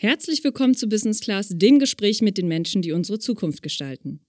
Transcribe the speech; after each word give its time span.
Herzlich 0.00 0.44
willkommen 0.44 0.76
zu 0.76 0.88
Business 0.88 1.18
Class, 1.18 1.48
dem 1.50 1.80
Gespräch 1.80 2.22
mit 2.22 2.38
den 2.38 2.46
Menschen, 2.46 2.82
die 2.82 2.92
unsere 2.92 3.18
Zukunft 3.18 3.64
gestalten. 3.64 4.20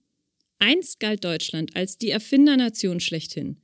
Einst 0.57 0.99
galt 0.99 1.23
Deutschland 1.23 1.75
als 1.75 1.99
die 1.99 2.09
Erfindernation 2.09 2.99
schlechthin. 2.99 3.61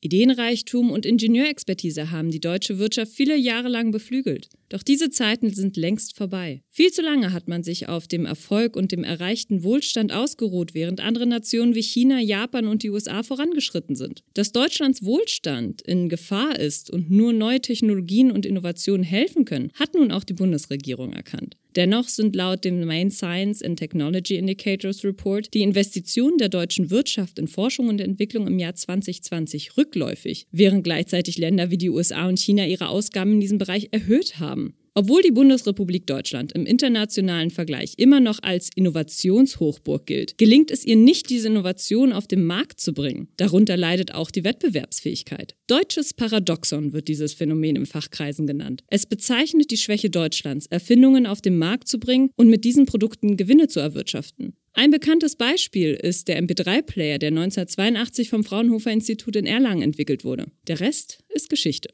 Ideenreichtum 0.00 0.92
und 0.92 1.04
Ingenieurexpertise 1.04 2.12
haben 2.12 2.30
die 2.30 2.38
deutsche 2.38 2.78
Wirtschaft 2.78 3.12
viele 3.12 3.36
Jahre 3.36 3.68
lang 3.68 3.90
beflügelt. 3.90 4.48
Doch 4.68 4.84
diese 4.84 5.10
Zeiten 5.10 5.52
sind 5.52 5.76
längst 5.76 6.16
vorbei. 6.16 6.62
Viel 6.70 6.92
zu 6.92 7.02
lange 7.02 7.32
hat 7.32 7.48
man 7.48 7.64
sich 7.64 7.88
auf 7.88 8.06
dem 8.06 8.24
Erfolg 8.24 8.76
und 8.76 8.92
dem 8.92 9.02
erreichten 9.02 9.64
Wohlstand 9.64 10.12
ausgeruht, 10.12 10.74
während 10.74 11.00
andere 11.00 11.26
Nationen 11.26 11.74
wie 11.74 11.82
China, 11.82 12.20
Japan 12.20 12.68
und 12.68 12.84
die 12.84 12.90
USA 12.90 13.24
vorangeschritten 13.24 13.96
sind. 13.96 14.22
Dass 14.34 14.52
Deutschlands 14.52 15.02
Wohlstand 15.02 15.82
in 15.82 16.08
Gefahr 16.08 16.58
ist 16.58 16.90
und 16.90 17.10
nur 17.10 17.32
neue 17.32 17.60
Technologien 17.60 18.30
und 18.30 18.46
Innovationen 18.46 19.02
helfen 19.02 19.44
können, 19.44 19.72
hat 19.74 19.94
nun 19.94 20.12
auch 20.12 20.22
die 20.22 20.34
Bundesregierung 20.34 21.12
erkannt. 21.12 21.56
Dennoch 21.78 22.08
sind 22.08 22.34
laut 22.34 22.64
dem 22.64 22.84
Main 22.84 23.08
Science 23.12 23.62
and 23.62 23.78
Technology 23.78 24.34
Indicators 24.34 25.04
Report 25.04 25.54
die 25.54 25.62
Investitionen 25.62 26.36
der 26.36 26.48
deutschen 26.48 26.90
Wirtschaft 26.90 27.38
in 27.38 27.46
Forschung 27.46 27.86
und 27.86 28.00
Entwicklung 28.00 28.48
im 28.48 28.58
Jahr 28.58 28.74
2020 28.74 29.76
rückläufig, 29.76 30.48
während 30.50 30.82
gleichzeitig 30.82 31.38
Länder 31.38 31.70
wie 31.70 31.78
die 31.78 31.90
USA 31.90 32.26
und 32.26 32.40
China 32.40 32.66
ihre 32.66 32.88
Ausgaben 32.88 33.34
in 33.34 33.40
diesem 33.40 33.58
Bereich 33.58 33.90
erhöht 33.92 34.40
haben. 34.40 34.74
Obwohl 34.98 35.22
die 35.22 35.30
Bundesrepublik 35.30 36.08
Deutschland 36.08 36.50
im 36.50 36.66
internationalen 36.66 37.50
Vergleich 37.50 37.92
immer 37.98 38.18
noch 38.18 38.40
als 38.42 38.68
Innovationshochburg 38.74 40.06
gilt, 40.06 40.36
gelingt 40.38 40.72
es 40.72 40.84
ihr 40.84 40.96
nicht, 40.96 41.30
diese 41.30 41.46
Innovation 41.46 42.12
auf 42.12 42.26
den 42.26 42.44
Markt 42.44 42.80
zu 42.80 42.92
bringen. 42.92 43.28
Darunter 43.36 43.76
leidet 43.76 44.12
auch 44.12 44.32
die 44.32 44.42
Wettbewerbsfähigkeit. 44.42 45.54
Deutsches 45.68 46.14
Paradoxon 46.14 46.92
wird 46.92 47.06
dieses 47.06 47.32
Phänomen 47.32 47.76
im 47.76 47.86
Fachkreisen 47.86 48.48
genannt. 48.48 48.82
Es 48.88 49.06
bezeichnet 49.06 49.70
die 49.70 49.76
Schwäche 49.76 50.10
Deutschlands, 50.10 50.66
Erfindungen 50.66 51.28
auf 51.28 51.40
den 51.40 51.58
Markt 51.58 51.86
zu 51.86 52.00
bringen 52.00 52.30
und 52.34 52.50
mit 52.50 52.64
diesen 52.64 52.84
Produkten 52.84 53.36
Gewinne 53.36 53.68
zu 53.68 53.78
erwirtschaften. 53.78 54.54
Ein 54.72 54.90
bekanntes 54.90 55.36
Beispiel 55.36 55.94
ist 55.94 56.26
der 56.26 56.42
MP3-Player, 56.42 57.18
der 57.18 57.28
1982 57.28 58.30
vom 58.30 58.42
Fraunhofer 58.42 58.90
Institut 58.90 59.36
in 59.36 59.46
Erlangen 59.46 59.82
entwickelt 59.82 60.24
wurde. 60.24 60.46
Der 60.66 60.80
Rest 60.80 61.20
ist 61.28 61.50
Geschichte. 61.50 61.90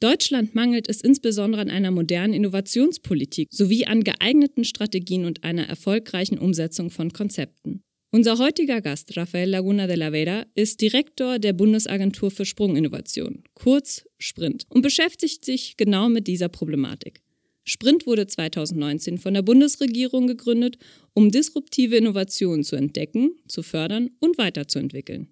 Deutschland 0.00 0.54
mangelt 0.54 0.88
es 0.88 1.00
insbesondere 1.00 1.60
an 1.60 1.70
einer 1.70 1.90
modernen 1.90 2.32
Innovationspolitik 2.32 3.48
sowie 3.50 3.84
an 3.84 4.04
geeigneten 4.04 4.62
Strategien 4.64 5.24
und 5.24 5.42
einer 5.42 5.66
erfolgreichen 5.66 6.38
Umsetzung 6.38 6.90
von 6.90 7.12
Konzepten. 7.12 7.82
Unser 8.12 8.38
heutiger 8.38 8.80
Gast, 8.80 9.16
Rafael 9.16 9.50
Laguna 9.50 9.88
de 9.88 9.96
la 9.96 10.12
Vera, 10.12 10.46
ist 10.54 10.80
Direktor 10.80 11.40
der 11.40 11.52
Bundesagentur 11.52 12.30
für 12.30 12.44
Sprunginnovation, 12.44 13.42
kurz 13.54 14.04
Sprint, 14.18 14.66
und 14.70 14.82
beschäftigt 14.82 15.44
sich 15.44 15.76
genau 15.76 16.08
mit 16.08 16.28
dieser 16.28 16.48
Problematik. 16.48 17.20
Sprint 17.64 18.06
wurde 18.06 18.26
2019 18.26 19.18
von 19.18 19.34
der 19.34 19.42
Bundesregierung 19.42 20.26
gegründet, 20.26 20.78
um 21.12 21.30
disruptive 21.30 21.96
Innovationen 21.96 22.64
zu 22.64 22.76
entdecken, 22.76 23.32
zu 23.46 23.62
fördern 23.62 24.10
und 24.20 24.38
weiterzuentwickeln. 24.38 25.28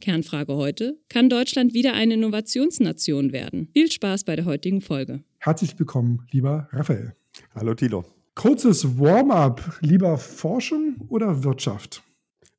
Kernfrage 0.00 0.54
heute, 0.54 0.98
kann 1.08 1.28
Deutschland 1.28 1.74
wieder 1.74 1.92
eine 1.94 2.14
Innovationsnation 2.14 3.32
werden? 3.32 3.68
Viel 3.72 3.92
Spaß 3.92 4.24
bei 4.24 4.34
der 4.34 4.46
heutigen 4.46 4.80
Folge. 4.80 5.22
Herzlich 5.38 5.78
willkommen, 5.78 6.26
lieber 6.30 6.68
Raphael. 6.72 7.14
Hallo 7.54 7.74
Tilo. 7.74 8.04
Kurzes 8.34 8.98
Warm-up, 8.98 9.78
lieber 9.82 10.18
Forschung 10.18 10.96
oder 11.08 11.44
Wirtschaft? 11.44 12.02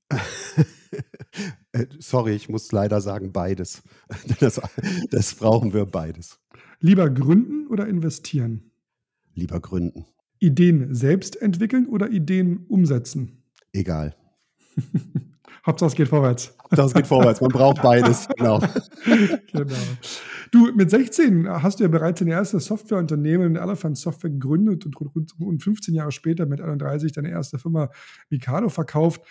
Äh, 1.74 1.85
sorry, 2.00 2.34
ich 2.35 2.50
muss 2.50 2.74
leider 2.74 3.00
sagen 3.00 3.31
beides. 3.31 3.81
Das, 4.40 4.59
das 5.09 5.35
brauchen 5.35 5.73
wir 5.73 5.85
beides. 5.85 6.38
Lieber 6.81 7.09
gründen 7.09 7.68
oder 7.68 7.88
investieren? 7.88 8.72
Lieber 9.35 9.62
gründen. 9.62 10.06
Ideen 10.40 10.94
selbst 10.94 11.41
entwickeln 11.41 11.88
oder 11.88 12.09
Ideen 12.09 12.66
umsetzen? 12.68 13.44
Egal. 13.72 14.18
Hauptsache 15.66 15.89
es 15.89 15.95
geht 15.95 16.07
vorwärts. 16.07 16.55
Hauptsache 16.63 16.88
es 16.88 16.94
geht 16.94 17.07
vorwärts. 17.07 17.41
Man 17.41 17.51
braucht 17.51 17.81
beides. 17.81 18.27
Genau. 18.38 18.59
genau. 19.51 19.75
Du, 20.51 20.72
mit 20.73 20.89
16 20.89 21.47
hast 21.47 21.79
du 21.79 21.83
ja 21.83 21.89
bereits 21.89 22.19
dein 22.19 22.27
erstes 22.27 22.66
Softwareunternehmen, 22.66 23.55
Elephant 23.55 23.97
Software, 23.97 24.31
gegründet 24.31 24.85
und, 24.85 24.95
und 25.39 25.63
15 25.63 25.94
Jahre 25.94 26.11
später 26.11 26.45
mit 26.45 26.59
31 26.59 27.11
deine 27.11 27.29
erste 27.29 27.59
Firma 27.59 27.89
Mikado 28.29 28.69
verkauft. 28.69 29.22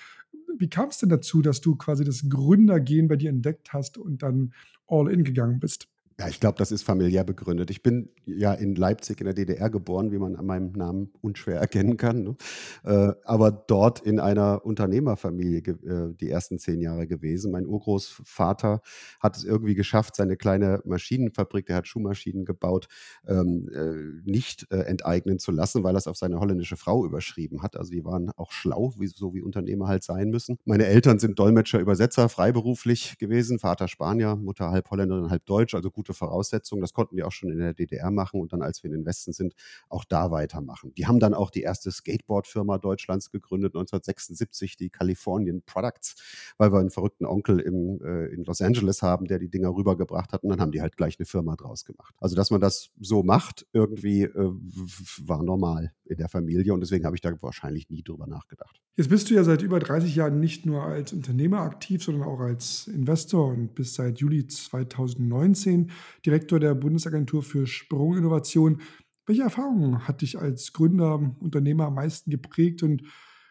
Wie 0.58 0.68
kam 0.68 0.88
es 0.88 0.98
denn 0.98 1.08
dazu, 1.08 1.42
dass 1.42 1.60
du 1.60 1.76
quasi 1.76 2.04
das 2.04 2.28
Gründergehen 2.28 3.08
bei 3.08 3.16
dir 3.16 3.30
entdeckt 3.30 3.72
hast 3.72 3.98
und 3.98 4.22
dann 4.22 4.52
all 4.86 5.10
in 5.10 5.24
gegangen 5.24 5.58
bist? 5.58 5.90
Ja, 6.20 6.28
ich 6.28 6.38
glaube, 6.38 6.58
das 6.58 6.70
ist 6.70 6.82
familiär 6.82 7.25
begründet. 7.25 7.70
Ich 7.70 7.82
bin 7.82 8.10
ja 8.26 8.53
in 8.53 8.75
Leipzig 8.75 9.20
in 9.20 9.25
der 9.25 9.32
DDR 9.32 9.70
geboren, 9.70 10.12
wie 10.12 10.19
man 10.19 10.36
an 10.36 10.44
meinem 10.44 10.72
Namen 10.72 11.10
unschwer 11.22 11.58
erkennen 11.58 11.97
kann. 11.97 12.22
Ne? 12.22 12.36
Äh, 12.84 13.14
aber 13.25 13.50
dort 13.50 14.00
in 14.00 14.20
einer 14.20 14.60
Unternehmerfamilie 14.66 15.60
äh, 15.60 16.14
die 16.14 16.28
ersten 16.28 16.59
zehn 16.59 16.82
Jahre 16.82 17.06
gewesen. 17.06 17.50
Mein 17.50 17.64
Urgroßvater 17.64 18.82
hat 19.19 19.36
es 19.38 19.44
irgendwie 19.44 19.75
geschafft, 19.75 20.14
seine 20.14 20.36
kleine 20.36 20.82
Maschinenfabrik, 20.84 21.64
der 21.64 21.76
hat 21.76 21.88
Schuhmaschinen 21.88 22.44
gebaut, 22.44 22.88
ähm, 23.26 23.70
äh, 23.72 24.30
nicht 24.30 24.70
äh, 24.70 24.80
enteignen 24.80 25.38
zu 25.38 25.53
lassen, 25.53 25.84
weil 25.84 25.94
er 25.94 26.00
es 26.00 26.06
auf 26.06 26.19
seine 26.19 26.38
holländische 26.38 26.76
Frau 26.76 27.06
überschrieben 27.06 27.62
hat. 27.62 27.78
Also 27.78 27.92
die 27.92 28.04
waren 28.04 28.30
auch 28.36 28.53
schlau, 28.53 28.92
wie, 28.98 29.06
so 29.06 29.32
wie 29.32 29.41
Unternehmer 29.41 29.88
halt 29.88 30.03
sein 30.03 30.28
müssen. 30.28 30.59
Meine 30.66 30.84
Eltern 30.84 31.19
sind 31.19 31.38
Dolmetscher, 31.38 31.80
Übersetzer, 31.80 32.28
freiberuflich 32.28 33.16
gewesen. 33.16 33.59
Vater 33.59 33.88
Spanier, 33.88 34.36
Mutter 34.36 34.70
halb 34.70 34.91
Holländerin, 34.91 35.30
halb 35.30 35.47
Deutsch, 35.47 35.75
also 35.75 35.91
gute 35.91 36.09
gute 36.10 36.15
Voraussetzungen. 36.15 36.81
Das 36.81 36.93
konnten 36.93 37.16
die 37.16 37.22
auch 37.22 37.32
schon 37.32 37.50
in 37.50 37.59
der 37.59 37.75
DDR 37.75 38.10
machen 38.10 38.41
und 38.41 38.53
dann, 38.53 38.62
als 38.62 38.82
wir 38.82 38.91
in 38.91 38.97
den 38.98 39.06
Westen 39.06 39.32
sind, 39.32 39.54
auch 39.88 40.04
da 40.04 40.31
weitermachen. 40.31 40.93
Die 40.94 41.06
haben 41.06 41.21
dann 41.21 41.34
auch 41.34 41.50
die 41.50 41.62
erste 41.62 41.91
Skateboard-Firma 41.91 42.78
Deutschlands 42.78 43.31
gegründet, 43.31 43.75
1976, 43.75 44.76
die 44.76 44.91
Californian 44.91 45.62
Products, 45.62 46.54
weil 46.59 46.72
wir 46.72 46.81
einen 46.81 46.91
verrückten 46.91 47.26
Onkel 47.26 47.60
im, 47.60 48.00
äh, 48.03 48.26
in 48.26 48.44
Los 48.44 48.60
Angeles 48.60 49.03
haben, 49.03 49.26
der 49.26 49.38
die 49.38 49.48
Dinger 49.48 49.75
rübergebracht 49.75 50.32
hat 50.32 50.43
und 50.43 50.50
dann 50.50 50.60
haben 50.60 50.72
die 50.72 50.81
halt 50.81 50.97
gleich 50.97 51.19
eine 51.19 51.26
Firma 51.26 51.56
draus 51.56 51.84
gemacht. 51.84 52.15
Also, 52.19 52.34
dass 52.34 52.50
man 52.50 52.60
das 52.60 52.91
so 53.00 53.22
macht, 53.22 53.66
irgendwie 53.72 54.25
äh, 54.25 54.53
war 55.25 55.42
normal 55.42 55.92
in 56.04 56.16
der 56.16 56.28
Familie 56.28 56.75
und 56.75 56.81
deswegen 56.81 57.04
habe 57.04 57.16
ich 57.16 57.22
da 57.22 57.32
wahrscheinlich 57.41 57.88
nie 57.88 58.03
drüber 58.03 58.27
nachgedacht. 58.27 58.81
Jetzt 58.97 59.09
bist 59.09 59.31
du 59.31 59.34
ja 59.34 59.44
seit 59.44 59.62
über 59.62 59.78
30 59.78 60.15
Jahren 60.15 60.41
nicht 60.41 60.66
nur 60.66 60.82
als 60.82 61.12
Unternehmer 61.12 61.60
aktiv, 61.60 62.03
sondern 62.03 62.28
auch 62.28 62.41
als 62.41 62.88
Investor 62.88 63.48
und 63.48 63.75
bist 63.75 63.94
seit 63.94 64.19
Juli 64.19 64.47
2019 64.47 65.91
Direktor 66.25 66.61
der 66.61 66.75
Bundesagentur 66.75 67.43
für 67.43 67.66
Sprunginnovation. 67.66 68.81
Welche 69.27 69.43
Erfahrungen 69.43 70.06
hat 70.09 70.22
dich 70.22 70.38
als 70.38 70.72
Gründer, 70.72 71.34
Unternehmer 71.41 71.87
am 71.87 71.94
meisten 71.94 72.31
geprägt 72.31 72.83
und 72.83 73.03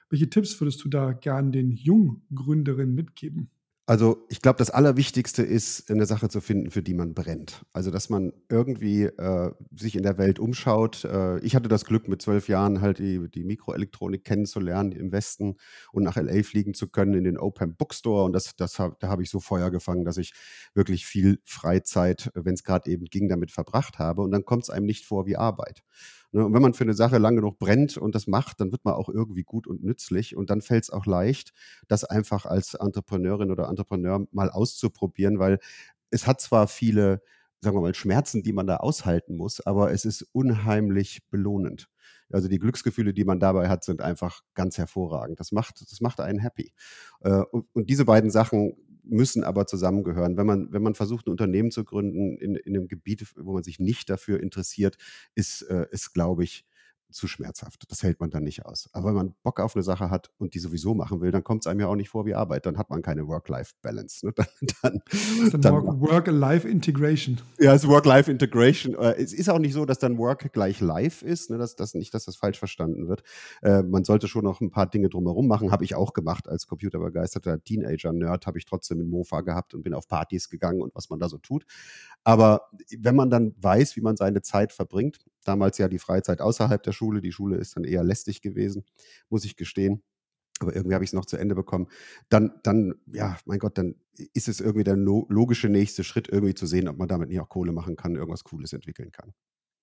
welche 0.10 0.30
Tipps 0.30 0.60
würdest 0.60 0.84
du 0.84 0.90
da 0.90 1.14
gern 1.14 1.52
den 1.52 1.72
Junggründerinnen 1.72 2.96
mitgeben? 2.96 3.52
Also 3.90 4.24
ich 4.30 4.44
glaube, 4.44 4.60
das 4.60 4.70
Allerwichtigste 4.70 5.42
ist, 5.42 5.90
eine 5.90 6.06
Sache 6.06 6.30
zu 6.30 6.42
finden, 6.42 6.70
für 6.70 6.84
die 6.84 6.94
man 6.94 7.16
brennt. 7.16 7.66
Also 7.74 7.90
dass 7.90 8.08
man 8.12 8.34
irgendwie 8.48 9.06
äh, 9.06 9.52
sich 9.76 9.96
in 9.96 10.04
der 10.04 10.20
Welt 10.20 10.38
umschaut. 10.38 11.06
Äh, 11.06 11.40
ich 11.40 11.56
hatte 11.56 11.70
das 11.70 11.86
Glück, 11.86 12.08
mit 12.08 12.22
zwölf 12.22 12.50
Jahren 12.50 12.82
halt 12.82 13.00
die, 13.00 13.28
die 13.32 13.44
Mikroelektronik 13.44 14.24
kennenzulernen 14.24 14.92
im 14.92 15.12
Westen 15.12 15.56
und 15.92 16.04
nach 16.04 16.18
LA 16.18 16.44
fliegen 16.44 16.76
zu 16.76 16.88
können 16.88 17.16
in 17.16 17.24
den 17.24 17.40
Open 17.40 17.76
Bookstore. 17.76 18.26
Und 18.26 18.34
das, 18.34 18.56
das 18.56 18.78
hab, 18.78 19.00
da 19.00 19.08
habe 19.08 19.24
ich 19.24 19.32
so 19.32 19.40
Feuer 19.40 19.72
gefangen, 19.72 20.06
dass 20.06 20.18
ich 20.18 20.34
wirklich 20.76 21.08
viel 21.08 21.40
Freizeit, 21.44 22.30
wenn 22.36 22.54
es 22.54 22.64
gerade 22.64 22.92
eben 22.92 23.06
ging, 23.06 23.28
damit 23.28 23.50
verbracht 23.50 23.98
habe. 23.98 24.22
Und 24.22 24.30
dann 24.30 24.46
kommt 24.46 24.66
es 24.66 24.70
einem 24.70 24.86
nicht 24.86 25.04
vor 25.04 25.26
wie 25.26 25.36
Arbeit. 25.36 25.82
Ne? 26.32 26.46
Und 26.46 26.54
wenn 26.54 26.62
man 26.62 26.74
für 26.74 26.84
eine 26.84 26.94
Sache 26.94 27.18
lang 27.18 27.36
genug 27.36 27.60
brennt 27.60 27.98
und 27.98 28.16
das 28.16 28.28
macht, 28.28 28.60
dann 28.62 28.72
wird 28.72 28.86
man 28.86 28.94
auch 28.94 29.10
irgendwie 29.10 29.44
gut 29.44 29.68
und 29.68 29.84
nützlich. 29.84 30.36
Und 30.36 30.50
dann 30.50 30.62
fällt 30.62 30.84
es 30.84 30.90
auch 30.90 31.06
leicht, 31.06 31.54
das 31.88 32.04
einfach 32.04 32.46
als 32.46 32.74
Entrepreneurin 32.74 33.52
oder 33.52 33.68
Entrepreneur 33.68 34.26
mal 34.32 34.50
auszuprobieren, 34.50 35.40
weil 35.40 35.60
es 36.12 36.28
hat 36.28 36.42
zwar 36.42 36.68
viele, 36.68 37.22
sagen 37.62 37.76
wir 37.76 37.82
mal, 37.82 37.96
Schmerzen, 37.96 38.44
die 38.44 38.54
man 38.54 38.68
da 38.68 38.78
aushalten 38.78 39.36
muss, 39.36 39.60
aber 39.66 39.92
es 39.92 40.06
ist 40.06 40.28
unheimlich 40.32 41.22
belohnend. 41.30 41.90
Also 42.32 42.48
die 42.48 42.60
Glücksgefühle, 42.60 43.14
die 43.14 43.26
man 43.26 43.40
dabei 43.40 43.70
hat, 43.70 43.84
sind 43.84 44.02
einfach 44.02 44.42
ganz 44.54 44.78
hervorragend. 44.78 45.40
Das 45.40 45.52
macht, 45.52 45.82
das 45.82 46.00
macht 46.00 46.20
einen 46.20 46.40
happy. 46.40 46.74
Äh, 47.22 47.42
und 47.52 47.90
diese 47.90 48.06
beiden 48.06 48.30
Sachen 48.30 48.76
müssen 49.10 49.44
aber 49.44 49.68
zusammengehören. 49.68 50.38
Wenn 50.38 50.46
man, 50.46 50.72
wenn 50.72 50.84
man 50.84 50.96
versucht, 50.96 51.28
ein 51.28 51.32
Unternehmen 51.32 51.72
zu 51.72 51.84
gründen 51.84 52.38
in, 52.38 52.56
in 52.56 52.76
einem 52.76 52.88
Gebiet, 52.88 53.26
wo 53.38 53.54
man 53.54 53.64
sich 53.64 53.80
nicht 53.80 54.10
dafür 54.10 54.42
interessiert, 54.42 54.98
ist, 55.36 55.62
äh, 55.64 55.88
ist 55.92 56.14
glaube 56.14 56.44
ich, 56.44 56.66
zu 57.12 57.28
schmerzhaft. 57.28 57.84
Das 57.90 58.04
hält 58.04 58.20
man 58.20 58.30
dann 58.30 58.44
nicht 58.44 58.66
aus. 58.66 58.90
Aber 58.94 59.10
wenn 59.10 59.16
man 59.16 59.36
Bock 59.44 59.60
auf 59.60 59.76
eine 59.76 59.84
Sache 59.84 60.10
hat 60.10 60.30
und 60.38 60.54
die 60.54 60.60
sowieso 60.60 60.94
machen 60.94 61.22
will, 61.22 61.32
dann 61.32 61.44
kommt 61.44 61.64
es 61.64 61.68
einem 61.68 61.80
ja 61.80 61.88
auch 61.88 61.96
nicht 61.96 62.10
vor 62.10 62.26
wie 62.26 62.36
Arbeit. 62.36 62.66
Dann 62.66 62.78
hat 62.78 62.90
man 62.90 63.02
keine 63.02 63.28
Work-Life-Balance. 63.28 64.26
Ne? 64.26 64.34
Dann, 64.82 65.02
dann, 65.52 65.62
dann 65.62 65.74
Work-Life-Integration. 66.02 67.42
Ja, 67.60 67.74
es 67.74 67.84
ist 67.84 67.90
Work-Life-Integration. 67.90 68.96
Äh, 68.96 69.16
es 69.22 69.34
ist 69.34 69.50
auch 69.50 69.60
nicht 69.60 69.74
so, 69.74 69.86
dass 69.86 70.00
dann 70.00 70.18
Work 70.18 70.54
gleich 70.54 70.80
Life 70.80 71.26
ist. 71.26 71.50
Ne? 71.50 71.58
Dass, 71.58 71.76
dass 71.76 71.94
nicht, 71.94 72.14
dass 72.14 72.26
das 72.26 72.36
falsch 72.36 72.60
verstanden 72.60 73.08
wird. 73.08 73.24
Äh, 73.62 73.84
man 73.84 74.04
sollte 74.04 74.28
schon 74.28 74.44
noch 74.44 74.62
ein 74.62 74.72
paar 74.72 74.88
Dinge 74.88 75.10
drumherum 75.10 75.48
machen. 75.48 75.72
Habe 75.72 75.84
ich 75.84 75.96
auch 75.96 76.14
gemacht 76.14 76.48
als 76.48 76.68
computerbegeisterter 76.68 77.64
Teenager-Nerd. 77.64 78.48
Habe 78.48 78.58
ich 78.58 78.66
trotzdem 78.66 79.00
einen 79.00 79.10
Mofa 79.10 79.42
gehabt 79.42 79.74
und 79.74 79.84
bin 79.84 79.94
auf 79.94 80.08
Partys 80.08 80.50
gegangen 80.50 80.82
und 80.82 80.96
was 80.96 81.10
man 81.10 81.20
da 81.20 81.30
so 81.30 81.38
tut. 81.38 81.66
Aber 82.24 82.70
wenn 82.98 83.16
man 83.16 83.30
dann 83.30 83.54
weiß, 83.58 83.96
wie 83.96 84.02
man 84.02 84.16
seine 84.16 84.42
Zeit 84.42 84.72
verbringt, 84.72 85.20
Damals 85.44 85.78
ja 85.78 85.88
die 85.88 86.00
Freizeit 86.00 86.42
außerhalb 86.42 86.82
der 86.84 86.92
Schule. 86.92 87.22
Die 87.22 87.32
Schule 87.32 87.58
ist 87.58 87.76
dann 87.76 87.84
eher 87.84 88.04
lästig 88.04 88.42
gewesen, 88.42 88.84
muss 89.30 89.46
ich 89.46 89.56
gestehen 89.56 90.04
aber 90.60 90.76
irgendwie 90.76 90.94
habe 90.94 91.04
ich 91.04 91.10
es 91.10 91.14
noch 91.14 91.26
zu 91.26 91.38
Ende 91.38 91.56
bekommen. 91.56 91.88
Dann, 92.30 92.52
dann, 92.64 92.96
ja, 93.08 93.38
mein 93.46 93.60
Gott, 93.60 93.78
dann 93.78 93.96
ist 94.34 94.48
es 94.48 94.60
irgendwie 94.60 94.84
der 94.84 94.98
logische 94.98 95.70
nächste 95.70 96.04
Schritt, 96.04 96.28
irgendwie 96.30 96.54
zu 96.54 96.66
sehen, 96.66 96.88
ob 96.88 96.98
man 96.98 97.08
damit 97.08 97.30
nicht 97.30 97.40
auch 97.40 97.50
Kohle 97.50 97.72
machen 97.72 97.96
kann, 97.96 98.16
irgendwas 98.16 98.44
Cooles 98.44 98.74
entwickeln 98.74 99.12
kann. 99.12 99.34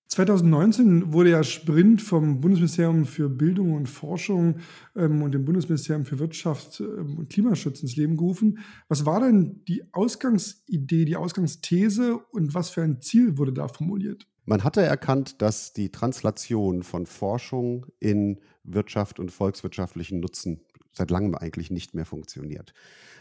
2019 0.09 1.13
wurde 1.13 1.31
ja 1.31 1.43
Sprint 1.43 2.01
vom 2.01 2.41
Bundesministerium 2.41 3.07
für 3.07 3.29
Bildung 3.29 3.73
und 3.73 3.89
Forschung 3.89 4.61
ähm, 4.95 5.21
und 5.23 5.33
dem 5.33 5.45
Bundesministerium 5.45 6.05
für 6.05 6.21
Wirtschaft 6.21 6.81
ähm, 6.81 7.19
und 7.19 7.29
Klimaschutz 7.29 7.83
ins 7.83 7.97
Leben 7.97 8.17
gerufen. 8.17 8.61
Was 8.89 9.05
war 9.05 9.21
denn 9.21 9.65
die 9.67 9.83
Ausgangsidee, 9.93 11.07
die 11.07 11.17
Ausgangsthese 11.17 12.19
und 12.19 12.55
was 12.55 12.71
für 12.71 12.83
ein 12.83 13.01
Ziel 13.03 13.37
wurde 13.37 13.53
da 13.53 13.67
formuliert? 13.67 14.29
Man 14.47 14.63
hatte 14.63 14.81
erkannt, 14.81 15.43
dass 15.43 15.73
die 15.73 15.91
Translation 15.91 16.85
von 16.85 17.07
Forschung 17.07 17.87
in 17.99 18.41
Wirtschaft 18.63 19.19
und 19.19 19.33
volkswirtschaftlichen 19.33 20.21
Nutzen 20.21 20.61
seit 20.93 21.11
langem 21.11 21.35
eigentlich 21.35 21.71
nicht 21.71 21.95
mehr 21.95 22.07
funktioniert. 22.07 22.73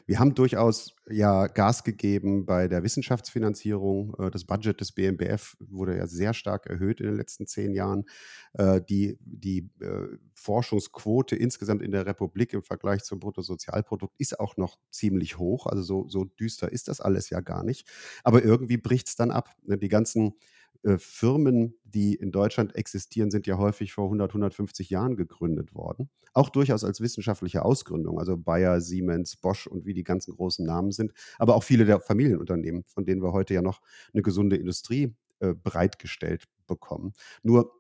Wir 0.06 0.20
haben 0.20 0.36
durchaus 0.36 0.96
ja 1.10 1.48
Gas 1.48 1.84
gegeben 1.84 2.46
bei 2.46 2.68
der 2.68 2.84
Wissenschaftsfinanzierung. 2.84 4.16
Äh, 4.20 4.32
das 4.32 4.46
Budget 4.46 4.80
des 4.80 4.92
BMBF 4.92 5.58
wurde 5.60 5.98
ja 5.98 6.06
sehr 6.06 6.36
stark 6.36 6.68
erhöht 6.68 7.02
in 7.02 7.08
den 7.08 7.16
letzten 7.16 7.48
zehn 7.48 7.74
Jahren. 7.74 8.06
Äh, 8.54 8.82
die, 8.82 9.18
die 9.20 9.72
äh, 9.82 10.08
Forschungsquote 10.36 11.36
insgesamt 11.36 11.82
in 11.82 11.92
der 11.92 12.06
Republik 12.06 12.54
im 12.54 12.62
Vergleich 12.62 13.04
zum 13.04 13.20
Bruttosozialprodukt 13.20 14.14
ist 14.20 14.40
auch 14.40 14.58
noch 14.58 14.78
ziemlich 14.92 15.40
hoch. 15.40 15.66
Also 15.66 15.82
so, 15.82 16.08
so 16.08 16.24
düster 16.24 16.72
ist 16.72 16.88
das 16.88 17.02
alles 17.02 17.32
ja 17.32 17.42
gar 17.42 17.64
nicht. 17.64 17.90
Aber 18.24 18.44
irgendwie 18.44 18.78
bricht 18.78 19.08
es 19.08 19.16
dann 19.16 19.32
ab. 19.32 19.50
Die 19.64 19.90
ganzen 19.90 20.36
äh, 20.84 20.98
Firmen, 20.98 21.76
die 21.84 22.16
in 22.16 22.32
Deutschland 22.32 22.76
existieren, 22.76 23.32
sind 23.32 23.48
ja 23.48 23.58
häufig 23.58 23.94
vor 23.94 24.06
100, 24.06 24.32
150 24.32 24.90
Jahren 24.90 25.16
gegründet 25.16 25.74
worden. 25.74 26.10
Auch 26.34 26.50
durchaus 26.50 26.84
als 26.84 27.02
wissenschaftliche 27.02 27.64
Ausgründung, 27.64 28.20
also 28.20 28.38
Bayer, 28.38 28.82
Siemens, 28.82 29.38
Bosch 29.38 29.68
und 29.68 29.86
wie 29.86 29.94
die 29.94 30.04
ganzen 30.04 30.36
großen 30.36 30.66
Namen 30.66 30.92
sind, 30.92 31.14
aber 31.38 31.56
auch 31.56 31.64
viele 31.64 31.86
der 31.86 32.00
Familienunternehmen, 32.00 32.84
von 32.84 33.06
denen 33.06 33.22
wir 33.22 33.32
heute 33.32 33.54
ja 33.54 33.62
noch 33.62 33.82
eine 34.14 34.22
gesunde 34.22 34.58
Industrie 34.58 35.16
äh, 35.40 35.54
bereitgestellt 35.54 36.46
bekommen. 36.68 37.14
Nur 37.44 37.72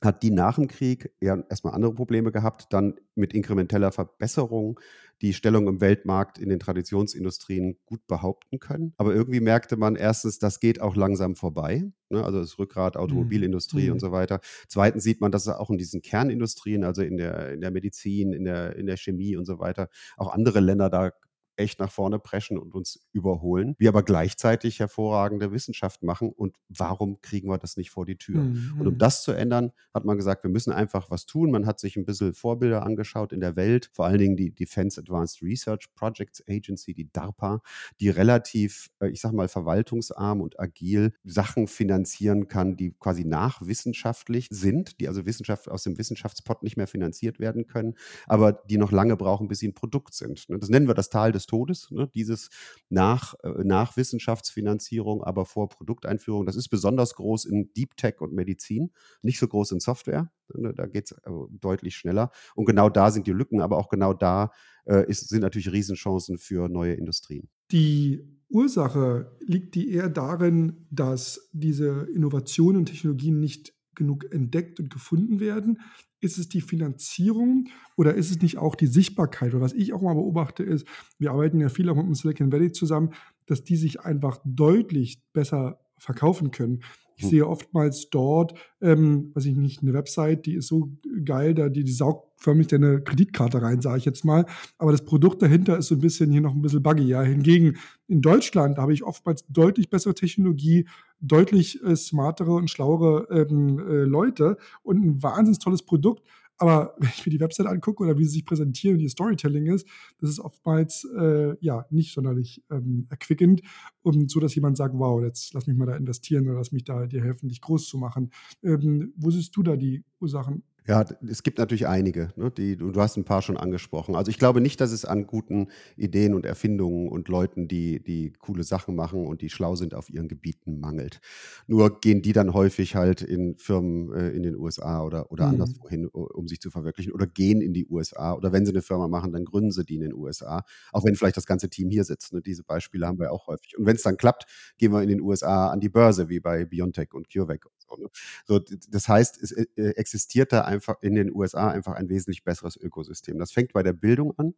hat 0.00 0.22
die 0.22 0.30
nach 0.30 0.56
dem 0.56 0.66
Krieg 0.66 1.12
ja 1.20 1.42
erstmal 1.48 1.74
andere 1.74 1.94
Probleme 1.94 2.32
gehabt, 2.32 2.72
dann 2.72 2.94
mit 3.14 3.34
inkrementeller 3.34 3.92
Verbesserung 3.92 4.80
die 5.20 5.34
Stellung 5.34 5.68
im 5.68 5.80
Weltmarkt 5.82 6.38
in 6.38 6.48
den 6.48 6.58
Traditionsindustrien 6.58 7.76
gut 7.84 8.06
behaupten 8.06 8.58
können. 8.58 8.94
Aber 8.96 9.14
irgendwie 9.14 9.40
merkte 9.40 9.76
man 9.76 9.96
erstens, 9.96 10.38
das 10.38 10.60
geht 10.60 10.80
auch 10.80 10.96
langsam 10.96 11.36
vorbei. 11.36 11.84
Ne? 12.08 12.24
Also 12.24 12.40
das 12.40 12.58
Rückgrat, 12.58 12.94
mhm. 12.94 13.02
Automobilindustrie 13.02 13.86
mhm. 13.86 13.92
und 13.92 14.00
so 14.00 14.12
weiter. 14.12 14.40
Zweitens 14.68 15.04
sieht 15.04 15.20
man, 15.20 15.30
dass 15.30 15.46
auch 15.48 15.68
in 15.68 15.76
diesen 15.76 16.00
Kernindustrien, 16.00 16.84
also 16.84 17.02
in 17.02 17.18
der, 17.18 17.52
in 17.52 17.60
der 17.60 17.70
Medizin, 17.70 18.32
in 18.32 18.44
der, 18.44 18.76
in 18.76 18.86
der 18.86 18.96
Chemie 18.96 19.36
und 19.36 19.44
so 19.44 19.58
weiter, 19.58 19.88
auch 20.16 20.32
andere 20.32 20.60
Länder 20.60 20.88
da 20.88 21.12
echt 21.60 21.78
nach 21.78 21.92
vorne 21.92 22.18
preschen 22.18 22.58
und 22.58 22.74
uns 22.74 23.06
überholen. 23.12 23.74
Wir 23.78 23.90
aber 23.90 24.02
gleichzeitig 24.02 24.80
hervorragende 24.80 25.52
Wissenschaft 25.52 26.02
machen. 26.02 26.30
Und 26.30 26.56
warum 26.68 27.20
kriegen 27.20 27.48
wir 27.48 27.58
das 27.58 27.76
nicht 27.76 27.90
vor 27.90 28.06
die 28.06 28.16
Tür? 28.16 28.40
Mhm. 28.40 28.74
Und 28.80 28.86
um 28.86 28.94
mhm. 28.94 28.98
das 28.98 29.22
zu 29.22 29.32
ändern, 29.32 29.72
hat 29.94 30.04
man 30.04 30.16
gesagt, 30.16 30.42
wir 30.42 30.50
müssen 30.50 30.72
einfach 30.72 31.10
was 31.10 31.26
tun. 31.26 31.50
Man 31.50 31.66
hat 31.66 31.78
sich 31.78 31.96
ein 31.96 32.04
bisschen 32.04 32.34
Vorbilder 32.34 32.84
angeschaut 32.84 33.32
in 33.32 33.40
der 33.40 33.56
Welt, 33.56 33.90
vor 33.92 34.06
allen 34.06 34.18
Dingen 34.18 34.36
die 34.36 34.54
Defense 34.54 35.00
Advanced 35.00 35.42
Research 35.42 35.92
Projects 35.94 36.42
Agency, 36.48 36.94
die 36.94 37.12
DARPA, 37.12 37.62
die 38.00 38.08
relativ, 38.08 38.90
äh, 39.00 39.08
ich 39.08 39.20
sag 39.20 39.32
mal, 39.32 39.48
verwaltungsarm 39.48 40.40
und 40.40 40.58
agil 40.58 41.12
Sachen 41.24 41.66
finanzieren 41.66 42.48
kann, 42.48 42.76
die 42.76 42.92
quasi 42.98 43.24
nachwissenschaftlich 43.24 44.48
sind, 44.50 45.00
die 45.00 45.08
also 45.08 45.26
Wissenschaft 45.26 45.68
aus 45.70 45.82
dem 45.82 45.98
Wissenschaftspot 45.98 46.62
nicht 46.62 46.76
mehr 46.76 46.86
finanziert 46.86 47.38
werden 47.38 47.66
können, 47.66 47.94
aber 48.26 48.52
die 48.52 48.78
noch 48.78 48.92
lange 48.92 49.16
brauchen, 49.16 49.48
bis 49.48 49.58
sie 49.58 49.68
ein 49.68 49.74
Produkt 49.74 50.14
sind. 50.14 50.48
Ne? 50.48 50.58
Das 50.58 50.68
nennen 50.68 50.88
wir 50.88 50.94
das 50.94 51.10
Tal 51.10 51.32
des 51.32 51.46
Todes, 51.50 51.90
ne? 51.90 52.08
dieses 52.14 52.48
nach, 52.88 53.34
äh, 53.42 53.64
nach 53.64 53.96
Wissenschaftsfinanzierung, 53.96 55.24
aber 55.24 55.46
vor 55.46 55.68
Produkteinführung. 55.68 56.46
Das 56.46 56.54
ist 56.54 56.68
besonders 56.68 57.14
groß 57.14 57.44
in 57.44 57.72
Deep 57.76 57.96
Tech 57.96 58.20
und 58.20 58.32
Medizin, 58.32 58.92
nicht 59.22 59.40
so 59.40 59.48
groß 59.48 59.72
in 59.72 59.80
Software. 59.80 60.30
Ne? 60.54 60.72
Da 60.74 60.86
geht 60.86 61.10
es 61.10 61.12
äh, 61.12 61.30
deutlich 61.50 61.96
schneller. 61.96 62.30
Und 62.54 62.66
genau 62.66 62.88
da 62.88 63.10
sind 63.10 63.26
die 63.26 63.32
Lücken, 63.32 63.60
aber 63.60 63.78
auch 63.78 63.88
genau 63.88 64.14
da 64.14 64.52
äh, 64.86 65.08
ist, 65.10 65.28
sind 65.28 65.40
natürlich 65.40 65.72
Riesenchancen 65.72 66.38
für 66.38 66.68
neue 66.68 66.94
Industrien. 66.94 67.48
Die 67.72 68.20
Ursache 68.48 69.36
liegt 69.40 69.74
die 69.74 69.90
eher 69.90 70.08
darin, 70.08 70.86
dass 70.90 71.50
diese 71.52 72.08
Innovationen 72.14 72.78
und 72.78 72.86
Technologien 72.86 73.40
nicht 73.40 73.74
genug 73.96 74.32
entdeckt 74.32 74.78
und 74.78 74.90
gefunden 74.90 75.40
werden? 75.40 75.80
Ist 76.20 76.38
es 76.38 76.48
die 76.48 76.60
Finanzierung 76.60 77.68
oder 77.96 78.14
ist 78.14 78.30
es 78.30 78.40
nicht 78.42 78.58
auch 78.58 78.74
die 78.74 78.86
Sichtbarkeit? 78.86 79.54
Oder 79.54 79.62
was 79.62 79.72
ich 79.72 79.92
auch 79.92 80.02
mal 80.02 80.14
beobachte, 80.14 80.62
ist, 80.62 80.86
wir 81.18 81.30
arbeiten 81.32 81.60
ja 81.60 81.68
viel 81.68 81.88
auch 81.88 81.96
mit 81.96 82.06
dem 82.06 82.14
Silicon 82.14 82.52
Valley 82.52 82.72
zusammen, 82.72 83.14
dass 83.46 83.64
die 83.64 83.76
sich 83.76 84.00
einfach 84.00 84.38
deutlich 84.44 85.22
besser 85.32 85.80
verkaufen 85.96 86.50
können. 86.50 86.82
Ich 87.20 87.28
sehe 87.28 87.46
oftmals 87.46 88.10
dort, 88.10 88.54
ähm, 88.80 89.30
weiß 89.34 89.46
ich 89.46 89.56
nicht, 89.56 89.82
eine 89.82 89.92
Website, 89.92 90.46
die 90.46 90.54
ist 90.54 90.68
so 90.68 90.90
geil, 91.24 91.54
da 91.54 91.68
die, 91.68 91.84
die 91.84 91.92
saugt 91.92 92.30
förmlich 92.40 92.68
deine 92.68 93.02
Kreditkarte 93.02 93.60
rein, 93.60 93.82
sage 93.82 93.98
ich 93.98 94.04
jetzt 94.04 94.24
mal. 94.24 94.46
Aber 94.78 94.92
das 94.92 95.04
Produkt 95.04 95.42
dahinter 95.42 95.76
ist 95.76 95.88
so 95.88 95.94
ein 95.94 96.00
bisschen 96.00 96.30
hier 96.30 96.40
noch 96.40 96.54
ein 96.54 96.62
bisschen 96.62 96.82
buggy. 96.82 97.04
Ja. 97.04 97.22
Hingegen 97.22 97.76
in 98.08 98.22
Deutschland 98.22 98.78
habe 98.78 98.94
ich 98.94 99.04
oftmals 99.04 99.44
deutlich 99.48 99.90
bessere 99.90 100.14
Technologie, 100.14 100.88
deutlich 101.20 101.82
äh, 101.84 101.94
smartere 101.94 102.54
und 102.54 102.70
schlauere 102.70 103.28
ähm, 103.30 103.78
äh, 103.78 104.04
Leute 104.04 104.56
und 104.82 105.04
ein 105.04 105.22
wahnsinnig 105.22 105.58
tolles 105.58 105.82
Produkt. 105.82 106.22
Aber 106.60 106.94
wenn 106.98 107.08
ich 107.08 107.26
mir 107.26 107.32
die 107.32 107.40
Website 107.40 107.66
angucke 107.66 108.04
oder 108.04 108.16
wie 108.18 108.24
sie 108.24 108.30
sich 108.34 108.44
präsentieren 108.44 108.96
und 108.96 109.02
ihr 109.02 109.10
Storytelling 109.10 109.66
ist, 109.66 109.88
das 110.18 110.30
ist 110.30 110.38
oftmals 110.38 111.04
äh, 111.18 111.56
ja 111.60 111.86
nicht 111.90 112.12
sonderlich 112.14 112.62
ähm, 112.70 113.06
erquickend 113.10 113.62
und 114.02 114.30
so, 114.30 114.38
dass 114.38 114.54
jemand 114.54 114.76
sagt, 114.76 114.94
wow, 114.96 115.20
jetzt 115.22 115.52
lass 115.54 115.66
mich 115.66 115.76
mal 115.76 115.86
da 115.86 115.96
investieren 115.96 116.46
oder 116.48 116.58
lass 116.58 116.70
mich 116.70 116.84
da 116.84 117.06
dir 117.06 117.22
helfen, 117.22 117.48
dich 117.48 117.60
groß 117.60 117.88
zu 117.88 117.98
machen. 117.98 118.30
Ähm, 118.62 119.12
wo 119.16 119.30
siehst 119.30 119.56
du 119.56 119.62
da 119.62 119.76
die 119.76 120.04
Ursachen? 120.20 120.62
Ja, 120.86 121.04
es 121.28 121.42
gibt 121.42 121.58
natürlich 121.58 121.86
einige, 121.86 122.32
ne, 122.36 122.50
die, 122.50 122.76
du 122.76 122.92
hast 122.96 123.16
ein 123.16 123.24
paar 123.24 123.42
schon 123.42 123.56
angesprochen. 123.56 124.16
Also 124.16 124.30
ich 124.30 124.38
glaube 124.38 124.60
nicht, 124.60 124.80
dass 124.80 124.92
es 124.92 125.04
an 125.04 125.26
guten 125.26 125.68
Ideen 125.96 126.34
und 126.34 126.46
Erfindungen 126.46 127.08
und 127.08 127.28
Leuten, 127.28 127.68
die, 127.68 128.02
die 128.02 128.32
coole 128.38 128.64
Sachen 128.64 128.96
machen 128.96 129.26
und 129.26 129.42
die 129.42 129.50
schlau 129.50 129.76
sind 129.76 129.94
auf 129.94 130.08
ihren 130.08 130.28
Gebieten 130.28 130.80
mangelt. 130.80 131.20
Nur 131.66 132.00
gehen 132.00 132.22
die 132.22 132.32
dann 132.32 132.54
häufig 132.54 132.96
halt 132.96 133.22
in 133.22 133.56
Firmen 133.58 134.12
äh, 134.12 134.30
in 134.30 134.42
den 134.42 134.56
USA 134.56 135.04
oder, 135.04 135.30
oder 135.30 135.46
mhm. 135.46 135.52
anderswo 135.52 135.88
hin, 135.88 136.06
um 136.06 136.48
sich 136.48 136.60
zu 136.60 136.70
verwirklichen 136.70 137.12
oder 137.12 137.26
gehen 137.26 137.60
in 137.60 137.72
die 137.72 137.86
USA 137.86 138.34
oder 138.34 138.52
wenn 138.52 138.64
sie 138.64 138.72
eine 138.72 138.82
Firma 138.82 139.06
machen, 139.06 139.32
dann 139.32 139.44
gründen 139.44 139.70
sie 139.70 139.84
die 139.84 139.96
in 139.96 140.02
den 140.02 140.14
USA, 140.14 140.64
auch 140.92 141.04
wenn 141.04 141.14
vielleicht 141.14 141.36
das 141.36 141.46
ganze 141.46 141.68
Team 141.68 141.90
hier 141.90 142.04
sitzt. 142.04 142.32
Ne? 142.32 142.40
Diese 142.40 142.64
Beispiele 142.64 143.06
haben 143.06 143.18
wir 143.18 143.32
auch 143.32 143.46
häufig. 143.46 143.76
Und 143.76 143.86
wenn 143.86 143.96
es 143.96 144.02
dann 144.02 144.16
klappt, 144.16 144.46
gehen 144.78 144.92
wir 144.92 145.02
in 145.02 145.08
den 145.08 145.20
USA 145.20 145.68
an 145.68 145.80
die 145.80 145.88
Börse, 145.88 146.28
wie 146.28 146.40
bei 146.40 146.64
BioNTech 146.64 147.12
und 147.12 147.30
CureVac 147.32 147.66
und 147.66 147.72
so. 147.78 148.02
Ne? 148.02 148.08
so 148.46 148.60
das 148.88 149.08
heißt, 149.08 149.42
es 149.42 149.52
äh, 149.52 149.66
existiert 149.90 150.52
da 150.52 150.62
einfach 150.62 150.79
in 151.00 151.14
den 151.14 151.32
USA 151.34 151.70
einfach 151.70 151.94
ein 151.94 152.08
wesentlich 152.08 152.44
besseres 152.44 152.76
Ökosystem. 152.76 153.38
Das 153.38 153.52
fängt 153.52 153.72
bei 153.72 153.82
der 153.82 153.92
Bildung 153.92 154.36
an. 154.38 154.54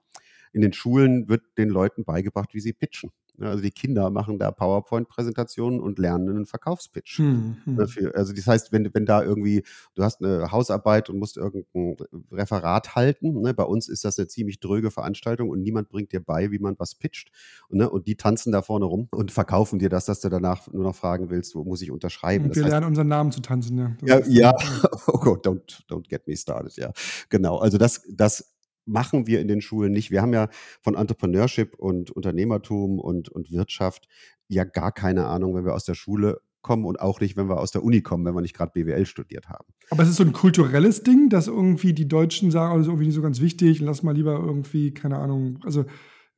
In 0.52 0.60
den 0.60 0.72
Schulen 0.72 1.28
wird 1.28 1.42
den 1.58 1.68
Leuten 1.68 2.04
beigebracht, 2.04 2.54
wie 2.54 2.60
sie 2.60 2.72
pitchen. 2.72 3.10
Also 3.40 3.62
die 3.62 3.70
Kinder 3.70 4.10
machen 4.10 4.38
da 4.38 4.50
PowerPoint-Präsentationen 4.50 5.80
und 5.80 5.98
lernen 5.98 6.28
einen 6.28 6.46
Verkaufspitch. 6.46 7.18
Hm, 7.18 7.56
hm. 7.64 7.78
Also 8.14 8.32
das 8.32 8.46
heißt, 8.46 8.72
wenn, 8.72 8.92
wenn 8.92 9.06
da 9.06 9.22
irgendwie, 9.22 9.64
du 9.94 10.04
hast 10.04 10.22
eine 10.22 10.52
Hausarbeit 10.52 11.08
und 11.08 11.18
musst 11.18 11.36
irgendein 11.36 11.96
Referat 12.30 12.94
halten, 12.94 13.40
ne? 13.40 13.54
bei 13.54 13.64
uns 13.64 13.88
ist 13.88 14.04
das 14.04 14.18
eine 14.18 14.28
ziemlich 14.28 14.60
dröge 14.60 14.90
Veranstaltung 14.90 15.48
und 15.48 15.62
niemand 15.62 15.88
bringt 15.88 16.12
dir 16.12 16.20
bei, 16.20 16.50
wie 16.50 16.58
man 16.58 16.78
was 16.78 16.94
pitcht. 16.94 17.30
Und, 17.68 17.78
ne? 17.78 17.88
und 17.88 18.06
die 18.06 18.16
tanzen 18.16 18.52
da 18.52 18.62
vorne 18.62 18.84
rum 18.84 19.08
und 19.10 19.32
verkaufen 19.32 19.78
dir 19.78 19.88
das, 19.88 20.04
dass 20.04 20.20
du 20.20 20.28
danach 20.28 20.70
nur 20.70 20.84
noch 20.84 20.94
fragen 20.94 21.30
willst, 21.30 21.54
wo 21.54 21.64
muss 21.64 21.82
ich 21.82 21.90
unterschreiben. 21.90 22.46
Und 22.46 22.54
wir 22.54 22.64
heißt, 22.64 22.70
lernen 22.70 22.86
unseren 22.86 23.08
Namen 23.08 23.32
zu 23.32 23.40
tanzen, 23.40 23.78
ja. 23.78 23.96
ja, 24.02 24.26
ja. 24.26 24.56
oh 25.06 25.18
Gott, 25.18 25.46
don't, 25.46 25.86
don't 25.88 26.08
get 26.08 26.26
me 26.28 26.36
started, 26.36 26.76
ja. 26.76 26.92
Genau, 27.30 27.58
also 27.58 27.78
das, 27.78 28.02
das 28.10 28.52
machen 28.84 29.26
wir 29.26 29.40
in 29.40 29.48
den 29.48 29.60
Schulen 29.60 29.92
nicht. 29.92 30.10
Wir 30.10 30.22
haben 30.22 30.32
ja 30.32 30.48
von 30.80 30.94
Entrepreneurship 30.94 31.74
und 31.78 32.10
Unternehmertum 32.10 32.98
und, 32.98 33.28
und 33.28 33.50
Wirtschaft 33.50 34.08
ja 34.48 34.64
gar 34.64 34.92
keine 34.92 35.26
Ahnung, 35.26 35.54
wenn 35.54 35.64
wir 35.64 35.74
aus 35.74 35.84
der 35.84 35.94
Schule 35.94 36.40
kommen 36.62 36.84
und 36.84 37.00
auch 37.00 37.20
nicht, 37.20 37.36
wenn 37.36 37.48
wir 37.48 37.58
aus 37.58 37.72
der 37.72 37.82
Uni 37.82 38.02
kommen, 38.02 38.24
wenn 38.24 38.34
wir 38.34 38.40
nicht 38.40 38.56
gerade 38.56 38.72
BWL 38.72 39.04
studiert 39.04 39.48
haben. 39.48 39.66
Aber 39.90 40.04
es 40.04 40.08
ist 40.08 40.16
so 40.16 40.24
ein 40.24 40.32
kulturelles 40.32 41.02
Ding, 41.02 41.28
dass 41.28 41.48
irgendwie 41.48 41.92
die 41.92 42.08
Deutschen 42.08 42.50
sagen, 42.50 42.80
ist 42.80 42.86
irgendwie 42.86 43.06
nicht 43.06 43.14
so 43.14 43.22
ganz 43.22 43.40
wichtig, 43.40 43.80
lass 43.80 44.02
mal 44.02 44.14
lieber 44.14 44.34
irgendwie, 44.34 44.94
keine 44.94 45.18
Ahnung, 45.18 45.58
also 45.64 45.84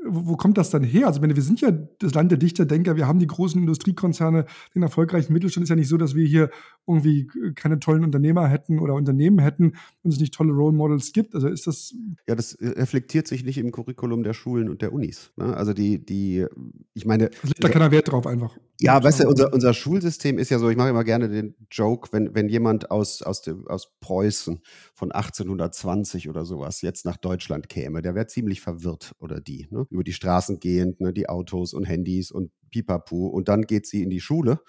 wo, 0.07 0.37
kommt 0.37 0.59
das 0.59 0.71
dann 0.71 0.83
her? 0.83 1.07
Also, 1.07 1.21
meine, 1.21 1.37
wir 1.37 1.43
sind 1.43 1.61
ja 1.61 1.71
das 1.71 2.15
Land 2.15 2.31
der 2.31 2.39
Dichterdenker, 2.39 2.97
wir 2.97 3.07
haben 3.07 3.19
die 3.19 3.27
großen 3.27 3.61
Industriekonzerne, 3.61 4.47
den 4.75 4.83
erfolgreichen 4.83 5.33
Mittelstand. 5.33 5.65
Ist 5.65 5.71
ja 5.71 5.77
nicht 5.77 5.89
so, 5.89 5.97
dass 5.97 6.15
wir 6.15 6.27
hier 6.27 6.51
irgendwie 6.87 7.29
keine 7.55 7.81
tollen 7.81 8.05
Unternehmer 8.05 8.49
hätten 8.49 8.79
oder 8.79 8.95
Unternehmen 8.95 9.39
hätten 9.39 9.75
und 10.03 10.13
es 10.13 10.21
nicht 10.21 10.35
tolle 10.35 10.53
Role 10.53 10.75
Models 10.75 11.13
gibt. 11.13 11.35
Also 11.35 11.49
ist 11.49 11.67
das. 11.67 11.95
Ja, 12.29 12.35
das 12.35 12.55
äh, 12.55 12.69
reflektiert 12.69 13.27
sich 13.27 13.45
nicht 13.45 13.59
im 13.59 13.73
Curriculum 13.73 14.23
der 14.23 14.35
Schulen 14.35 14.69
und 14.69 14.83
der 14.83 14.93
Unis. 14.93 15.33
Ne? 15.37 15.57
Also 15.57 15.73
die, 15.73 16.05
die, 16.05 16.47
ich 16.95 17.07
meine. 17.07 17.31
Es 17.43 17.45
legt 17.45 17.65
da 17.65 17.69
keiner 17.69 17.91
Wert 17.91 18.11
drauf 18.11 18.27
einfach. 18.27 18.57
Ja, 18.81 19.03
weißt 19.03 19.23
du, 19.23 19.29
unser, 19.29 19.53
unser 19.53 19.73
Schulsystem 19.73 20.37
ist 20.37 20.51
ja 20.51 20.59
so, 20.59 20.69
ich 20.69 20.77
mache 20.77 20.89
immer 20.89 21.05
gerne 21.05 21.29
den 21.29 21.55
Joke, 21.71 22.09
wenn, 22.13 22.35
wenn 22.35 22.49
jemand 22.49 22.91
aus, 22.91 23.23
aus, 23.23 23.41
dem, 23.41 23.69
aus 23.69 23.93
Preußen 24.01 24.61
von 24.95 25.13
1820 25.13 26.29
oder 26.29 26.45
sowas 26.45 26.83
jetzt 26.83 27.07
nach 27.07 27.17
Deutschland 27.17 27.69
käme, 27.69 28.03
der 28.03 28.17
wäre 28.17 28.27
ziemlich 28.27 28.61
verwirrt 28.61 29.13
oder 29.21 29.41
die, 29.41 29.69
ne? 29.71 29.87
Über 29.95 30.05
die 30.05 30.13
Straßen 30.13 30.61
gehend, 30.61 31.01
ne? 31.01 31.13
die 31.13 31.29
Autos 31.29 31.73
und 31.73 31.85
Handys 31.85 32.31
und 32.31 32.51
Pipapu 32.71 33.29
und 33.29 33.49
dann 33.49 33.63
geht 33.63 33.87
sie 33.87 34.03
in 34.03 34.11
die 34.11 34.21
Schule 34.21 34.61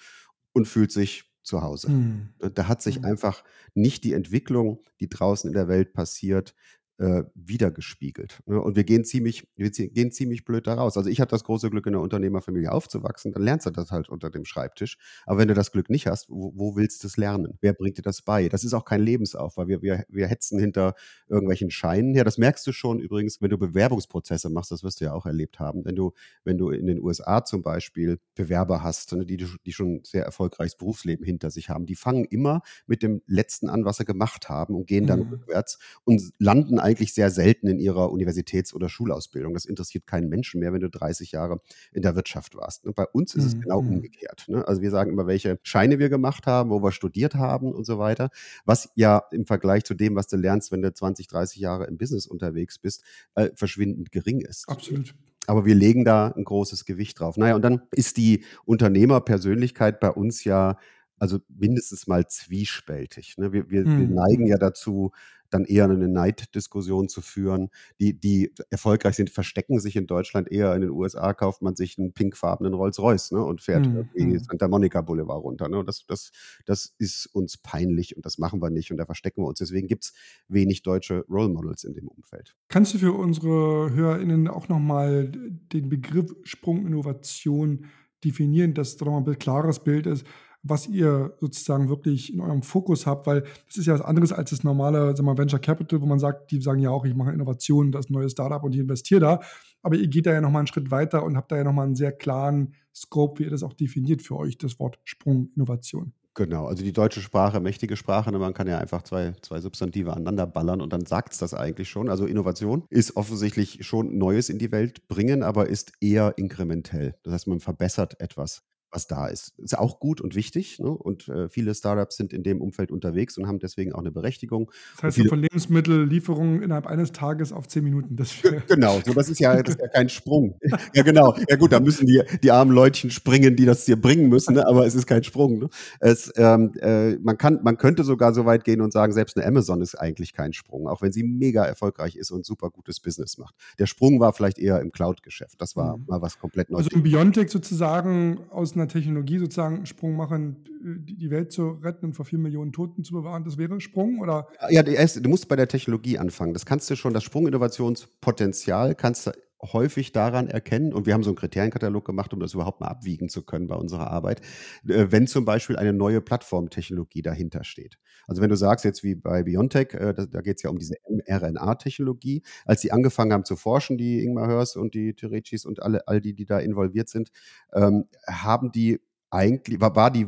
und 0.53 0.67
fühlt 0.67 0.91
sich 0.91 1.25
zu 1.41 1.61
Hause. 1.61 1.89
Hm. 1.89 2.29
Da 2.53 2.67
hat 2.67 2.81
sich 2.81 2.97
hm. 2.97 3.05
einfach 3.05 3.43
nicht 3.73 4.03
die 4.03 4.13
Entwicklung, 4.13 4.83
die 4.99 5.09
draußen 5.09 5.47
in 5.49 5.53
der 5.53 5.67
Welt 5.67 5.93
passiert, 5.93 6.55
äh, 6.97 7.23
wiedergespiegelt. 7.33 8.39
Ne? 8.45 8.61
Und 8.61 8.75
wir 8.75 8.83
gehen 8.83 9.03
ziemlich, 9.03 9.47
wir 9.55 9.69
gehen 9.69 10.11
ziemlich 10.11 10.45
blöd 10.45 10.67
da 10.67 10.75
raus. 10.75 10.97
Also 10.97 11.09
ich 11.09 11.19
hatte 11.19 11.31
das 11.31 11.43
große 11.43 11.69
Glück, 11.69 11.85
in 11.87 11.93
einer 11.93 12.01
Unternehmerfamilie 12.01 12.71
aufzuwachsen, 12.71 13.33
dann 13.33 13.43
lernst 13.43 13.65
du 13.65 13.71
das 13.71 13.91
halt 13.91 14.09
unter 14.09 14.29
dem 14.29 14.45
Schreibtisch. 14.45 14.97
Aber 15.25 15.39
wenn 15.39 15.47
du 15.47 15.53
das 15.53 15.71
Glück 15.71 15.89
nicht 15.89 16.07
hast, 16.07 16.29
wo, 16.29 16.53
wo 16.55 16.75
willst 16.75 17.03
du 17.03 17.07
es 17.07 17.17
lernen? 17.17 17.57
Wer 17.61 17.73
bringt 17.73 17.97
dir 17.97 18.01
das 18.01 18.21
bei? 18.21 18.47
Das 18.47 18.63
ist 18.63 18.73
auch 18.73 18.85
kein 18.85 19.01
Lebensaufbau. 19.01 19.67
Wir, 19.67 19.81
wir, 19.81 20.05
wir 20.07 20.27
hetzen 20.27 20.57
hinter 20.59 20.95
irgendwelchen 21.27 21.69
Scheinen 21.69 22.13
her. 22.13 22.23
Das 22.23 22.37
merkst 22.37 22.65
du 22.65 22.71
schon 22.71 22.99
übrigens, 22.99 23.41
wenn 23.41 23.49
du 23.49 23.57
Bewerbungsprozesse 23.57 24.49
machst, 24.49 24.71
das 24.71 24.83
wirst 24.83 25.01
du 25.01 25.05
ja 25.05 25.13
auch 25.13 25.25
erlebt 25.25 25.59
haben. 25.59 25.83
Wenn 25.83 25.95
du, 25.95 26.13
wenn 26.43 26.57
du 26.57 26.69
in 26.69 26.87
den 26.87 27.01
USA 27.01 27.43
zum 27.43 27.61
Beispiel 27.61 28.19
Bewerber 28.35 28.83
hast, 28.83 29.11
ne, 29.13 29.25
die, 29.25 29.37
die 29.37 29.73
schon 29.73 30.01
sehr 30.03 30.23
erfolgreiches 30.23 30.77
Berufsleben 30.77 31.25
hinter 31.25 31.51
sich 31.51 31.69
haben, 31.69 31.85
die 31.85 31.95
fangen 31.95 32.25
immer 32.25 32.61
mit 32.87 33.03
dem 33.03 33.21
Letzten 33.27 33.69
an, 33.69 33.83
was 33.83 33.97
sie 33.97 34.05
gemacht 34.05 34.47
haben 34.49 34.75
und 34.75 34.87
gehen 34.87 35.07
dann 35.07 35.21
mhm. 35.21 35.29
rückwärts 35.29 35.77
und 36.05 36.31
landen 36.39 36.79
eigentlich 36.85 37.13
sehr 37.15 37.31
selten 37.31 37.67
in 37.67 37.79
ihrer 37.79 38.11
Universitäts- 38.11 38.73
oder 38.73 38.89
Schulausbildung. 38.89 39.53
Das 39.55 39.65
interessiert 39.65 40.05
keinen 40.05 40.29
Menschen 40.29 40.59
mehr, 40.59 40.71
wenn 40.71 40.81
du 40.81 40.89
30 40.89 41.31
Jahre 41.31 41.59
in 41.91 42.03
der 42.03 42.15
Wirtschaft 42.15 42.55
warst. 42.55 42.85
Und 42.85 42.95
bei 42.95 43.05
uns 43.07 43.33
ist 43.33 43.43
es 43.43 43.55
mhm. 43.55 43.61
genau 43.61 43.81
mhm. 43.81 43.95
umgekehrt. 43.95 44.45
Ne? 44.47 44.65
Also 44.67 44.81
wir 44.81 44.91
sagen 44.91 45.11
immer, 45.11 45.25
welche 45.25 45.59
Scheine 45.63 45.97
wir 45.97 46.09
gemacht 46.09 46.45
haben, 46.45 46.69
wo 46.69 46.83
wir 46.83 46.91
studiert 46.91 47.33
haben 47.33 47.73
und 47.73 47.85
so 47.85 47.97
weiter. 47.97 48.29
Was 48.65 48.89
ja 48.95 49.23
im 49.31 49.47
Vergleich 49.47 49.83
zu 49.83 49.95
dem, 49.95 50.15
was 50.15 50.27
du 50.27 50.37
lernst, 50.37 50.71
wenn 50.71 50.83
du 50.83 50.93
20, 50.93 51.27
30 51.27 51.59
Jahre 51.59 51.85
im 51.85 51.97
Business 51.97 52.27
unterwegs 52.27 52.77
bist, 52.77 53.03
äh, 53.33 53.49
verschwindend 53.55 54.11
gering 54.11 54.41
ist. 54.41 54.69
Absolut. 54.69 55.15
Aber 55.47 55.65
wir 55.65 55.75
legen 55.75 56.05
da 56.05 56.27
ein 56.27 56.43
großes 56.43 56.85
Gewicht 56.85 57.19
drauf. 57.19 57.37
Naja, 57.37 57.55
und 57.55 57.61
dann 57.61 57.81
ist 57.91 58.17
die 58.17 58.43
Unternehmerpersönlichkeit 58.65 59.99
bei 59.99 60.09
uns 60.09 60.43
ja 60.43 60.77
also 61.19 61.39
mindestens 61.47 62.07
mal 62.07 62.27
zwiespältig. 62.27 63.37
Ne? 63.37 63.53
Wir, 63.53 63.69
wir, 63.69 63.83
hm. 63.83 63.99
wir 63.99 64.07
neigen 64.07 64.47
ja 64.47 64.57
dazu, 64.57 65.11
dann 65.49 65.65
eher 65.65 65.85
eine 65.85 66.07
Neiddiskussion 66.07 67.07
zu 67.07 67.21
führen. 67.21 67.69
Die, 67.99 68.19
die 68.19 68.51
erfolgreich 68.69 69.15
sind, 69.15 69.29
verstecken 69.29 69.79
sich 69.79 69.95
in 69.95 70.07
Deutschland 70.07 70.51
eher. 70.51 70.73
In 70.75 70.81
den 70.81 70.89
USA 70.89 71.33
kauft 71.33 71.61
man 71.61 71.75
sich 71.75 71.97
einen 71.97 72.13
pinkfarbenen 72.13 72.73
Rolls-Royce 72.73 73.31
ne, 73.31 73.43
und 73.43 73.61
fährt 73.61 73.85
mhm. 73.85 74.09
irgendwie 74.13 74.37
hm. 74.37 74.43
Santa 74.43 74.67
Monica 74.67 75.01
Boulevard 75.01 75.43
runter. 75.43 75.69
Ne? 75.69 75.83
Das, 75.85 76.05
das, 76.07 76.31
das 76.65 76.93
ist 76.97 77.27
uns 77.27 77.57
peinlich 77.57 78.15
und 78.15 78.25
das 78.25 78.37
machen 78.37 78.61
wir 78.61 78.69
nicht 78.69 78.91
und 78.91 78.97
da 78.97 79.05
verstecken 79.05 79.43
wir 79.43 79.47
uns. 79.47 79.59
Deswegen 79.59 79.87
gibt 79.87 80.05
es 80.05 80.13
wenig 80.47 80.83
deutsche 80.83 81.25
Role 81.29 81.49
Models 81.49 81.83
in 81.83 81.93
dem 81.93 82.07
Umfeld. 82.07 82.55
Kannst 82.67 82.93
du 82.93 82.97
für 82.97 83.13
unsere 83.13 83.93
HörerInnen 83.93 84.47
auch 84.47 84.67
nochmal 84.67 85.31
den 85.31 85.89
Begriff 85.89 86.35
Sprunginnovation 86.43 87.85
definieren, 88.23 88.73
dass 88.73 88.97
da 88.97 89.05
nochmal 89.05 89.33
ein 89.33 89.39
klares 89.39 89.79
Bild 89.79 90.07
ist, 90.07 90.25
was 90.67 90.87
ihr 90.87 91.35
sozusagen 91.39 91.89
wirklich 91.89 92.33
in 92.33 92.41
eurem 92.41 92.63
Fokus 92.63 93.05
habt, 93.05 93.27
weil 93.27 93.43
das 93.67 93.77
ist 93.77 93.85
ja 93.85 93.93
was 93.93 94.01
anderes 94.01 94.33
als 94.33 94.49
das 94.49 94.63
normale 94.63 95.15
sagen 95.15 95.27
wir, 95.27 95.37
Venture 95.37 95.59
Capital, 95.59 96.01
wo 96.01 96.07
man 96.07 96.17
sagt, 96.17 96.49
die 96.51 96.59
sagen 96.59 96.79
ja 96.79 96.89
auch, 96.89 97.05
ich 97.05 97.13
mache 97.13 97.31
Innovationen, 97.31 97.91
das 97.91 98.05
ist 98.05 98.09
ein 98.09 98.13
neues 98.13 98.31
Startup 98.31 98.63
und 98.63 98.73
ich 98.73 98.79
investiere 98.79 99.21
da. 99.21 99.39
Aber 99.83 99.95
ihr 99.95 100.07
geht 100.07 100.25
da 100.25 100.33
ja 100.33 100.41
nochmal 100.41 100.61
einen 100.61 100.67
Schritt 100.67 100.89
weiter 100.89 101.23
und 101.23 101.37
habt 101.37 101.51
da 101.51 101.57
ja 101.57 101.63
nochmal 101.63 101.85
einen 101.85 101.95
sehr 101.95 102.11
klaren 102.11 102.73
Scope, 102.93 103.39
wie 103.39 103.43
ihr 103.43 103.51
das 103.51 103.61
auch 103.61 103.73
definiert 103.73 104.23
für 104.23 104.35
euch, 104.37 104.57
das 104.57 104.79
Wort 104.79 104.97
Sprunginnovation. 105.03 106.13
Genau, 106.33 106.65
also 106.65 106.83
die 106.83 106.91
deutsche 106.91 107.21
Sprache, 107.21 107.59
mächtige 107.59 107.95
Sprache, 107.95 108.31
ne, 108.31 108.39
man 108.39 108.53
kann 108.53 108.67
ja 108.67 108.79
einfach 108.79 109.03
zwei, 109.03 109.33
zwei 109.41 109.61
Substantive 109.61 110.13
aneinander 110.13 110.47
ballern 110.47 110.81
und 110.81 110.91
dann 110.91 111.05
sagt 111.05 111.31
es 111.33 111.37
das 111.37 111.53
eigentlich 111.53 111.89
schon. 111.89 112.09
Also 112.09 112.25
Innovation 112.25 112.83
ist 112.89 113.15
offensichtlich 113.15 113.85
schon 113.85 114.17
Neues 114.17 114.49
in 114.49 114.57
die 114.57 114.71
Welt 114.71 115.07
bringen, 115.07 115.43
aber 115.43 115.69
ist 115.69 115.93
eher 116.01 116.33
inkrementell. 116.37 117.15
Das 117.23 117.33
heißt, 117.33 117.47
man 117.47 117.59
verbessert 117.59 118.19
etwas 118.19 118.63
was 118.91 119.07
da 119.07 119.27
ist. 119.27 119.53
Ist 119.57 119.77
auch 119.77 119.99
gut 119.99 120.21
und 120.21 120.35
wichtig. 120.35 120.79
Ne? 120.79 120.89
Und 120.89 121.27
äh, 121.27 121.49
viele 121.49 121.75
Startups 121.75 122.17
sind 122.17 122.33
in 122.33 122.43
dem 122.43 122.61
Umfeld 122.61 122.91
unterwegs 122.91 123.37
und 123.37 123.47
haben 123.47 123.59
deswegen 123.59 123.93
auch 123.93 123.99
eine 123.99 124.11
Berechtigung. 124.11 124.71
Das 124.95 125.03
heißt, 125.03 125.17
so 125.17 125.25
von 125.25 125.39
Lebensmittellieferungen 125.39 126.61
innerhalb 126.61 126.87
eines 126.87 127.11
Tages 127.11 127.51
auf 127.51 127.67
zehn 127.67 127.83
Minuten. 127.83 128.15
Das 128.15 128.33
genau, 128.67 128.99
so, 129.05 129.13
das, 129.13 129.29
ist 129.29 129.39
ja, 129.39 129.61
das 129.61 129.75
ist 129.75 129.81
ja 129.81 129.87
kein 129.87 130.09
Sprung. 130.09 130.57
ja, 130.93 131.03
genau. 131.03 131.35
Ja, 131.49 131.55
gut, 131.57 131.71
da 131.71 131.79
müssen 131.79 132.07
die, 132.07 132.21
die 132.41 132.51
armen 132.51 132.71
Leutchen 132.71 133.11
springen, 133.11 133.55
die 133.55 133.65
das 133.65 133.85
dir 133.85 133.99
bringen 133.99 134.29
müssen, 134.29 134.55
ne? 134.55 134.67
aber 134.67 134.85
es 134.85 134.95
ist 134.95 135.07
kein 135.07 135.23
Sprung. 135.23 135.59
Ne? 135.59 135.69
Es, 135.99 136.31
ähm, 136.37 136.73
äh, 136.79 137.15
man, 137.17 137.37
kann, 137.37 137.59
man 137.63 137.77
könnte 137.77 138.03
sogar 138.03 138.33
so 138.33 138.45
weit 138.45 138.63
gehen 138.63 138.81
und 138.81 138.93
sagen, 138.93 139.13
selbst 139.13 139.37
eine 139.37 139.45
Amazon 139.45 139.81
ist 139.81 139.95
eigentlich 139.95 140.33
kein 140.33 140.53
Sprung, 140.53 140.87
auch 140.87 141.01
wenn 141.01 141.11
sie 141.11 141.23
mega 141.23 141.65
erfolgreich 141.65 142.15
ist 142.15 142.31
und 142.31 142.45
super 142.45 142.69
gutes 142.69 142.99
Business 142.99 143.37
macht. 143.37 143.55
Der 143.79 143.87
Sprung 143.87 144.19
war 144.19 144.33
vielleicht 144.33 144.59
eher 144.59 144.79
im 144.81 144.91
Cloud-Geschäft. 144.91 145.61
Das 145.61 145.75
war 145.75 145.97
mhm. 145.97 146.05
mal 146.07 146.21
was 146.21 146.39
komplett 146.39 146.69
Neues. 146.69 146.85
Also 146.85 146.95
im 146.95 147.03
Biontech 147.03 147.49
sozusagen 147.49 148.39
aus 148.49 148.74
einer 148.75 148.87
Technologie 148.87 149.39
sozusagen 149.39 149.77
einen 149.77 149.85
Sprung 149.85 150.15
machen, 150.15 150.63
die 150.83 151.31
Welt 151.31 151.51
zu 151.51 151.71
retten 151.81 152.07
und 152.07 152.13
vor 152.13 152.25
vier 152.25 152.39
Millionen 152.39 152.71
Toten 152.71 153.03
zu 153.03 153.13
bewahren, 153.13 153.43
das 153.43 153.57
wäre 153.57 153.73
ein 153.73 153.81
Sprung? 153.81 154.19
Oder? 154.19 154.47
Ja, 154.69 154.83
du 154.83 155.29
musst 155.29 155.47
bei 155.47 155.55
der 155.55 155.67
Technologie 155.67 156.17
anfangen. 156.17 156.53
Das 156.53 156.65
kannst 156.65 156.89
du 156.89 156.95
schon, 156.95 157.13
das 157.13 157.23
Sprunginnovationspotenzial 157.23 158.95
kannst 158.95 159.27
du 159.27 159.31
häufig 159.73 160.11
daran 160.11 160.47
erkennen, 160.47 160.93
und 160.93 161.05
wir 161.05 161.13
haben 161.13 161.23
so 161.23 161.29
einen 161.29 161.37
Kriterienkatalog 161.37 162.05
gemacht, 162.05 162.33
um 162.33 162.39
das 162.39 162.53
überhaupt 162.53 162.81
mal 162.81 162.87
abwiegen 162.87 163.29
zu 163.29 163.43
können 163.43 163.67
bei 163.67 163.75
unserer 163.75 164.11
Arbeit, 164.11 164.41
äh, 164.87 165.07
wenn 165.09 165.27
zum 165.27 165.45
Beispiel 165.45 165.75
eine 165.77 165.93
neue 165.93 166.21
Plattformtechnologie 166.21 167.21
dahinter 167.21 167.63
steht. 167.63 167.97
Also 168.27 168.41
wenn 168.41 168.49
du 168.49 168.55
sagst, 168.55 168.85
jetzt 168.85 169.03
wie 169.03 169.15
bei 169.15 169.43
BioNTech, 169.43 169.93
äh, 169.93 170.13
da, 170.13 170.41
geht 170.41 170.57
es 170.57 170.63
ja 170.63 170.69
um 170.69 170.79
diese 170.79 170.95
mRNA-Technologie, 171.09 172.43
als 172.65 172.81
sie 172.81 172.91
angefangen 172.91 173.33
haben 173.33 173.45
zu 173.45 173.55
forschen, 173.55 173.97
die 173.97 174.23
Ingmar 174.23 174.47
Hörs 174.47 174.75
und 174.75 174.93
die 174.93 175.13
Terechis 175.13 175.65
und 175.65 175.81
alle, 175.81 176.07
all 176.07 176.21
die, 176.21 176.33
die 176.33 176.45
da 176.45 176.59
involviert 176.59 177.09
sind, 177.09 177.31
ähm, 177.73 178.05
haben 178.27 178.71
die 178.71 179.01
eigentlich, 179.29 179.81
war 179.81 180.11
die 180.11 180.27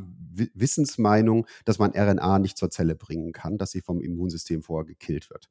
Wissensmeinung, 0.53 1.48
dass 1.65 1.79
man 1.79 1.91
RNA 1.96 2.39
nicht 2.39 2.58
zur 2.58 2.70
Zelle 2.70 2.96
bringen 2.96 3.32
kann, 3.32 3.58
dass 3.58 3.72
sie 3.72 3.82
vom 3.82 4.01
Immunsystem 4.01 4.62
vorher 4.62 4.86
gekillt 4.86 5.29
wird 5.29 5.50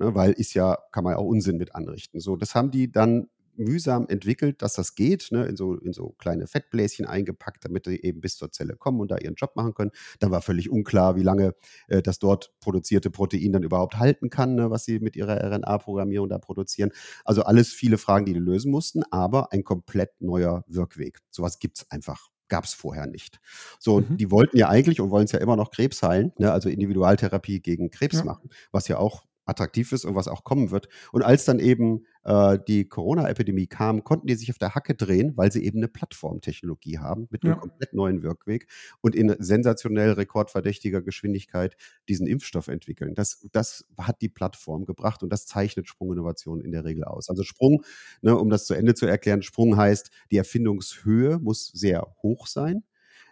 ne, 0.00 0.14
weil 0.14 0.32
ist 0.32 0.54
ja, 0.54 0.78
kann 0.92 1.04
man 1.04 1.12
ja 1.12 1.18
auch 1.18 1.26
Unsinn 1.26 1.56
mit 1.56 1.74
anrichten. 1.74 2.20
So, 2.20 2.36
das 2.36 2.54
haben 2.54 2.70
die 2.70 2.90
dann 2.90 3.28
mühsam 3.60 4.06
entwickelt, 4.08 4.62
dass 4.62 4.74
das 4.74 4.94
geht, 4.94 5.28
ne, 5.30 5.44
in, 5.44 5.56
so, 5.56 5.74
in 5.74 5.92
so 5.92 6.14
kleine 6.18 6.46
Fettbläschen 6.46 7.06
eingepackt, 7.06 7.64
damit 7.64 7.84
sie 7.84 8.00
eben 8.02 8.20
bis 8.20 8.36
zur 8.36 8.50
Zelle 8.50 8.74
kommen 8.76 9.00
und 9.00 9.10
da 9.10 9.18
ihren 9.18 9.34
Job 9.34 9.54
machen 9.54 9.74
können. 9.74 9.90
Dann 10.18 10.30
war 10.30 10.40
völlig 10.40 10.70
unklar, 10.70 11.14
wie 11.16 11.22
lange 11.22 11.54
äh, 11.88 12.02
das 12.02 12.18
dort 12.18 12.52
produzierte 12.60 13.10
Protein 13.10 13.52
dann 13.52 13.62
überhaupt 13.62 13.98
halten 13.98 14.30
kann, 14.30 14.54
ne, 14.54 14.70
was 14.70 14.84
sie 14.84 14.98
mit 14.98 15.14
ihrer 15.14 15.36
RNA-Programmierung 15.44 16.28
da 16.28 16.38
produzieren. 16.38 16.90
Also 17.24 17.42
alles 17.42 17.68
viele 17.68 17.98
Fragen, 17.98 18.24
die 18.24 18.32
die 18.32 18.40
lösen 18.40 18.70
mussten, 18.70 19.02
aber 19.10 19.52
ein 19.52 19.64
komplett 19.64 20.20
neuer 20.20 20.64
Wirkweg. 20.66 21.18
Sowas 21.30 21.58
gibt 21.58 21.78
es 21.78 21.90
einfach 21.90 22.30
gab 22.48 22.64
es 22.64 22.74
vorher 22.74 23.06
nicht. 23.06 23.40
So, 23.78 24.00
mhm. 24.00 24.16
die 24.16 24.30
wollten 24.32 24.58
ja 24.58 24.68
eigentlich 24.68 25.00
und 25.00 25.10
wollen 25.10 25.24
es 25.24 25.32
ja 25.32 25.38
immer 25.38 25.54
noch 25.54 25.70
Krebs 25.70 26.02
heilen, 26.02 26.32
ne, 26.36 26.52
also 26.52 26.68
Individualtherapie 26.68 27.60
gegen 27.60 27.90
Krebs 27.90 28.18
ja. 28.18 28.24
machen, 28.24 28.50
was 28.72 28.88
ja 28.88 28.98
auch 28.98 29.22
attraktiv 29.44 29.92
ist 29.92 30.04
und 30.04 30.14
was 30.14 30.28
auch 30.28 30.44
kommen 30.44 30.70
wird. 30.70 30.88
Und 31.12 31.22
als 31.22 31.44
dann 31.44 31.58
eben 31.58 32.04
äh, 32.24 32.58
die 32.66 32.88
Corona-Epidemie 32.88 33.66
kam, 33.66 34.04
konnten 34.04 34.26
die 34.26 34.34
sich 34.34 34.50
auf 34.50 34.58
der 34.58 34.74
Hacke 34.74 34.94
drehen, 34.94 35.36
weil 35.36 35.50
sie 35.52 35.64
eben 35.64 35.78
eine 35.78 35.88
Plattformtechnologie 35.88 36.98
haben 36.98 37.26
mit 37.30 37.44
einem 37.44 37.54
ja. 37.54 37.58
komplett 37.60 37.92
neuen 37.92 38.22
Wirkweg 38.22 38.68
und 39.00 39.14
in 39.14 39.34
sensationell 39.38 40.12
rekordverdächtiger 40.12 41.02
Geschwindigkeit 41.02 41.76
diesen 42.08 42.26
Impfstoff 42.26 42.68
entwickeln. 42.68 43.14
Das, 43.14 43.46
das 43.52 43.86
hat 43.98 44.20
die 44.22 44.28
Plattform 44.28 44.84
gebracht 44.84 45.22
und 45.22 45.30
das 45.30 45.46
zeichnet 45.46 45.88
Sprunginnovation 45.88 46.60
in 46.60 46.72
der 46.72 46.84
Regel 46.84 47.04
aus. 47.04 47.28
Also 47.28 47.42
Sprung, 47.42 47.82
ne, 48.22 48.36
um 48.36 48.50
das 48.50 48.66
zu 48.66 48.74
Ende 48.74 48.94
zu 48.94 49.06
erklären, 49.06 49.42
Sprung 49.42 49.76
heißt, 49.76 50.10
die 50.30 50.36
Erfindungshöhe 50.36 51.38
muss 51.38 51.68
sehr 51.68 52.14
hoch 52.22 52.46
sein 52.46 52.84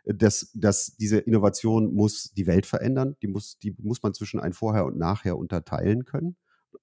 dass, 0.04 0.50
dass 0.54 0.96
diese 0.96 1.18
Innovation 1.18 1.94
muss 1.94 2.32
die 2.32 2.46
Welt 2.46 2.66
verändern, 2.66 3.16
die 3.22 3.28
muss, 3.28 3.58
die 3.58 3.74
muss 3.78 4.02
man 4.02 4.14
zwischen 4.14 4.40
ein 4.40 4.52
Vorher 4.52 4.86
und 4.86 4.98
Nachher 4.98 5.36
unterteilen 5.36 6.04
können. 6.04 6.36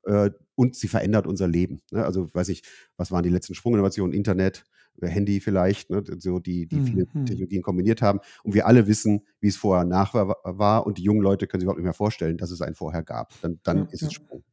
Äh, 0.03 0.31
und 0.55 0.75
sie 0.75 0.88
verändert 0.88 1.27
unser 1.27 1.48
Leben. 1.48 1.81
Ne? 1.91 2.05
Also 2.05 2.34
weiß 2.34 2.50
ich, 2.50 2.63
was 2.98 3.12
waren 3.12 3.24
die 3.24 3.29
letzten 3.29 3.55
Sprunginnovationen? 3.55 4.13
Internet, 4.13 4.63
äh, 5.01 5.07
Handy 5.07 5.39
vielleicht, 5.39 5.89
ne? 5.89 6.03
so 6.17 6.39
die, 6.39 6.67
die 6.67 6.81
viele 6.81 7.07
mhm. 7.13 7.25
Technologien 7.25 7.62
kombiniert 7.62 8.01
haben. 8.01 8.19
Und 8.43 8.53
wir 8.53 8.65
alle 8.67 8.88
wissen, 8.88 9.22
wie 9.39 9.48
es 9.48 9.57
vorher 9.57 9.86
nach 9.86 10.13
war, 10.13 10.38
war. 10.43 10.86
Und 10.86 10.98
die 10.98 11.03
jungen 11.03 11.22
Leute 11.22 11.48
können 11.48 11.62
sich 11.62 11.65
überhaupt 11.65 11.79
nicht 11.79 11.86
mehr 11.86 11.93
vorstellen, 11.93 12.38
dass 12.38 12.51
es 12.51 12.62
ein 12.62 12.75
Vorher 12.75 13.03
gab. 13.03 13.34
Dann, 13.41 13.60
dann 13.63 13.77
ja, 13.77 13.88
ist 13.91 14.03
es 14.03 14.13
Sprung. 14.13 14.43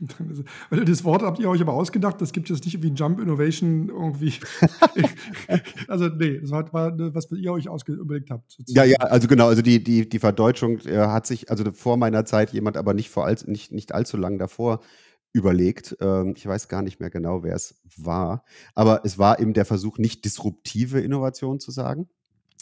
das 0.70 1.04
Wort 1.04 1.22
habt 1.22 1.38
ihr 1.38 1.48
euch 1.48 1.60
aber 1.60 1.72
ausgedacht, 1.72 2.20
das 2.20 2.32
gibt 2.32 2.50
es 2.50 2.64
nicht 2.64 2.82
wie 2.82 2.88
Jump 2.88 3.20
Innovation 3.20 3.88
irgendwie. 3.88 4.34
also 5.88 6.08
nee, 6.08 6.40
das 6.40 6.50
war, 6.50 6.64
was 6.72 7.30
ihr 7.32 7.52
euch 7.52 7.68
überlegt 7.86 8.30
habt. 8.30 8.50
Sozusagen. 8.50 8.88
Ja, 8.88 8.96
ja, 8.98 9.06
also 9.06 9.28
genau, 9.28 9.48
also 9.48 9.62
die, 9.62 9.82
die, 9.82 10.08
die 10.08 10.18
Verdeutschung 10.18 10.78
äh, 10.80 10.98
hat 10.98 11.26
sich, 11.26 11.50
also 11.50 11.64
vor 11.72 11.96
meiner 11.96 12.24
Zeit 12.24 12.52
jemand, 12.52 12.76
aber 12.76 12.94
nicht, 12.94 13.10
vor 13.10 13.26
all, 13.26 13.36
nicht, 13.46 13.72
nicht 13.72 13.92
allzu 13.92 14.16
lang 14.16 14.38
davor, 14.38 14.80
überlegt. 15.32 15.96
Ähm, 16.00 16.34
ich 16.36 16.46
weiß 16.46 16.68
gar 16.68 16.82
nicht 16.82 17.00
mehr 17.00 17.10
genau, 17.10 17.42
wer 17.42 17.54
es 17.54 17.80
war. 17.96 18.44
Aber 18.74 19.00
es 19.04 19.18
war 19.18 19.40
eben 19.40 19.54
der 19.54 19.64
Versuch, 19.64 19.98
nicht 19.98 20.24
disruptive 20.24 21.00
Innovation 21.00 21.60
zu 21.60 21.70
sagen, 21.70 22.08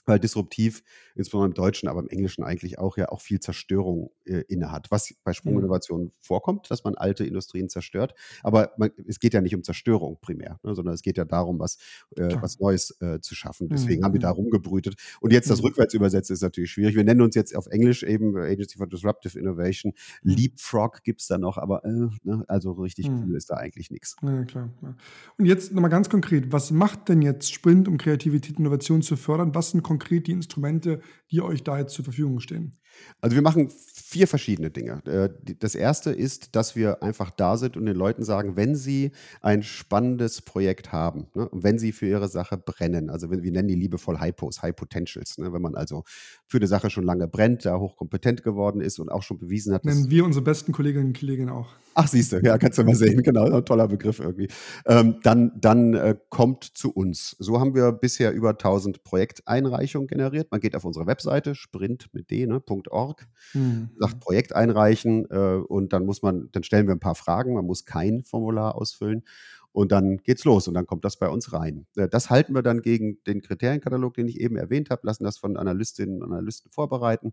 weil 0.07 0.19
disruptiv, 0.19 0.83
insbesondere 1.15 1.49
im 1.49 1.55
Deutschen, 1.55 1.89
aber 1.89 2.01
im 2.01 2.09
Englischen 2.09 2.45
eigentlich 2.45 2.79
auch 2.79 2.97
ja 2.97 3.09
auch 3.09 3.21
viel 3.21 3.41
Zerstörung 3.41 4.11
äh, 4.25 4.43
innehat, 4.49 4.91
was 4.91 5.15
bei 5.25 5.33
Sprunginnovationen 5.33 6.07
mhm. 6.07 6.13
vorkommt, 6.21 6.71
dass 6.71 6.85
man 6.85 6.95
alte 6.95 7.25
Industrien 7.25 7.69
zerstört. 7.69 8.15
Aber 8.43 8.73
man, 8.79 8.91
es 9.07 9.21
geht 9.21 9.35
ja 9.35 9.41
nicht 9.41 9.55
um 9.55 9.63
Zerstörung 9.63 10.19
primär, 10.21 10.59
ne, 10.63 10.75
sondern 10.75 10.95
es 10.95 11.03
geht 11.03 11.17
ja 11.17 11.25
darum, 11.25 11.59
was, 11.59 11.79
äh, 12.17 12.37
was 12.41 12.59
Neues 12.59 12.97
äh, 13.01 13.21
zu 13.21 13.35
schaffen. 13.35 13.69
Deswegen 13.69 14.01
mhm. 14.01 14.05
haben 14.05 14.13
wir 14.15 14.21
da 14.21 14.31
rumgebrütet. 14.31 14.95
Und 15.21 15.33
jetzt 15.33 15.51
das 15.51 15.61
mhm. 15.61 15.67
rückwärts 15.67 15.95
übersetzen 15.95 16.35
ist 16.35 16.43
natürlich 16.43 16.71
schwierig. 16.71 16.95
Wir 16.95 17.05
nennen 17.05 17.23
uns 17.23 17.35
jetzt 17.35 17.55
auf 17.57 17.67
Englisch 17.67 18.03
eben 18.03 18.37
Agency 18.37 18.79
for 18.79 18.87
Disruptive 18.87 19.39
Innovation. 19.39 19.93
Mhm. 20.23 20.31
Leapfrog 20.33 21.03
gibt 21.03 21.21
es 21.21 21.27
da 21.27 21.39
noch, 21.39 21.59
aber 21.59 21.85
äh, 21.85 22.09
ne, 22.23 22.45
also 22.49 22.73
richtig 22.73 23.09
mhm. 23.09 23.25
cool 23.25 23.37
ist 23.37 23.51
da 23.51 23.57
eigentlich 23.57 23.91
nichts. 23.91 24.17
Ja, 24.23 24.45
klar. 24.45 24.71
Ja. 24.83 24.95
Und 25.39 25.47
jetzt 25.47 25.73
nochmal 25.73 25.91
ganz 25.91 26.09
konkret, 26.09 26.53
was 26.53 26.71
macht 26.71 27.09
denn 27.09 27.23
jetzt 27.23 27.53
Sprint, 27.53 27.89
um 27.89 27.99
Kreativität 27.99 28.59
und 28.59 28.61
Innovation 28.61 29.03
zu 29.03 29.17
fördern? 29.17 29.55
Was 29.55 29.71
sind 29.71 29.83
konkret 29.91 30.29
die 30.29 30.33
Instrumente, 30.33 31.01
die 31.33 31.41
euch 31.41 31.65
da 31.65 31.77
jetzt 31.77 31.95
zur 31.95 32.05
Verfügung 32.05 32.39
stehen? 32.39 32.79
Also 33.21 33.35
wir 33.37 33.43
machen 33.43 33.71
vier 34.11 34.27
verschiedene 34.27 34.71
Dinge. 34.71 35.03
Äh, 35.07 35.31
das 35.59 35.77
erste 35.77 36.11
ist, 36.11 36.57
dass 36.57 36.75
wir 36.75 37.03
einfach 37.03 37.31
da 37.31 37.57
sind 37.57 37.77
und 37.77 37.87
den 37.87 37.97
Leuten 37.97 38.25
sagen, 38.25 38.57
wenn 38.57 38.75
sie 38.75 39.13
ein 39.41 39.63
spannendes 39.63 40.43
Projekt 40.43 40.91
haben 40.91 41.29
ne, 41.35 41.49
und 41.49 41.63
wenn 41.63 41.79
sie 41.79 41.93
für 41.93 42.07
ihre 42.07 42.29
Sache 42.29 42.57
brennen, 42.57 43.09
also 43.09 43.31
wir 43.31 43.53
nennen 43.53 43.69
die 43.69 43.77
liebevoll 43.77 44.21
Hypos, 44.21 44.63
High 44.63 44.75
Potentials, 44.75 45.39
ne, 45.39 45.53
wenn 45.53 45.63
man 45.63 45.77
also 45.77 46.03
für 46.47 46.57
eine 46.57 46.67
Sache 46.67 46.91
schon 46.91 47.05
lange 47.05 47.29
brennt, 47.29 47.65
da 47.65 47.79
hochkompetent 47.79 48.43
geworden 48.43 48.81
ist 48.81 48.99
und 48.99 49.11
auch 49.11 49.23
schon 49.23 49.39
bewiesen 49.39 49.73
hat. 49.73 49.85
Nennen 49.85 50.11
wir 50.11 50.25
unsere 50.25 50.45
besten 50.45 50.73
Kolleginnen 50.73 51.09
und 51.09 51.19
Kollegen 51.19 51.49
auch. 51.49 51.69
Ach, 51.95 52.07
siehst 52.07 52.33
du, 52.33 52.41
ja, 52.41 52.57
kannst 52.57 52.79
du 52.79 52.85
mal 52.85 52.95
sehen, 52.95 53.23
genau, 53.23 53.45
ein 53.51 53.65
toller 53.65 53.89
Begriff 53.89 54.21
irgendwie. 54.21 54.49
Ähm, 54.87 55.17
dann 55.23 55.53
dann 55.61 55.95
äh, 55.95 56.17
kommt 56.29 56.65
zu 56.65 56.93
uns. 56.93 57.37
So 57.39 57.61
haben 57.61 57.75
wir 57.75 57.93
bisher 57.93 58.33
über 58.33 58.51
1000 58.51 59.03
Projekteinreichungen 59.03 60.07
generiert. 60.07 60.51
Man 60.51 60.61
geht 60.61 60.77
auf 60.77 60.85
unsere 60.85 61.07
Webseite, 61.07 61.55
sprint 61.55 62.09
mit 62.13 62.31
d, 62.31 62.47
ne, 62.47 62.61
.org, 62.89 63.27
mhm. 63.55 63.91
sagt 63.99 64.21
Projekt 64.21 64.55
einreichen 64.55 65.27
äh, 65.31 65.57
und 65.57 65.93
dann 65.93 66.07
muss 66.07 66.23
man, 66.23 66.49
dann 66.53 66.63
stellen 66.63 66.87
wir 66.87 66.95
ein 66.95 67.01
paar 67.01 67.15
Fragen. 67.15 67.55
Man 67.55 67.67
muss 67.67 67.85
kein 67.85 68.23
Formular 68.25 68.75
ausfüllen 68.77 69.25
und 69.73 69.93
dann 69.93 70.19
geht's 70.19 70.45
los 70.45 70.67
und 70.69 70.75
dann 70.75 70.87
kommt 70.87 71.05
das 71.05 71.19
bei 71.19 71.29
uns 71.29 71.53
rein. 71.53 71.87
Äh, 71.97 72.09
das 72.09 72.31
halten 72.31 72.55
wir 72.55 72.63
dann 72.63 72.83
gegen 72.83 73.23
den 73.27 73.41
Kriterienkatalog, 73.41 74.15
den 74.15 74.29
ich 74.29 74.41
eben 74.41 74.57
erwähnt 74.57 74.91
habe, 74.91 75.07
lassen 75.07 75.25
das 75.25 75.39
von 75.39 75.57
Analystinnen 75.57 76.23
und 76.23 76.33
Analysten 76.33 76.71
vorbereiten. 76.71 77.33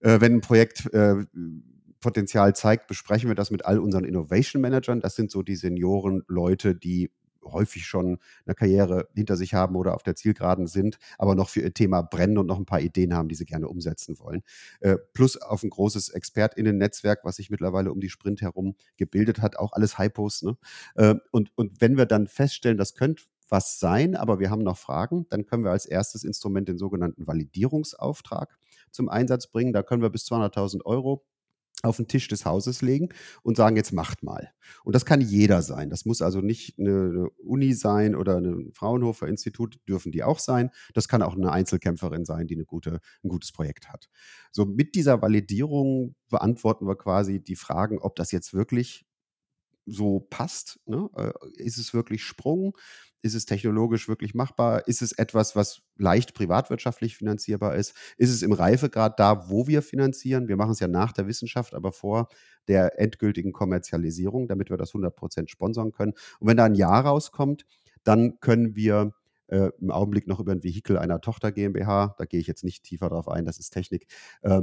Äh, 0.00 0.20
wenn 0.20 0.34
ein 0.34 0.40
Projekt 0.40 0.92
äh, 0.92 1.24
Potenzial 2.00 2.54
zeigt, 2.54 2.88
besprechen 2.88 3.28
wir 3.28 3.34
das 3.34 3.50
mit 3.50 3.64
all 3.64 3.78
unseren 3.78 4.04
Innovation 4.04 4.60
Managern. 4.60 5.00
Das 5.00 5.16
sind 5.16 5.30
so 5.30 5.42
die 5.42 5.56
Senioren-Leute, 5.56 6.74
die 6.74 7.10
häufig 7.52 7.86
schon 7.86 8.18
eine 8.44 8.54
Karriere 8.54 9.08
hinter 9.14 9.36
sich 9.36 9.54
haben 9.54 9.76
oder 9.76 9.94
auf 9.94 10.02
der 10.02 10.16
Zielgeraden 10.16 10.66
sind, 10.66 10.98
aber 11.18 11.34
noch 11.34 11.48
für 11.48 11.60
ihr 11.60 11.74
Thema 11.74 12.02
brennen 12.02 12.38
und 12.38 12.46
noch 12.46 12.58
ein 12.58 12.66
paar 12.66 12.80
Ideen 12.80 13.14
haben, 13.14 13.28
die 13.28 13.34
sie 13.34 13.46
gerne 13.46 13.68
umsetzen 13.68 14.18
wollen. 14.18 14.42
Äh, 14.80 14.96
plus 15.12 15.36
auf 15.36 15.62
ein 15.62 15.70
großes 15.70 16.10
ExpertInnen-Netzwerk, 16.10 17.20
was 17.24 17.36
sich 17.36 17.50
mittlerweile 17.50 17.92
um 17.92 18.00
die 18.00 18.10
Sprint 18.10 18.42
herum 18.42 18.76
gebildet 18.96 19.40
hat, 19.40 19.58
auch 19.58 19.72
alles 19.72 19.98
Hypos. 19.98 20.42
Ne? 20.42 20.56
Äh, 20.94 21.14
und, 21.30 21.50
und 21.56 21.80
wenn 21.80 21.96
wir 21.96 22.06
dann 22.06 22.26
feststellen, 22.26 22.78
das 22.78 22.94
könnte 22.94 23.24
was 23.48 23.78
sein, 23.78 24.16
aber 24.16 24.40
wir 24.40 24.50
haben 24.50 24.62
noch 24.62 24.76
Fragen, 24.76 25.26
dann 25.30 25.46
können 25.46 25.64
wir 25.64 25.70
als 25.70 25.86
erstes 25.86 26.24
Instrument 26.24 26.68
den 26.68 26.78
sogenannten 26.78 27.26
Validierungsauftrag 27.26 28.58
zum 28.90 29.08
Einsatz 29.08 29.46
bringen. 29.46 29.72
Da 29.72 29.82
können 29.82 30.02
wir 30.02 30.10
bis 30.10 30.24
200.000 30.24 30.84
Euro 30.84 31.24
auf 31.82 31.96
den 31.96 32.08
Tisch 32.08 32.28
des 32.28 32.44
Hauses 32.44 32.82
legen 32.82 33.10
und 33.42 33.56
sagen, 33.56 33.76
jetzt 33.76 33.92
macht 33.92 34.22
mal. 34.22 34.50
Und 34.84 34.94
das 34.94 35.04
kann 35.04 35.20
jeder 35.20 35.62
sein. 35.62 35.90
Das 35.90 36.04
muss 36.04 36.22
also 36.22 36.40
nicht 36.40 36.78
eine 36.78 37.28
Uni 37.38 37.74
sein 37.74 38.14
oder 38.14 38.38
ein 38.38 38.72
Fraunhofer 38.72 39.28
Institut, 39.28 39.78
dürfen 39.88 40.10
die 40.12 40.24
auch 40.24 40.38
sein. 40.38 40.70
Das 40.94 41.08
kann 41.08 41.22
auch 41.22 41.36
eine 41.36 41.52
Einzelkämpferin 41.52 42.24
sein, 42.24 42.46
die 42.46 42.54
eine 42.54 42.64
gute, 42.64 43.00
ein 43.22 43.28
gutes 43.28 43.52
Projekt 43.52 43.88
hat. 43.88 44.08
So 44.52 44.64
mit 44.64 44.94
dieser 44.94 45.20
Validierung 45.22 46.16
beantworten 46.28 46.86
wir 46.86 46.96
quasi 46.96 47.42
die 47.42 47.56
Fragen, 47.56 47.98
ob 47.98 48.16
das 48.16 48.32
jetzt 48.32 48.54
wirklich 48.54 49.06
so 49.86 50.20
passt. 50.20 50.80
Ne? 50.86 51.08
Äh, 51.14 51.32
ist 51.62 51.78
es 51.78 51.94
wirklich 51.94 52.24
Sprung? 52.24 52.76
Ist 53.22 53.34
es 53.34 53.46
technologisch 53.46 54.08
wirklich 54.08 54.34
machbar? 54.34 54.86
Ist 54.86 55.02
es 55.02 55.12
etwas, 55.12 55.56
was 55.56 55.82
leicht 55.96 56.34
privatwirtschaftlich 56.34 57.16
finanzierbar 57.16 57.74
ist? 57.74 57.94
Ist 58.16 58.30
es 58.30 58.42
im 58.42 58.52
Reifegrad 58.52 59.18
da, 59.18 59.48
wo 59.48 59.66
wir 59.66 59.82
finanzieren? 59.82 60.48
Wir 60.48 60.56
machen 60.56 60.72
es 60.72 60.80
ja 60.80 60.88
nach 60.88 61.12
der 61.12 61.26
Wissenschaft, 61.26 61.74
aber 61.74 61.92
vor 61.92 62.28
der 62.68 63.00
endgültigen 63.00 63.52
Kommerzialisierung, 63.52 64.48
damit 64.48 64.70
wir 64.70 64.76
das 64.76 64.92
100% 64.92 65.48
sponsern 65.48 65.92
können. 65.92 66.12
Und 66.40 66.48
wenn 66.48 66.56
da 66.56 66.64
ein 66.64 66.74
Jahr 66.74 67.04
rauskommt, 67.04 67.66
dann 68.04 68.38
können 68.40 68.76
wir 68.76 69.12
äh, 69.48 69.70
im 69.80 69.90
Augenblick 69.90 70.26
noch 70.26 70.40
über 70.40 70.52
ein 70.52 70.62
Vehikel 70.62 70.98
einer 70.98 71.20
Tochter 71.20 71.52
GmbH, 71.52 72.14
da 72.18 72.24
gehe 72.24 72.40
ich 72.40 72.46
jetzt 72.46 72.64
nicht 72.64 72.84
tiefer 72.84 73.08
drauf 73.08 73.28
ein, 73.28 73.44
das 73.44 73.58
ist 73.58 73.70
Technik, 73.70 74.06
äh, 74.42 74.62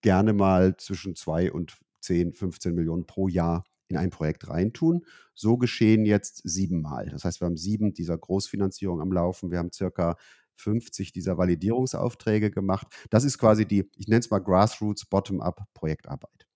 gerne 0.00 0.32
mal 0.32 0.76
zwischen 0.76 1.14
2 1.14 1.52
und 1.52 1.76
10, 2.00 2.34
15 2.34 2.74
Millionen 2.74 3.06
pro 3.06 3.28
Jahr 3.28 3.64
in 3.88 3.96
ein 3.96 4.10
Projekt 4.10 4.48
reintun. 4.48 5.04
So 5.34 5.56
geschehen 5.56 6.04
jetzt 6.04 6.40
siebenmal. 6.44 7.08
Das 7.10 7.24
heißt, 7.24 7.40
wir 7.40 7.46
haben 7.46 7.56
sieben 7.56 7.92
dieser 7.92 8.16
Großfinanzierung 8.16 9.00
am 9.00 9.12
Laufen. 9.12 9.50
Wir 9.50 9.58
haben 9.58 9.72
circa 9.72 10.16
50 10.56 11.12
dieser 11.12 11.36
Validierungsaufträge 11.36 12.50
gemacht. 12.50 12.86
Das 13.10 13.24
ist 13.24 13.38
quasi 13.38 13.66
die, 13.66 13.90
ich 13.96 14.08
nenne 14.08 14.20
es 14.20 14.30
mal 14.30 14.38
Grassroots 14.38 15.06
Bottom-up 15.06 15.64
Projektarbeit. 15.74 16.46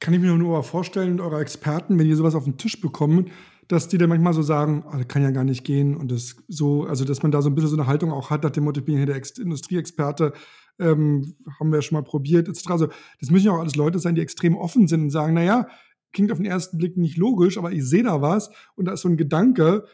Kann 0.00 0.14
ich 0.14 0.20
mir 0.20 0.32
nur 0.34 0.62
vorstellen, 0.62 1.20
eure 1.20 1.40
Experten, 1.40 1.98
wenn 1.98 2.06
ihr 2.06 2.16
sowas 2.16 2.36
auf 2.36 2.44
den 2.44 2.56
Tisch 2.56 2.80
bekommen, 2.80 3.32
dass 3.66 3.88
die 3.88 3.98
dann 3.98 4.08
manchmal 4.08 4.32
so 4.32 4.42
sagen, 4.42 4.84
oh, 4.86 4.96
das 4.96 5.08
kann 5.08 5.22
ja 5.22 5.30
gar 5.30 5.44
nicht 5.44 5.64
gehen 5.64 5.96
und 5.96 6.10
das 6.10 6.36
so, 6.46 6.84
also 6.84 7.04
dass 7.04 7.22
man 7.22 7.32
da 7.32 7.42
so 7.42 7.50
ein 7.50 7.54
bisschen 7.54 7.70
so 7.70 7.76
eine 7.76 7.86
Haltung 7.86 8.12
auch 8.12 8.30
hat, 8.30 8.44
nach 8.44 8.50
dem 8.50 8.64
Motto, 8.64 8.80
ich 8.80 8.86
bin 8.86 8.96
hier 8.96 9.06
der 9.06 9.16
Ex 9.16 9.32
Industrieexperte, 9.32 10.32
ähm, 10.78 11.34
haben 11.58 11.70
wir 11.70 11.78
ja 11.78 11.82
schon 11.82 11.96
mal 11.96 12.04
probiert, 12.04 12.48
etc. 12.48 12.70
Also 12.70 12.88
das 13.20 13.30
müssen 13.30 13.46
ja 13.46 13.52
auch 13.52 13.60
alles 13.60 13.76
Leute 13.76 13.98
sein, 13.98 14.14
die 14.14 14.22
extrem 14.22 14.56
offen 14.56 14.86
sind 14.86 15.02
und 15.02 15.10
sagen, 15.10 15.34
naja, 15.34 15.66
klingt 16.12 16.32
auf 16.32 16.38
den 16.38 16.46
ersten 16.46 16.78
Blick 16.78 16.96
nicht 16.96 17.16
logisch, 17.16 17.58
aber 17.58 17.72
ich 17.72 17.84
sehe 17.84 18.02
da 18.02 18.20
was 18.20 18.50
und 18.76 18.86
da 18.86 18.92
ist 18.92 19.02
so 19.02 19.08
ein 19.08 19.16
Gedanke, 19.16 19.84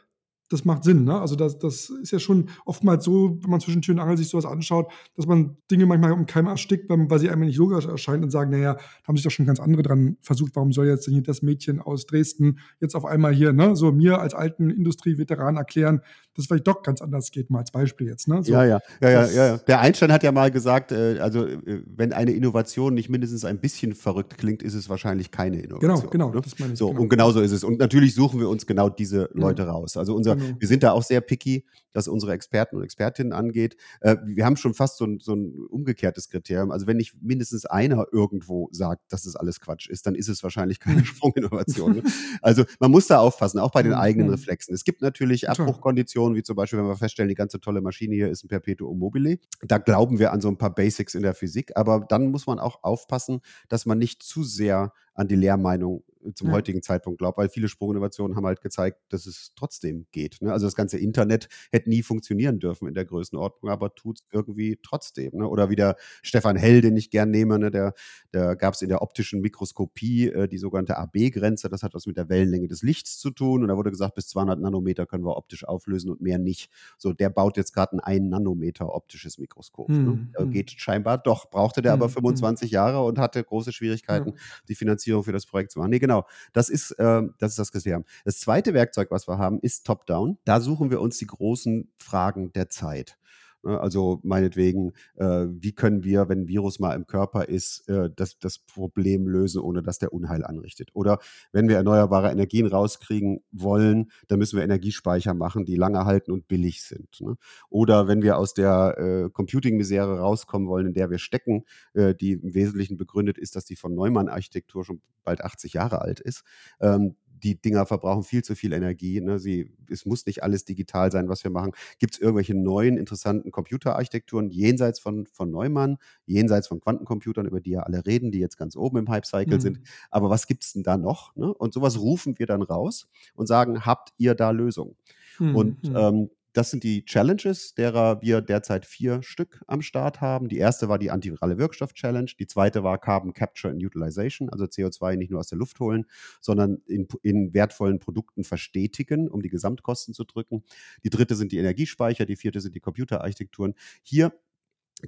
das 0.48 0.64
macht 0.64 0.84
Sinn. 0.84 1.04
Ne? 1.04 1.18
Also 1.18 1.36
das, 1.36 1.58
das 1.58 1.90
ist 1.90 2.10
ja 2.10 2.18
schon 2.18 2.50
oftmals 2.64 3.04
so, 3.04 3.38
wenn 3.42 3.50
man 3.50 3.60
zwischen 3.60 3.82
Tür 3.82 3.94
und 3.94 4.00
Angel 4.00 4.16
sich 4.16 4.28
sowas 4.28 4.44
anschaut, 4.44 4.92
dass 5.16 5.26
man 5.26 5.56
Dinge 5.70 5.86
manchmal 5.86 6.12
um 6.12 6.26
keinem 6.26 6.48
erstickt, 6.48 6.86
weil 6.88 7.18
sie 7.18 7.30
einem 7.30 7.42
nicht 7.42 7.56
logisch 7.56 7.86
erscheinen 7.86 8.24
und 8.24 8.30
sagen, 8.30 8.50
naja, 8.50 8.74
da 8.74 9.08
haben 9.08 9.16
sich 9.16 9.24
doch 9.24 9.30
schon 9.30 9.46
ganz 9.46 9.60
andere 9.60 9.82
dran 9.82 10.16
versucht, 10.20 10.54
warum 10.54 10.72
soll 10.72 10.86
jetzt 10.86 11.06
hier 11.06 11.22
das 11.22 11.42
Mädchen 11.42 11.80
aus 11.80 12.06
Dresden 12.06 12.58
jetzt 12.80 12.94
auf 12.94 13.04
einmal 13.04 13.32
hier, 13.34 13.52
ne, 13.52 13.74
so 13.74 13.90
mir 13.92 14.20
als 14.20 14.34
alten 14.34 14.70
Industrieveteran 14.70 15.56
erklären, 15.56 16.00
dass 16.34 16.44
es 16.44 16.46
vielleicht 16.46 16.66
doch 16.66 16.82
ganz 16.82 17.00
anders 17.00 17.30
geht, 17.30 17.48
mal 17.50 17.60
als 17.60 17.70
Beispiel 17.70 18.08
jetzt. 18.08 18.28
Ne? 18.28 18.42
So, 18.42 18.52
ja, 18.52 18.64
ja, 18.64 18.80
ja, 19.00 19.10
ja, 19.10 19.26
ja. 19.26 19.56
Der 19.58 19.80
Einstein 19.80 20.12
hat 20.12 20.22
ja 20.22 20.32
mal 20.32 20.50
gesagt, 20.50 20.92
äh, 20.92 21.18
also 21.20 21.46
äh, 21.46 21.82
wenn 21.86 22.12
eine 22.12 22.32
Innovation 22.32 22.94
nicht 22.94 23.08
mindestens 23.08 23.44
ein 23.44 23.58
bisschen 23.58 23.94
verrückt 23.94 24.36
klingt, 24.36 24.62
ist 24.62 24.74
es 24.74 24.88
wahrscheinlich 24.88 25.30
keine 25.30 25.60
Innovation. 25.60 26.10
Genau, 26.10 26.10
genau, 26.10 26.30
ne? 26.34 26.40
das 26.40 26.58
meine 26.58 26.72
ich. 26.72 26.78
So, 26.78 26.88
genau. 26.88 27.02
und 27.02 27.08
genauso 27.08 27.40
ist 27.40 27.52
es. 27.52 27.62
Und 27.62 27.78
natürlich 27.78 28.14
suchen 28.14 28.40
wir 28.40 28.48
uns 28.48 28.66
genau 28.66 28.88
diese 28.88 29.30
Leute 29.32 29.62
ja. 29.62 29.70
raus. 29.70 29.96
Also 29.96 30.14
unser, 30.14 30.33
genau. 30.34 30.56
wir 30.58 30.68
sind 30.68 30.82
da 30.82 30.92
auch 30.92 31.02
sehr 31.02 31.20
picky 31.20 31.64
was 31.94 32.08
unsere 32.08 32.32
Experten 32.32 32.76
und 32.76 32.82
Expertinnen 32.82 33.32
angeht. 33.32 33.76
Äh, 34.00 34.16
wir 34.24 34.44
haben 34.44 34.56
schon 34.56 34.74
fast 34.74 34.98
so 34.98 35.06
ein, 35.06 35.20
so 35.20 35.34
ein 35.34 35.54
umgekehrtes 35.70 36.28
Kriterium. 36.28 36.70
Also 36.70 36.86
wenn 36.86 36.96
nicht 36.96 37.14
mindestens 37.22 37.64
einer 37.64 38.06
irgendwo 38.12 38.68
sagt, 38.72 39.12
dass 39.12 39.22
das 39.22 39.36
alles 39.36 39.60
Quatsch 39.60 39.88
ist, 39.88 40.06
dann 40.06 40.14
ist 40.14 40.28
es 40.28 40.42
wahrscheinlich 40.42 40.80
keine 40.80 41.04
Sprunginnovation. 41.04 41.96
ne? 41.96 42.02
Also 42.42 42.64
man 42.80 42.90
muss 42.90 43.06
da 43.06 43.18
aufpassen, 43.18 43.58
auch 43.58 43.70
bei 43.70 43.82
den 43.82 43.94
eigenen 43.94 44.28
Reflexen. 44.28 44.74
Es 44.74 44.84
gibt 44.84 45.00
natürlich 45.00 45.48
Abbruchkonditionen, 45.48 46.36
wie 46.36 46.42
zum 46.42 46.56
Beispiel, 46.56 46.78
wenn 46.78 46.86
wir 46.86 46.96
feststellen, 46.96 47.28
die 47.28 47.34
ganze 47.34 47.60
tolle 47.60 47.80
Maschine 47.80 48.14
hier 48.14 48.28
ist 48.28 48.44
ein 48.44 48.48
Perpetuum 48.48 48.98
mobile. 48.98 49.38
Da 49.62 49.78
glauben 49.78 50.18
wir 50.18 50.32
an 50.32 50.40
so 50.40 50.48
ein 50.48 50.58
paar 50.58 50.74
Basics 50.74 51.14
in 51.14 51.22
der 51.22 51.34
Physik, 51.34 51.72
aber 51.76 52.04
dann 52.08 52.30
muss 52.30 52.46
man 52.46 52.58
auch 52.58 52.82
aufpassen, 52.82 53.40
dass 53.68 53.86
man 53.86 53.98
nicht 53.98 54.22
zu 54.22 54.42
sehr 54.42 54.92
an 55.14 55.28
die 55.28 55.36
Lehrmeinung 55.36 56.02
zum 56.32 56.48
ja. 56.48 56.54
heutigen 56.54 56.82
Zeitpunkt 56.82 57.18
glaube, 57.18 57.38
weil 57.38 57.48
viele 57.48 57.68
Sprunginnovationen 57.68 58.36
haben 58.36 58.46
halt 58.46 58.60
gezeigt, 58.60 58.98
dass 59.10 59.26
es 59.26 59.52
trotzdem 59.56 60.06
geht. 60.12 60.38
Ne? 60.40 60.52
Also 60.52 60.66
das 60.66 60.74
ganze 60.74 60.98
Internet 60.98 61.48
hätte 61.70 61.90
nie 61.90 62.02
funktionieren 62.02 62.58
dürfen 62.58 62.88
in 62.88 62.94
der 62.94 63.04
Größenordnung, 63.04 63.70
aber 63.70 63.94
tut 63.94 64.20
es 64.20 64.26
irgendwie 64.32 64.78
trotzdem. 64.82 65.30
Ne? 65.34 65.48
Oder 65.48 65.70
wie 65.70 65.76
der 65.76 65.96
Stefan 66.22 66.56
Hell, 66.56 66.80
den 66.80 66.96
ich 66.96 67.10
gern 67.10 67.30
nehme, 67.30 67.58
ne? 67.58 67.70
der, 67.70 67.94
der 68.32 68.56
gab 68.56 68.74
es 68.74 68.82
in 68.82 68.88
der 68.88 69.02
optischen 69.02 69.40
Mikroskopie 69.40 70.28
äh, 70.28 70.48
die 70.48 70.58
sogenannte 70.58 70.96
AB-Grenze, 70.96 71.68
das 71.68 71.82
hat 71.82 71.94
was 71.94 72.06
mit 72.06 72.16
der 72.16 72.28
Wellenlänge 72.28 72.68
des 72.68 72.82
Lichts 72.82 73.18
zu 73.18 73.30
tun 73.30 73.62
und 73.62 73.68
da 73.68 73.76
wurde 73.76 73.90
gesagt, 73.90 74.14
bis 74.14 74.28
200 74.28 74.60
Nanometer 74.60 75.06
können 75.06 75.24
wir 75.24 75.36
optisch 75.36 75.66
auflösen 75.66 76.10
und 76.10 76.20
mehr 76.20 76.38
nicht. 76.38 76.70
So, 76.98 77.12
der 77.12 77.30
baut 77.30 77.56
jetzt 77.56 77.72
gerade 77.72 77.96
ein 77.96 78.00
1 78.00 78.30
Nanometer 78.30 78.94
optisches 78.94 79.38
Mikroskop. 79.38 79.88
Hm, 79.88 80.04
ne? 80.04 80.28
hm. 80.36 80.50
Geht 80.50 80.70
scheinbar 80.70 81.18
doch, 81.18 81.50
brauchte 81.50 81.82
der 81.82 81.92
hm, 81.92 82.02
aber 82.02 82.08
25 82.08 82.70
hm. 82.70 82.74
Jahre 82.74 83.04
und 83.04 83.18
hatte 83.18 83.42
große 83.42 83.72
Schwierigkeiten, 83.72 84.34
die 84.68 84.74
Finanzierung 84.74 85.24
für 85.24 85.32
das 85.32 85.46
Projekt 85.46 85.72
zu 85.72 85.78
machen. 85.78 85.90
Nee, 85.90 85.98
genau 85.98 86.13
genau. 86.14 86.26
Das 86.52 86.68
ist, 86.68 86.92
äh, 86.92 87.22
das 87.38 87.52
ist 87.52 87.58
das 87.58 87.72
Kriterium. 87.72 88.04
Das 88.24 88.40
zweite 88.40 88.74
Werkzeug, 88.74 89.10
was 89.10 89.28
wir 89.28 89.38
haben, 89.38 89.60
ist 89.60 89.86
Top-Down. 89.86 90.38
Da 90.44 90.60
suchen 90.60 90.90
wir 90.90 91.00
uns 91.00 91.18
die 91.18 91.26
großen 91.26 91.92
Fragen 91.98 92.52
der 92.52 92.68
Zeit. 92.68 93.16
Ne? 93.64 93.80
Also 93.80 94.20
meinetwegen, 94.22 94.92
äh, 95.16 95.46
wie 95.48 95.72
können 95.72 96.04
wir, 96.04 96.28
wenn 96.28 96.42
ein 96.42 96.48
Virus 96.48 96.78
mal 96.78 96.94
im 96.94 97.06
Körper 97.06 97.48
ist, 97.48 97.88
äh, 97.88 98.10
das, 98.14 98.38
das 98.38 98.58
Problem 98.58 99.26
lösen, 99.26 99.60
ohne 99.60 99.82
dass 99.82 99.98
der 99.98 100.12
Unheil 100.12 100.44
anrichtet. 100.44 100.90
Oder 100.92 101.18
wenn 101.52 101.68
wir 101.68 101.76
erneuerbare 101.76 102.30
Energien 102.30 102.66
rauskriegen 102.66 103.40
wollen, 103.52 104.10
dann 104.28 104.38
müssen 104.38 104.56
wir 104.56 104.64
Energiespeicher 104.64 105.34
machen, 105.34 105.64
die 105.64 105.76
lange 105.76 106.04
halten 106.04 106.32
und 106.32 106.48
billig 106.48 106.82
sind. 106.82 107.20
Ne? 107.20 107.36
Oder 107.70 108.08
wenn 108.08 108.22
wir 108.22 108.38
aus 108.38 108.54
der 108.54 108.98
äh, 108.98 109.30
Computing-Misere 109.30 110.18
rauskommen 110.18 110.68
wollen, 110.68 110.86
in 110.86 110.94
der 110.94 111.10
wir 111.10 111.18
stecken, 111.18 111.64
äh, 111.94 112.14
die 112.14 112.32
im 112.32 112.54
Wesentlichen 112.54 112.96
begründet 112.96 113.38
ist, 113.38 113.56
dass 113.56 113.64
die 113.64 113.76
von 113.76 113.94
Neumann-Architektur 113.94 114.84
schon 114.84 115.00
bald 115.24 115.42
80 115.42 115.72
Jahre 115.72 116.02
alt 116.02 116.20
ist, 116.20 116.44
ähm, 116.80 117.16
die 117.44 117.60
Dinger 117.60 117.84
verbrauchen 117.84 118.22
viel 118.22 118.42
zu 118.42 118.54
viel 118.56 118.72
Energie. 118.72 119.20
Ne? 119.20 119.38
Sie, 119.38 119.70
es 119.90 120.06
muss 120.06 120.24
nicht 120.26 120.42
alles 120.42 120.64
digital 120.64 121.12
sein, 121.12 121.28
was 121.28 121.44
wir 121.44 121.50
machen. 121.50 121.72
Gibt 121.98 122.14
es 122.14 122.20
irgendwelche 122.20 122.54
neuen, 122.54 122.96
interessanten 122.96 123.50
Computerarchitekturen 123.50 124.50
jenseits 124.50 124.98
von, 124.98 125.26
von 125.26 125.50
Neumann, 125.50 125.98
jenseits 126.24 126.68
von 126.68 126.80
Quantencomputern, 126.80 127.46
über 127.46 127.60
die 127.60 127.72
ja 127.72 127.80
alle 127.80 128.04
reden, 128.06 128.32
die 128.32 128.38
jetzt 128.38 128.56
ganz 128.56 128.76
oben 128.76 128.96
im 128.96 129.08
Hype-Cycle 129.08 129.58
mhm. 129.58 129.60
sind. 129.60 129.80
Aber 130.10 130.30
was 130.30 130.46
gibt 130.46 130.64
es 130.64 130.72
denn 130.72 130.82
da 130.82 130.96
noch? 130.96 131.36
Ne? 131.36 131.52
Und 131.52 131.74
sowas 131.74 132.00
rufen 132.00 132.38
wir 132.38 132.46
dann 132.46 132.62
raus 132.62 133.08
und 133.34 133.46
sagen, 133.46 133.84
habt 133.84 134.14
ihr 134.16 134.34
da 134.34 134.50
Lösungen? 134.50 134.96
Mhm. 135.38 135.56
Und 135.56 135.88
mhm. 135.88 135.96
ähm, 135.96 136.30
das 136.54 136.70
sind 136.70 136.84
die 136.84 137.04
Challenges, 137.04 137.74
derer 137.74 138.22
wir 138.22 138.40
derzeit 138.40 138.86
vier 138.86 139.22
Stück 139.24 139.62
am 139.66 139.82
Start 139.82 140.20
haben. 140.20 140.48
Die 140.48 140.58
erste 140.58 140.88
war 140.88 141.00
die 141.00 141.10
Antivirale 141.10 141.58
Wirkstoff-Challenge. 141.58 142.30
Die 142.38 142.46
zweite 142.46 142.84
war 142.84 142.98
Carbon 142.98 143.34
Capture 143.34 143.72
and 143.72 143.82
Utilization, 143.82 144.48
also 144.48 144.64
CO2 144.64 145.16
nicht 145.16 145.32
nur 145.32 145.40
aus 145.40 145.48
der 145.48 145.58
Luft 145.58 145.80
holen, 145.80 146.06
sondern 146.40 146.78
in, 146.86 147.08
in 147.22 147.52
wertvollen 147.54 147.98
Produkten 147.98 148.44
verstetigen, 148.44 149.28
um 149.28 149.42
die 149.42 149.48
Gesamtkosten 149.48 150.14
zu 150.14 150.22
drücken. 150.22 150.62
Die 151.02 151.10
dritte 151.10 151.34
sind 151.34 151.50
die 151.50 151.58
Energiespeicher, 151.58 152.24
die 152.24 152.36
vierte 152.36 152.60
sind 152.60 152.76
die 152.76 152.80
Computerarchitekturen. 152.80 153.74
Hier 154.04 154.32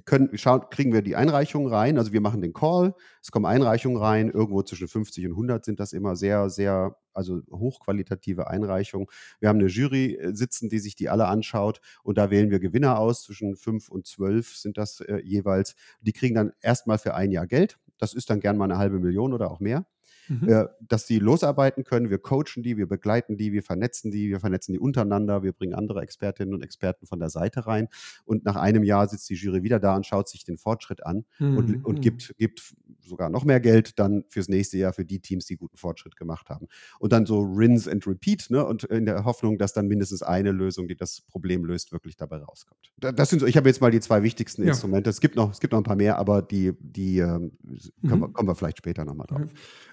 können, 0.05 0.37
schauen, 0.37 0.61
kriegen 0.69 0.93
wir 0.93 1.01
die 1.01 1.15
Einreichungen 1.15 1.71
rein. 1.71 1.97
Also 1.97 2.13
wir 2.13 2.21
machen 2.21 2.41
den 2.41 2.53
Call, 2.53 2.95
es 3.21 3.31
kommen 3.31 3.45
Einreichungen 3.45 3.97
rein, 3.97 4.29
irgendwo 4.29 4.61
zwischen 4.63 4.87
50 4.87 5.25
und 5.25 5.31
100 5.31 5.65
sind 5.65 5.79
das 5.79 5.93
immer 5.93 6.15
sehr, 6.15 6.49
sehr, 6.49 6.97
also 7.13 7.41
hochqualitative 7.51 8.49
Einreichungen. 8.49 9.07
Wir 9.39 9.49
haben 9.49 9.59
eine 9.59 9.69
Jury 9.69 10.15
äh, 10.15 10.33
sitzen, 10.35 10.69
die 10.69 10.79
sich 10.79 10.95
die 10.95 11.09
alle 11.09 11.27
anschaut 11.27 11.81
und 12.03 12.17
da 12.17 12.29
wählen 12.31 12.51
wir 12.51 12.59
Gewinner 12.59 12.99
aus, 12.99 13.23
zwischen 13.23 13.55
5 13.55 13.89
und 13.89 14.05
12 14.05 14.55
sind 14.55 14.77
das 14.77 15.01
äh, 15.01 15.19
jeweils. 15.23 15.75
Die 16.01 16.13
kriegen 16.13 16.35
dann 16.35 16.51
erstmal 16.61 16.97
für 16.97 17.15
ein 17.15 17.31
Jahr 17.31 17.47
Geld. 17.47 17.77
Das 17.97 18.13
ist 18.13 18.29
dann 18.29 18.39
gern 18.39 18.57
mal 18.57 18.65
eine 18.65 18.77
halbe 18.77 18.99
Million 18.99 19.33
oder 19.33 19.51
auch 19.51 19.59
mehr 19.59 19.85
mhm. 20.27 20.49
äh, 20.49 20.65
dass 20.81 21.05
die 21.05 21.19
losarbeiten 21.19 21.83
können. 21.83 22.09
Wir 22.09 22.19
coachen 22.19 22.63
die, 22.63 22.77
wir 22.77 22.87
begleiten 22.87 23.37
die, 23.37 23.51
wir 23.51 23.63
vernetzen 23.63 24.11
die, 24.11 24.29
wir 24.29 24.39
vernetzen 24.39 24.73
die 24.73 24.79
untereinander, 24.79 25.43
wir 25.43 25.53
bringen 25.53 25.73
andere 25.73 26.01
Expertinnen 26.01 26.53
und 26.53 26.63
Experten 26.63 27.05
von 27.05 27.19
der 27.19 27.29
Seite 27.29 27.67
rein. 27.67 27.87
Und 28.25 28.45
nach 28.45 28.55
einem 28.55 28.83
Jahr 28.83 29.07
sitzt 29.07 29.29
die 29.29 29.35
Jury 29.35 29.63
wieder 29.63 29.79
da 29.79 29.95
und 29.95 30.05
schaut 30.05 30.29
sich 30.29 30.43
den 30.43 30.57
Fortschritt 30.57 31.05
an 31.05 31.25
mhm. 31.39 31.57
und, 31.57 31.85
und 31.85 32.01
gibt, 32.01 32.35
gibt 32.37 32.75
sogar 33.01 33.29
noch 33.29 33.45
mehr 33.45 33.59
Geld 33.59 33.99
dann 33.99 34.25
fürs 34.29 34.47
nächste 34.47 34.77
Jahr 34.77 34.93
für 34.93 35.05
die 35.05 35.19
Teams, 35.19 35.45
die 35.45 35.55
guten 35.55 35.77
Fortschritt 35.77 36.15
gemacht 36.15 36.49
haben. 36.49 36.67
Und 36.99 37.13
dann 37.13 37.25
so 37.25 37.41
rinse 37.41 37.91
and 37.91 38.05
repeat, 38.05 38.47
ne? 38.49 38.65
Und 38.65 38.83
in 38.85 39.05
der 39.05 39.25
Hoffnung, 39.25 39.57
dass 39.57 39.73
dann 39.73 39.87
mindestens 39.87 40.21
eine 40.23 40.51
Lösung, 40.51 40.87
die 40.87 40.95
das 40.95 41.21
Problem 41.21 41.65
löst, 41.65 41.91
wirklich 41.91 42.15
dabei 42.15 42.37
rauskommt. 42.37 42.91
Das 42.97 43.29
sind 43.29 43.39
so, 43.39 43.45
ich 43.45 43.57
habe 43.57 43.69
jetzt 43.69 43.81
mal 43.81 43.91
die 43.91 43.99
zwei 43.99 44.23
wichtigsten 44.23 44.63
ja. 44.63 44.69
Instrumente. 44.69 45.09
Es 45.09 45.21
gibt 45.21 45.35
noch, 45.35 45.51
es 45.51 45.59
gibt 45.59 45.73
noch 45.73 45.79
ein 45.79 45.83
paar 45.83 45.95
mehr, 45.95 46.17
aber 46.17 46.41
die, 46.41 46.73
die 46.79 47.19
ähm, 47.19 47.51
mhm. 47.63 47.81
wir, 48.01 48.27
kommen 48.29 48.47
wir 48.47 48.55
vielleicht 48.55 48.77
später 48.77 49.05
nochmal 49.05 49.27
drauf. 49.27 49.47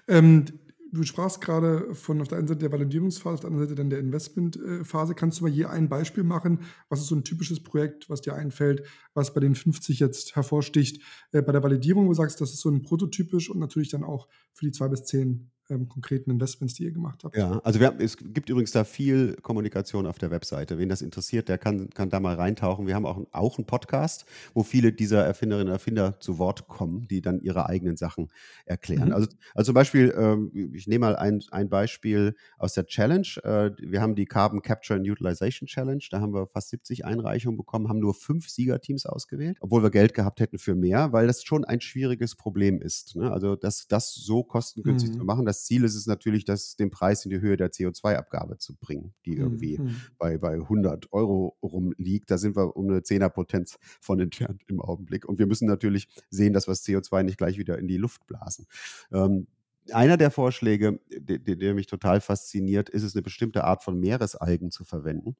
Ähm, 0.07 0.45
du 0.91 1.03
sprachst 1.03 1.41
gerade 1.41 1.93
von 1.93 2.21
auf 2.21 2.27
der 2.27 2.37
einen 2.37 2.47
Seite 2.47 2.61
der 2.61 2.71
Validierungsphase, 2.71 3.35
auf 3.35 3.39
der 3.41 3.49
anderen 3.49 3.67
Seite 3.67 3.75
dann 3.75 3.89
der 3.89 3.99
Investmentphase. 3.99 5.15
Kannst 5.15 5.39
du 5.39 5.43
mal 5.43 5.51
hier 5.51 5.69
ein 5.69 5.89
Beispiel 5.89 6.23
machen? 6.23 6.59
Was 6.89 7.01
ist 7.01 7.07
so 7.07 7.15
ein 7.15 7.23
typisches 7.23 7.61
Projekt, 7.61 8.09
was 8.09 8.21
dir 8.21 8.35
einfällt, 8.35 8.83
was 9.13 9.33
bei 9.33 9.41
den 9.41 9.55
50 9.55 9.99
jetzt 9.99 10.35
hervorsticht? 10.35 11.01
Äh, 11.31 11.41
bei 11.41 11.51
der 11.51 11.63
Validierung, 11.63 12.05
wo 12.05 12.09
du 12.09 12.15
sagst, 12.15 12.41
das 12.41 12.51
ist 12.51 12.61
so 12.61 12.69
ein 12.69 12.81
prototypisch 12.81 13.49
und 13.49 13.59
natürlich 13.59 13.89
dann 13.89 14.03
auch 14.03 14.27
für 14.53 14.65
die 14.65 14.71
zwei 14.71 14.87
bis 14.87 15.05
zehn 15.05 15.51
ähm, 15.69 15.89
konkreten 15.89 16.31
Investments, 16.31 16.75
die 16.75 16.83
ihr 16.83 16.91
gemacht 16.91 17.23
habt. 17.23 17.35
Ja, 17.35 17.59
also 17.63 17.79
wir, 17.79 17.95
es 17.99 18.17
gibt 18.17 18.49
übrigens 18.49 18.71
da 18.71 18.83
viel 18.83 19.35
Kommunikation 19.41 20.05
auf 20.05 20.17
der 20.17 20.31
Webseite. 20.31 20.77
Wen 20.77 20.89
das 20.89 21.01
interessiert, 21.01 21.49
der 21.49 21.57
kann, 21.57 21.89
kann 21.89 22.09
da 22.09 22.19
mal 22.19 22.35
reintauchen. 22.35 22.87
Wir 22.87 22.95
haben 22.95 23.05
auch, 23.05 23.21
auch 23.31 23.57
einen 23.57 23.65
Podcast, 23.65 24.25
wo 24.53 24.63
viele 24.63 24.91
dieser 24.91 25.25
Erfinderinnen 25.25 25.67
und 25.67 25.73
Erfinder 25.73 26.19
zu 26.19 26.37
Wort 26.37 26.67
kommen, 26.67 27.07
die 27.07 27.21
dann 27.21 27.39
ihre 27.39 27.67
eigenen 27.67 27.97
Sachen 27.97 28.29
erklären. 28.65 29.09
Mhm. 29.09 29.13
Also, 29.15 29.27
also 29.53 29.69
zum 29.69 29.75
Beispiel, 29.75 30.13
ähm, 30.17 30.71
ich 30.73 30.87
nehme 30.87 31.05
mal 31.05 31.15
ein, 31.15 31.41
ein 31.51 31.69
Beispiel 31.69 32.35
aus 32.57 32.73
der 32.73 32.85
Challenge. 32.85 33.27
Äh, 33.43 33.71
wir 33.79 34.01
haben 34.01 34.15
die 34.15 34.25
Carbon 34.25 34.61
Capture 34.61 34.99
and 34.99 35.09
Utilization 35.09 35.67
Challenge. 35.67 36.03
Da 36.11 36.21
haben 36.21 36.33
wir 36.33 36.47
fast 36.47 36.69
70 36.69 37.05
Einreichungen 37.05 37.57
bekommen, 37.57 37.89
haben 37.89 37.99
nur 37.99 38.13
fünf 38.13 38.49
Siegerteams 38.49 39.05
ausgewählt, 39.05 39.57
obwohl 39.59 39.83
wir 39.83 39.89
Geld 39.89 40.13
gehabt 40.13 40.39
hätten 40.39 40.57
für 40.57 40.75
mehr, 40.75 41.11
weil 41.11 41.27
das 41.27 41.43
schon 41.43 41.65
ein 41.65 41.81
schwieriges 41.81 42.35
Problem 42.35 42.81
ist. 42.81 43.15
Ne? 43.15 43.31
Also 43.31 43.55
das, 43.55 43.87
das 43.87 44.13
so 44.13 44.43
kostengünstig 44.43 45.11
mhm. 45.11 45.19
zu 45.19 45.25
machen, 45.25 45.45
das 45.55 45.63
Ziel 45.63 45.83
ist 45.85 45.95
es 45.95 46.05
natürlich, 46.05 46.43
das, 46.43 46.75
den 46.75 46.91
Preis 46.91 47.23
in 47.23 47.31
die 47.31 47.39
Höhe 47.39 47.55
der 47.55 47.71
CO2-Abgabe 47.71 48.57
zu 48.57 48.75
bringen, 48.75 49.13
die 49.25 49.37
irgendwie 49.37 49.77
mhm. 49.77 49.95
bei, 50.17 50.37
bei 50.37 50.53
100 50.53 51.13
Euro 51.13 51.57
rumliegt. 51.63 52.29
Da 52.29 52.37
sind 52.37 52.55
wir 52.57 52.75
um 52.75 52.89
eine 52.89 53.03
Zehnerpotenz 53.03 53.77
von 54.01 54.19
entfernt 54.19 54.63
im 54.67 54.81
Augenblick. 54.81 55.25
Und 55.25 55.39
wir 55.39 55.47
müssen 55.47 55.67
natürlich 55.67 56.09
sehen, 56.29 56.53
dass 56.53 56.67
wir 56.67 56.73
das 56.73 56.85
CO2 56.85 57.23
nicht 57.23 57.37
gleich 57.37 57.57
wieder 57.57 57.79
in 57.79 57.87
die 57.87 57.97
Luft 57.97 58.27
blasen. 58.27 58.67
Ähm, 59.11 59.47
einer 59.91 60.17
der 60.17 60.31
Vorschläge, 60.31 60.99
der, 61.09 61.37
der, 61.37 61.73
mich 61.73 61.87
total 61.87 62.19
fasziniert, 62.19 62.89
ist 62.89 63.03
es, 63.03 63.15
eine 63.15 63.21
bestimmte 63.21 63.63
Art 63.63 63.83
von 63.83 63.99
Meeresalgen 63.99 64.71
zu 64.71 64.83
verwenden, 64.83 65.35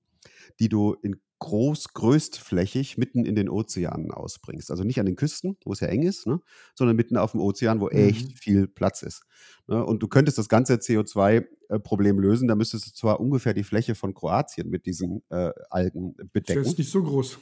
die 0.60 0.70
du 0.70 0.94
in 0.94 1.20
groß, 1.40 1.94
größtflächig 1.94 2.98
mitten 2.98 3.26
in 3.26 3.36
den 3.36 3.50
Ozeanen 3.50 4.12
ausbringst. 4.12 4.72
Also 4.72 4.84
nicht 4.84 5.00
an 5.00 5.06
den 5.06 5.16
Küsten, 5.16 5.58
wo 5.66 5.74
es 5.74 5.80
ja 5.80 5.88
eng 5.88 6.04
ist, 6.04 6.28
ne, 6.28 6.40
sondern 6.76 6.96
mitten 6.96 7.18
auf 7.18 7.32
dem 7.32 7.42
Ozean, 7.42 7.80
wo 7.82 7.86
mhm. 7.86 7.98
echt 7.98 8.40
viel 8.40 8.68
Platz 8.68 9.02
ist. 9.02 9.24
Ne? 9.68 9.84
Und 9.84 10.04
du 10.04 10.08
könntest 10.08 10.38
das 10.38 10.48
ganze 10.48 10.76
CO2-Problem 10.76 12.18
äh, 12.18 12.22
lösen. 12.22 12.48
Da 12.48 12.56
müsstest 12.56 12.88
du 12.88 12.92
zwar 12.94 13.20
ungefähr 13.20 13.54
die 13.54 13.64
Fläche 13.64 13.96
von 13.96 14.14
Kroatien 14.14 14.70
mit 14.70 14.86
diesen 14.86 15.24
äh, 15.30 15.52
Algen 15.70 16.16
bedecken. 16.32 16.62
Ist 16.62 16.78
nicht 16.78 16.92
so 16.92 17.02
groß. 17.02 17.40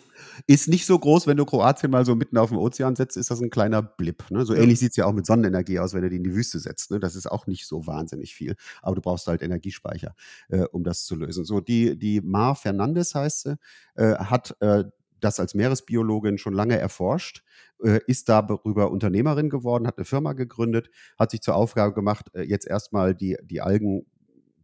Ist 0.47 0.69
nicht 0.69 0.85
so 0.85 0.97
groß, 0.97 1.27
wenn 1.27 1.37
du 1.37 1.45
Kroatien 1.45 1.91
mal 1.91 2.05
so 2.05 2.15
mitten 2.15 2.37
auf 2.37 2.49
dem 2.49 2.57
Ozean 2.57 2.95
setzt, 2.95 3.17
ist 3.17 3.29
das 3.29 3.41
ein 3.41 3.49
kleiner 3.49 3.81
Blip. 3.81 4.29
Ne? 4.31 4.45
So 4.45 4.53
ja. 4.53 4.61
ähnlich 4.61 4.79
sieht 4.79 4.91
es 4.91 4.95
ja 4.95 5.05
auch 5.05 5.13
mit 5.13 5.25
Sonnenenergie 5.25 5.79
aus, 5.79 5.93
wenn 5.93 6.01
du 6.01 6.09
die 6.09 6.17
in 6.17 6.23
die 6.23 6.33
Wüste 6.33 6.59
setzt. 6.59 6.91
Ne? 6.91 6.99
Das 6.99 7.15
ist 7.15 7.29
auch 7.29 7.45
nicht 7.45 7.67
so 7.67 7.85
wahnsinnig 7.87 8.33
viel. 8.33 8.55
Aber 8.81 8.95
du 8.95 9.01
brauchst 9.01 9.27
halt 9.27 9.41
Energiespeicher, 9.41 10.15
äh, 10.49 10.63
um 10.71 10.83
das 10.83 11.03
zu 11.03 11.15
lösen. 11.15 11.43
So, 11.43 11.59
die, 11.59 11.97
die 11.97 12.21
Mar 12.21 12.55
Fernandes 12.55 13.15
heißt 13.15 13.41
sie, 13.41 13.57
äh, 13.95 14.15
hat 14.15 14.55
äh, 14.59 14.85
das 15.19 15.39
als 15.39 15.55
Meeresbiologin 15.55 16.37
schon 16.37 16.53
lange 16.53 16.77
erforscht, 16.77 17.43
äh, 17.83 17.99
ist 18.07 18.29
darüber 18.29 18.91
Unternehmerin 18.91 19.49
geworden, 19.49 19.87
hat 19.87 19.97
eine 19.97 20.05
Firma 20.05 20.33
gegründet, 20.33 20.89
hat 21.17 21.31
sich 21.31 21.41
zur 21.41 21.55
Aufgabe 21.55 21.93
gemacht, 21.93 22.29
jetzt 22.35 22.67
erstmal 22.67 23.15
die, 23.15 23.37
die 23.43 23.61
Algen 23.61 24.05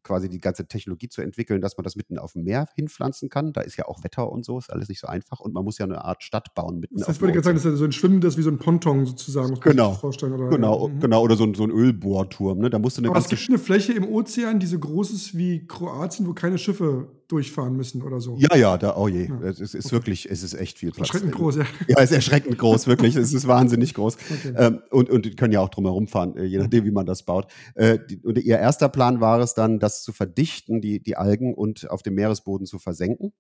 quasi 0.03 0.29
die 0.29 0.39
ganze 0.39 0.67
Technologie 0.67 1.09
zu 1.09 1.21
entwickeln, 1.21 1.61
dass 1.61 1.77
man 1.77 1.83
das 1.83 1.95
mitten 1.95 2.17
auf 2.17 2.33
dem 2.33 2.43
Meer 2.43 2.67
hinpflanzen 2.75 3.29
kann. 3.29 3.53
Da 3.53 3.61
ist 3.61 3.77
ja 3.77 3.85
auch 3.85 4.03
Wetter 4.03 4.31
und 4.31 4.43
so, 4.45 4.57
ist 4.57 4.71
alles 4.71 4.89
nicht 4.89 4.99
so 4.99 5.07
einfach. 5.07 5.39
Und 5.39 5.53
man 5.53 5.63
muss 5.63 5.77
ja 5.77 5.85
eine 5.85 6.03
Art 6.03 6.23
Stadt 6.23 6.55
bauen. 6.55 6.79
Mitten 6.79 6.97
das 6.97 7.07
heißt, 7.07 7.21
würde 7.21 7.37
ich 7.37 7.43
sagen, 7.43 7.57
das 7.57 7.65
ist 7.65 7.77
so 7.77 7.85
ein 7.85 7.91
schwimmendes, 7.91 8.37
wie 8.37 8.41
so 8.41 8.49
ein 8.49 8.57
Ponton 8.57 9.05
sozusagen. 9.05 9.51
Muss 9.51 9.61
genau. 9.61 9.93
vorstellen, 9.93 10.33
oder? 10.33 10.49
Genau, 10.49 10.87
mhm. 10.87 10.99
genau. 10.99 11.21
Oder 11.21 11.35
so 11.35 11.43
ein, 11.43 11.53
so 11.53 11.63
ein 11.63 11.71
Ölbohrturm. 11.71 12.59
Ne? 12.59 12.69
Da 12.69 12.79
musst 12.79 12.97
du 12.97 13.01
eine 13.01 13.09
Aber 13.09 13.19
es 13.19 13.27
gibt 13.27 13.47
eine 13.47 13.59
Fläche 13.59 13.93
im 13.93 14.07
Ozean, 14.07 14.59
die 14.59 14.65
so 14.67 14.79
groß 14.79 15.11
ist 15.11 15.37
wie 15.37 15.67
Kroatien, 15.67 16.27
wo 16.27 16.33
keine 16.33 16.57
Schiffe 16.57 17.11
durchfahren 17.29 17.75
müssen 17.77 18.01
oder 18.01 18.19
so. 18.19 18.37
Ja, 18.37 18.55
ja, 18.57 18.77
da, 18.77 18.97
oh 18.97 19.07
je. 19.07 19.27
Ja. 19.27 19.41
Es 19.43 19.59
ist, 19.59 19.75
okay. 19.75 19.91
wirklich, 19.91 20.29
es 20.29 20.43
ist 20.43 20.55
echt 20.55 20.79
viel 20.79 20.91
Platz. 20.91 21.09
Erschreckend 21.09 21.35
groß, 21.35 21.57
ja. 21.57 21.65
Ja, 21.87 21.97
es 21.99 22.09
ist 22.09 22.15
erschreckend 22.15 22.57
groß, 22.57 22.87
wirklich. 22.87 23.15
es 23.15 23.33
ist 23.33 23.47
wahnsinnig 23.47 23.93
groß. 23.93 24.15
Okay. 24.15 24.53
Ähm, 24.57 24.81
und, 24.89 25.09
und 25.09 25.25
die 25.25 25.35
können 25.35 25.53
ja 25.53 25.61
auch 25.61 25.69
drumherum 25.69 26.07
fahren, 26.07 26.35
äh, 26.35 26.43
je 26.43 26.57
nachdem, 26.57 26.85
wie 26.85 26.91
man 26.91 27.05
das 27.05 27.23
baut. 27.23 27.51
Äh, 27.75 27.99
die, 28.09 28.17
und 28.17 28.37
ihr 28.39 28.57
erster 28.57 28.89
Plan 28.89 29.21
war 29.21 29.39
es 29.39 29.53
dann, 29.53 29.79
das 29.79 30.03
zu 30.03 30.11
verdichten, 30.11 30.81
die, 30.81 31.01
die 31.01 31.15
Algen 31.15 31.53
und 31.53 31.89
auf 31.89 32.01
dem 32.01 32.15
Meeresboden 32.15 32.65
zu 32.65 32.79
versenken. 32.79 33.31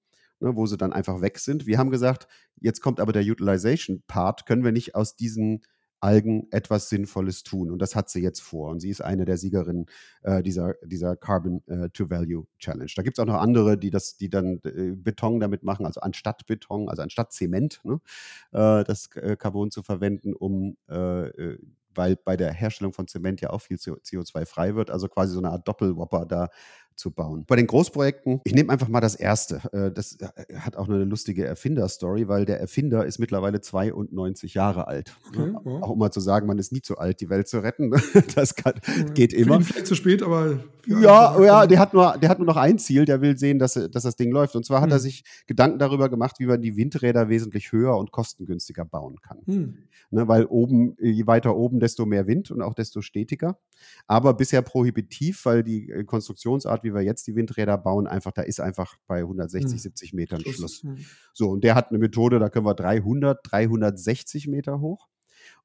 Ne, 0.41 0.55
wo 0.55 0.65
sie 0.65 0.77
dann 0.77 0.93
einfach 0.93 1.19
weg 1.19 1.37
sind. 1.37 1.65
Wir 1.65 1.77
haben 1.77 1.89
gesagt, 1.89 2.25
jetzt 2.61 2.79
kommt 2.79 3.01
aber 3.01 3.11
der 3.11 3.23
Utilization-Part. 3.23 4.45
Können 4.45 4.63
wir 4.63 4.71
nicht 4.71 4.95
aus 4.95 5.17
diesen 5.17 5.63
Algen 6.01 6.47
etwas 6.51 6.89
Sinnvolles 6.89 7.43
tun. 7.43 7.71
Und 7.71 7.81
das 7.81 7.95
hat 7.95 8.09
sie 8.09 8.21
jetzt 8.21 8.41
vor. 8.41 8.69
Und 8.69 8.79
sie 8.79 8.89
ist 8.89 9.01
eine 9.01 9.25
der 9.25 9.37
Siegerinnen 9.37 9.87
äh, 10.23 10.41
dieser, 10.41 10.75
dieser 10.83 11.15
Carbon 11.15 11.61
äh, 11.67 11.89
to 11.89 12.09
Value 12.09 12.45
Challenge. 12.57 12.91
Da 12.95 13.01
gibt 13.01 13.17
es 13.17 13.21
auch 13.21 13.27
noch 13.27 13.39
andere, 13.39 13.77
die 13.77 13.89
das, 13.89 14.17
die 14.17 14.29
dann 14.29 14.59
äh, 14.63 14.95
Beton 14.95 15.39
damit 15.39 15.63
machen, 15.63 15.85
also 15.85 16.01
anstatt 16.01 16.45
Beton, 16.45 16.89
also 16.89 17.01
anstatt 17.01 17.33
Zement, 17.33 17.81
ne, 17.83 17.99
äh, 18.51 18.83
das 18.83 19.09
äh, 19.15 19.35
Carbon 19.37 19.71
zu 19.71 19.83
verwenden, 19.83 20.33
um 20.33 20.77
äh, 20.87 21.57
weil 21.95 22.15
bei 22.15 22.37
der 22.37 22.53
Herstellung 22.53 22.93
von 22.93 23.07
Zement 23.07 23.41
ja 23.41 23.49
auch 23.49 23.61
viel 23.61 23.77
CO2 23.77 24.45
frei 24.45 24.75
wird, 24.75 24.89
also 24.89 25.07
quasi 25.07 25.33
so 25.33 25.39
eine 25.39 25.51
Art 25.51 25.67
Doppelwopper 25.67 26.25
da 26.25 26.49
zu 26.99 27.11
bauen. 27.11 27.45
Bei 27.47 27.55
den 27.55 27.65
Großprojekten, 27.65 28.41
ich 28.43 28.53
nehme 28.53 28.71
einfach 28.71 28.89
mal 28.89 28.99
das 28.99 29.15
erste. 29.15 29.61
Äh, 29.71 29.91
das 29.91 30.17
äh, 30.19 30.55
hat 30.55 30.75
auch 30.75 30.87
eine 30.87 31.05
lustige 31.05 31.45
Erfinder-Story, 31.45 32.27
weil 32.27 32.45
der 32.45 32.59
Erfinder 32.59 33.05
ist 33.05 33.19
mittlerweile 33.19 33.61
92 33.61 34.53
Jahre 34.53 34.87
alt. 34.87 35.15
Okay, 35.29 35.53
wow. 35.63 35.81
Auch 35.81 35.89
um 35.91 35.99
mal 35.99 36.11
zu 36.11 36.19
sagen, 36.19 36.45
man 36.45 36.59
ist 36.59 36.71
nie 36.71 36.81
zu 36.81 36.97
alt, 36.97 37.21
die 37.21 37.29
Welt 37.29 37.47
zu 37.47 37.59
retten. 37.59 37.91
Das 38.35 38.55
kann, 38.55 38.73
geht 39.13 39.33
immer. 39.33 39.61
Vielleicht 39.61 39.87
zu 39.87 39.95
spät, 39.95 40.21
aber. 40.21 40.59
Ja, 40.85 41.41
ja, 41.41 41.67
der 41.67 41.79
hat, 41.79 41.93
nur, 41.93 42.17
der 42.17 42.29
hat 42.29 42.39
nur 42.39 42.47
noch 42.47 42.57
ein 42.57 42.79
Ziel, 42.79 43.05
der 43.05 43.21
will 43.21 43.37
sehen, 43.37 43.59
dass, 43.59 43.73
dass 43.73 44.03
das 44.03 44.15
Ding 44.15 44.31
läuft. 44.31 44.55
Und 44.55 44.65
zwar 44.65 44.81
hat 44.81 44.89
hm. 44.89 44.93
er 44.93 44.99
sich 44.99 45.23
Gedanken 45.47 45.79
darüber 45.79 46.09
gemacht, 46.09 46.35
wie 46.39 46.45
man 46.45 46.61
die 46.61 46.75
Windräder 46.75 47.29
wesentlich 47.29 47.71
höher 47.71 47.97
und 47.97 48.11
kostengünstiger 48.11 48.85
bauen 48.85 49.19
kann. 49.21 49.39
Hm. 49.45 49.77
Ne, 50.11 50.27
weil 50.27 50.45
oben, 50.45 50.95
je 50.99 51.27
weiter 51.27 51.55
oben, 51.55 51.79
desto 51.79 52.05
mehr 52.05 52.27
Wind 52.27 52.49
und 52.51 52.61
auch 52.61 52.73
desto 52.73 53.01
stetiger. 53.01 53.59
Aber 54.07 54.33
bisher 54.33 54.61
prohibitiv, 54.61 55.45
weil 55.45 55.63
die 55.63 55.91
äh, 55.91 56.03
Konstruktionsart, 56.03 56.83
wie 56.83 56.88
wir 56.93 57.01
jetzt 57.01 57.27
die 57.27 57.35
Windräder 57.35 57.77
bauen, 57.77 58.07
einfach, 58.07 58.31
da 58.31 58.41
ist 58.41 58.59
einfach 58.59 58.95
bei 59.07 59.19
160, 59.19 59.71
hm. 59.71 59.77
70 59.79 60.13
Metern 60.13 60.41
Schluss. 60.41 60.55
Schluss. 60.55 60.83
Hm. 60.83 61.05
So, 61.33 61.49
und 61.49 61.63
der 61.63 61.75
hat 61.75 61.89
eine 61.89 61.99
Methode, 61.99 62.39
da 62.39 62.49
können 62.49 62.65
wir 62.65 62.75
300, 62.75 63.39
360 63.43 64.47
Meter 64.47 64.79
hoch. 64.79 65.07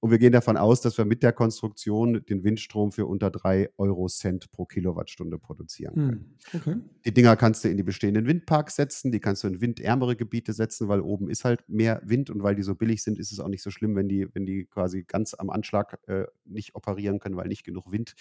Und 0.04 0.10
wir 0.10 0.18
gehen 0.18 0.32
davon 0.32 0.58
aus, 0.58 0.82
dass 0.82 0.98
wir 0.98 1.06
mit 1.06 1.22
der 1.22 1.32
Konstruktion 1.32 2.26
den 2.26 2.44
Windstrom 2.44 2.92
für 2.92 3.06
unter 3.06 3.30
3 3.30 3.70
Euro 3.78 4.06
Cent 4.08 4.50
pro 4.50 4.66
Kilowattstunde 4.66 5.38
produzieren 5.38 5.94
können. 5.94 6.36
Hm, 6.50 6.60
okay. 6.60 6.76
Die 7.06 7.14
Dinger 7.14 7.36
kannst 7.36 7.64
du 7.64 7.70
in 7.70 7.78
die 7.78 7.84
bestehenden 7.84 8.26
Windparks 8.26 8.76
setzen, 8.76 9.12
die 9.12 9.20
kannst 9.20 9.44
du 9.44 9.46
in 9.48 9.62
windärmere 9.62 10.14
Gebiete 10.14 10.52
setzen, 10.52 10.88
weil 10.88 11.00
oben 11.00 11.30
ist 11.30 11.46
halt 11.46 11.66
mehr 11.70 12.02
Wind 12.04 12.28
und 12.28 12.42
weil 12.42 12.54
die 12.54 12.62
so 12.62 12.74
billig 12.74 13.02
sind, 13.02 13.18
ist 13.18 13.32
es 13.32 13.40
auch 13.40 13.48
nicht 13.48 13.62
so 13.62 13.70
schlimm, 13.70 13.96
wenn 13.96 14.06
die, 14.06 14.28
wenn 14.34 14.44
die 14.44 14.66
quasi 14.66 15.04
ganz 15.04 15.32
am 15.32 15.48
Anschlag 15.48 15.98
äh, 16.06 16.26
nicht 16.44 16.74
operieren 16.74 17.18
können, 17.18 17.38
weil 17.38 17.48
nicht 17.48 17.64
genug 17.64 17.90
Wind 17.90 18.14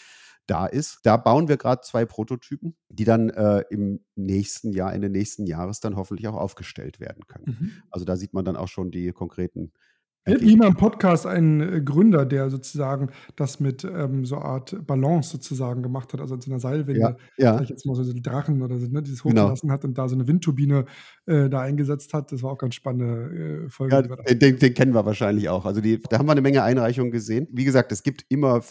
da 0.48 0.68
ist. 0.68 1.02
Da 1.04 1.18
bauen 1.18 1.50
wir 1.50 1.58
gerade 1.58 1.82
zwei 1.82 2.06
Prototypen, 2.06 2.78
die 2.88 3.04
dann 3.04 3.30
äh, 3.30 3.66
im 3.70 4.00
nächsten 4.16 4.72
Jahr, 4.72 4.94
Ende 4.94 5.10
nächsten 5.10 5.48
Jahres 5.48 5.82
dann 5.82 5.98
hoffentlich 5.98 6.30
auch 6.30 6.36
aufgestellt 6.36 7.02
werden 7.02 7.28
können. 7.28 7.58
Mhm. 7.60 7.72
Also 7.92 8.06
da 8.06 8.16
sieht 8.16 8.34
man 8.34 8.46
dann 8.46 8.56
auch 8.56 8.70
schon 8.70 8.90
die 8.90 9.12
konkreten 9.12 9.74
hatten 10.26 10.46
hier 10.46 10.64
im 10.64 10.76
Podcast 10.76 11.28
einen 11.28 11.62
äh, 11.62 11.82
Gründer, 11.82 12.26
der 12.26 12.50
sozusagen 12.50 13.10
das 13.36 13.60
mit 13.60 13.84
ähm, 13.84 14.26
so 14.26 14.38
einer 14.38 14.46
Art 14.46 14.88
Balance 14.88 15.30
sozusagen 15.30 15.84
gemacht 15.84 16.14
hat, 16.14 16.22
also 16.22 16.36
in 16.36 16.42
so 16.42 16.52
einer 16.52 16.60
Seilwinde, 16.60 17.00
ja, 17.00 17.16
ja. 17.38 17.62
jetzt 17.62 17.86
mal 17.86 17.96
so 17.96 18.12
die 18.12 18.22
Drachen 18.22 18.62
oder 18.62 18.78
so, 18.78 18.88
ne, 18.88 19.02
dieses 19.02 19.24
genau. 19.24 19.44
hochgelassen 19.44 19.68
genau. 19.68 19.74
hat 19.74 19.86
und 19.86 19.98
da 19.98 20.08
so 20.08 20.16
eine 20.16 20.28
Windturbine 20.28 20.86
äh, 21.26 21.50
da 21.50 21.62
eingesetzt 21.62 22.14
hat. 22.14 22.32
Das 22.32 22.42
war 22.44 22.52
auch 22.52 22.58
ganz 22.58 22.76
spannende 22.76 23.66
äh, 23.66 23.70
Folge. 23.70 23.96
Ja, 23.96 24.34
den, 24.34 24.60
den, 24.60 24.74
kennen 24.74 24.94
wir 24.94 25.06
wahrscheinlich 25.06 25.50
auch. 25.50 25.66
Also 25.66 25.82
die, 25.82 26.02
da 26.02 26.20
haben 26.20 26.26
wir 26.26 26.32
eine 26.32 26.42
Menge 26.42 26.64
Einreichungen 26.64 27.12
gesehen. 27.12 27.48
Wie 27.52 27.66
gesagt, 27.66 27.92
es 27.92 28.04
gibt 28.04 28.26
immer 28.30 28.62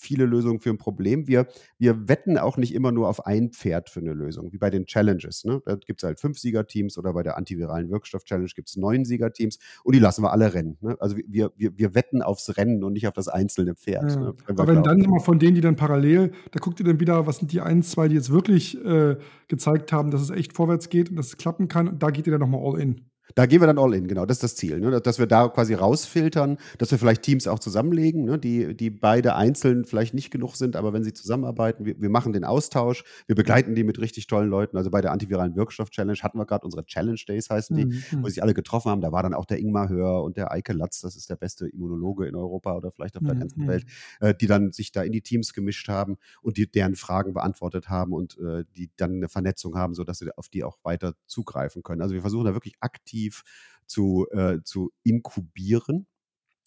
viele 0.00 0.24
Lösungen 0.24 0.60
für 0.60 0.70
ein 0.70 0.78
Problem. 0.78 1.26
Wir, 1.26 1.46
wir 1.78 2.08
wetten 2.08 2.38
auch 2.38 2.56
nicht 2.56 2.74
immer 2.74 2.92
nur 2.92 3.08
auf 3.08 3.26
ein 3.26 3.50
Pferd 3.50 3.90
für 3.90 4.00
eine 4.00 4.12
Lösung, 4.12 4.52
wie 4.52 4.58
bei 4.58 4.70
den 4.70 4.86
Challenges. 4.86 5.44
Ne? 5.44 5.62
Da 5.64 5.76
gibt 5.76 6.02
es 6.02 6.06
halt 6.06 6.20
fünf 6.20 6.38
Siegerteams 6.38 6.98
oder 6.98 7.12
bei 7.12 7.22
der 7.22 7.36
antiviralen 7.36 7.90
Wirkstoff-Challenge 7.90 8.50
gibt 8.54 8.68
es 8.68 8.76
neun 8.76 9.04
Siegerteams 9.04 9.58
und 9.84 9.94
die 9.94 10.00
lassen 10.00 10.22
wir 10.22 10.32
alle 10.32 10.54
rennen. 10.54 10.76
Ne? 10.80 10.96
Also 11.00 11.16
wir, 11.26 11.52
wir, 11.56 11.76
wir 11.76 11.94
wetten 11.94 12.22
aufs 12.22 12.56
Rennen 12.56 12.82
und 12.82 12.94
nicht 12.94 13.06
auf 13.06 13.14
das 13.14 13.28
einzelne 13.28 13.74
Pferd. 13.74 14.10
Ja. 14.10 14.20
Ne? 14.20 14.34
Aber 14.46 14.66
wenn 14.66 14.82
dann 14.82 15.00
immer 15.00 15.20
von 15.20 15.38
denen, 15.38 15.54
die 15.54 15.60
dann 15.60 15.76
parallel, 15.76 16.32
da 16.50 16.60
guckt 16.60 16.80
ihr 16.80 16.86
dann 16.86 17.00
wieder, 17.00 17.26
was 17.26 17.38
sind 17.38 17.52
die 17.52 17.60
ein, 17.60 17.82
zwei, 17.82 18.08
die 18.08 18.14
jetzt 18.14 18.30
wirklich 18.30 18.82
äh, 18.84 19.16
gezeigt 19.48 19.92
haben, 19.92 20.10
dass 20.10 20.22
es 20.22 20.30
echt 20.30 20.54
vorwärts 20.54 20.88
geht 20.88 21.10
und 21.10 21.16
dass 21.16 21.28
es 21.28 21.36
klappen 21.36 21.68
kann 21.68 21.88
und 21.88 22.02
da 22.02 22.10
geht 22.10 22.26
ihr 22.26 22.32
dann 22.32 22.40
nochmal 22.40 22.60
all 22.64 22.80
in. 22.80 23.09
Da 23.34 23.46
gehen 23.46 23.60
wir 23.60 23.66
dann 23.66 23.78
all 23.78 23.94
in, 23.94 24.08
genau. 24.08 24.26
Das 24.26 24.38
ist 24.38 24.42
das 24.42 24.56
Ziel. 24.56 24.80
Ne? 24.80 25.00
Dass 25.00 25.18
wir 25.18 25.26
da 25.26 25.48
quasi 25.48 25.74
rausfiltern, 25.74 26.58
dass 26.78 26.90
wir 26.90 26.98
vielleicht 26.98 27.22
Teams 27.22 27.46
auch 27.46 27.58
zusammenlegen, 27.58 28.24
ne? 28.24 28.38
die, 28.38 28.76
die 28.76 28.90
beide 28.90 29.34
einzeln 29.34 29.84
vielleicht 29.84 30.14
nicht 30.14 30.30
genug 30.30 30.56
sind, 30.56 30.76
aber 30.76 30.92
wenn 30.92 31.04
sie 31.04 31.12
zusammenarbeiten, 31.12 31.84
wir, 31.84 32.00
wir 32.00 32.10
machen 32.10 32.32
den 32.32 32.44
Austausch, 32.44 33.04
wir 33.26 33.36
begleiten 33.36 33.74
die 33.74 33.84
mit 33.84 34.00
richtig 34.00 34.26
tollen 34.26 34.48
Leuten. 34.48 34.76
Also 34.76 34.90
bei 34.90 35.00
der 35.00 35.12
antiviralen 35.12 35.56
Wirkstoff-Challenge 35.56 36.18
hatten 36.22 36.38
wir 36.38 36.46
gerade 36.46 36.64
unsere 36.64 36.84
Challenge 36.84 37.20
Days, 37.26 37.50
heißen 37.50 37.76
die, 37.76 37.86
mhm. 37.86 38.22
wo 38.22 38.28
sich 38.28 38.42
alle 38.42 38.54
getroffen 38.54 38.90
haben. 38.90 39.00
Da 39.00 39.12
war 39.12 39.22
dann 39.22 39.34
auch 39.34 39.46
der 39.46 39.58
Ingmar 39.58 39.88
Hör 39.88 40.22
und 40.22 40.36
der 40.36 40.50
Eike 40.50 40.72
Latz, 40.72 41.00
das 41.00 41.16
ist 41.16 41.30
der 41.30 41.36
beste 41.36 41.68
Immunologe 41.68 42.26
in 42.26 42.34
Europa 42.34 42.76
oder 42.76 42.90
vielleicht 42.90 43.16
auf 43.16 43.24
der 43.24 43.34
mhm. 43.34 43.40
ganzen 43.40 43.68
Welt, 43.68 43.84
äh, 44.20 44.34
die 44.34 44.46
dann 44.46 44.72
sich 44.72 44.92
da 44.92 45.02
in 45.02 45.12
die 45.12 45.22
Teams 45.22 45.52
gemischt 45.52 45.88
haben 45.88 46.16
und 46.42 46.56
die 46.56 46.70
deren 46.70 46.96
Fragen 46.96 47.32
beantwortet 47.32 47.88
haben 47.88 48.12
und 48.12 48.38
äh, 48.38 48.64
die 48.76 48.90
dann 48.96 49.16
eine 49.16 49.28
Vernetzung 49.28 49.76
haben, 49.76 49.94
sodass 49.94 50.18
sie 50.18 50.30
auf 50.36 50.48
die 50.48 50.64
auch 50.64 50.78
weiter 50.82 51.14
zugreifen 51.26 51.82
können. 51.82 52.02
Also 52.02 52.14
wir 52.14 52.20
versuchen 52.20 52.44
da 52.44 52.54
wirklich 52.54 52.74
aktiv 52.80 53.19
aktiv 53.20 53.42
zu, 53.86 54.26
äh, 54.30 54.58
zu 54.64 54.90
inkubieren. 55.02 56.06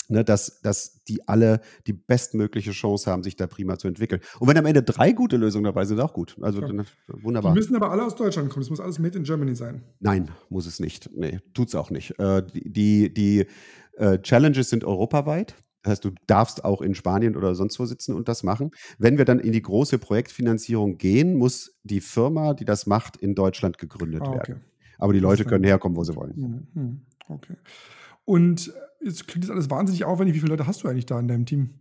Ne, 0.09 0.25
dass, 0.25 0.59
dass 0.59 1.01
die 1.05 1.25
alle 1.29 1.61
die 1.87 1.93
bestmögliche 1.93 2.71
Chance 2.71 3.09
haben, 3.09 3.23
sich 3.23 3.37
da 3.37 3.47
prima 3.47 3.77
zu 3.77 3.87
entwickeln. 3.87 4.19
Und 4.37 4.49
wenn 4.49 4.57
am 4.57 4.65
Ende 4.65 4.83
drei 4.83 5.13
gute 5.13 5.37
Lösungen 5.37 5.63
dabei 5.63 5.85
sind, 5.85 5.97
auch 6.01 6.11
gut. 6.11 6.35
Also 6.41 6.59
ja. 6.59 6.67
dann, 6.67 6.85
wunderbar. 7.07 7.53
Die 7.53 7.57
müssen 7.57 7.73
aber 7.73 7.89
alle 7.89 8.03
aus 8.03 8.13
Deutschland 8.17 8.49
kommen. 8.49 8.63
Es 8.63 8.69
muss 8.69 8.81
alles 8.81 8.99
made 8.99 9.17
in 9.17 9.23
Germany 9.23 9.55
sein. 9.55 9.81
Nein, 10.01 10.29
muss 10.49 10.65
es 10.65 10.81
nicht. 10.81 11.09
Nee, 11.15 11.39
tut 11.53 11.69
es 11.69 11.75
auch 11.75 11.89
nicht. 11.89 12.19
Äh, 12.19 12.43
die 12.53 13.13
die 13.13 13.45
äh, 13.93 14.19
Challenges 14.19 14.69
sind 14.69 14.83
europaweit. 14.83 15.55
Das 15.83 15.91
heißt, 15.91 16.05
du 16.05 16.11
darfst 16.27 16.65
auch 16.65 16.81
in 16.81 16.95
Spanien 16.95 17.37
oder 17.37 17.55
sonst 17.55 17.79
wo 17.79 17.85
sitzen 17.85 18.13
und 18.13 18.27
das 18.27 18.43
machen. 18.43 18.71
Wenn 18.97 19.17
wir 19.17 19.23
dann 19.23 19.39
in 19.39 19.53
die 19.53 19.61
große 19.61 19.99
Projektfinanzierung 19.99 20.97
gehen, 20.97 21.35
muss 21.35 21.79
die 21.83 22.01
Firma, 22.01 22.53
die 22.53 22.65
das 22.65 22.87
macht, 22.87 23.15
in 23.15 23.35
Deutschland 23.35 23.77
gegründet 23.77 24.23
ah, 24.25 24.31
okay. 24.31 24.49
werden. 24.49 24.65
Aber 25.03 25.11
die 25.11 25.19
Leute 25.19 25.43
können 25.43 25.65
herkommen, 25.65 25.97
wo 25.97 26.05
sie 26.05 26.15
wollen. 26.15 26.33
Hm, 26.33 26.67
hm, 26.75 27.01
okay. 27.27 27.55
Und 28.23 28.71
jetzt 29.01 29.27
klingt 29.27 29.43
das 29.43 29.51
alles 29.51 29.69
wahnsinnig 29.69 30.05
aufwendig. 30.05 30.33
Wie 30.33 30.39
viele 30.39 30.51
Leute 30.51 30.65
hast 30.65 30.81
du 30.81 30.87
eigentlich 30.87 31.05
da 31.05 31.19
in 31.19 31.27
deinem 31.27 31.45
Team? 31.45 31.71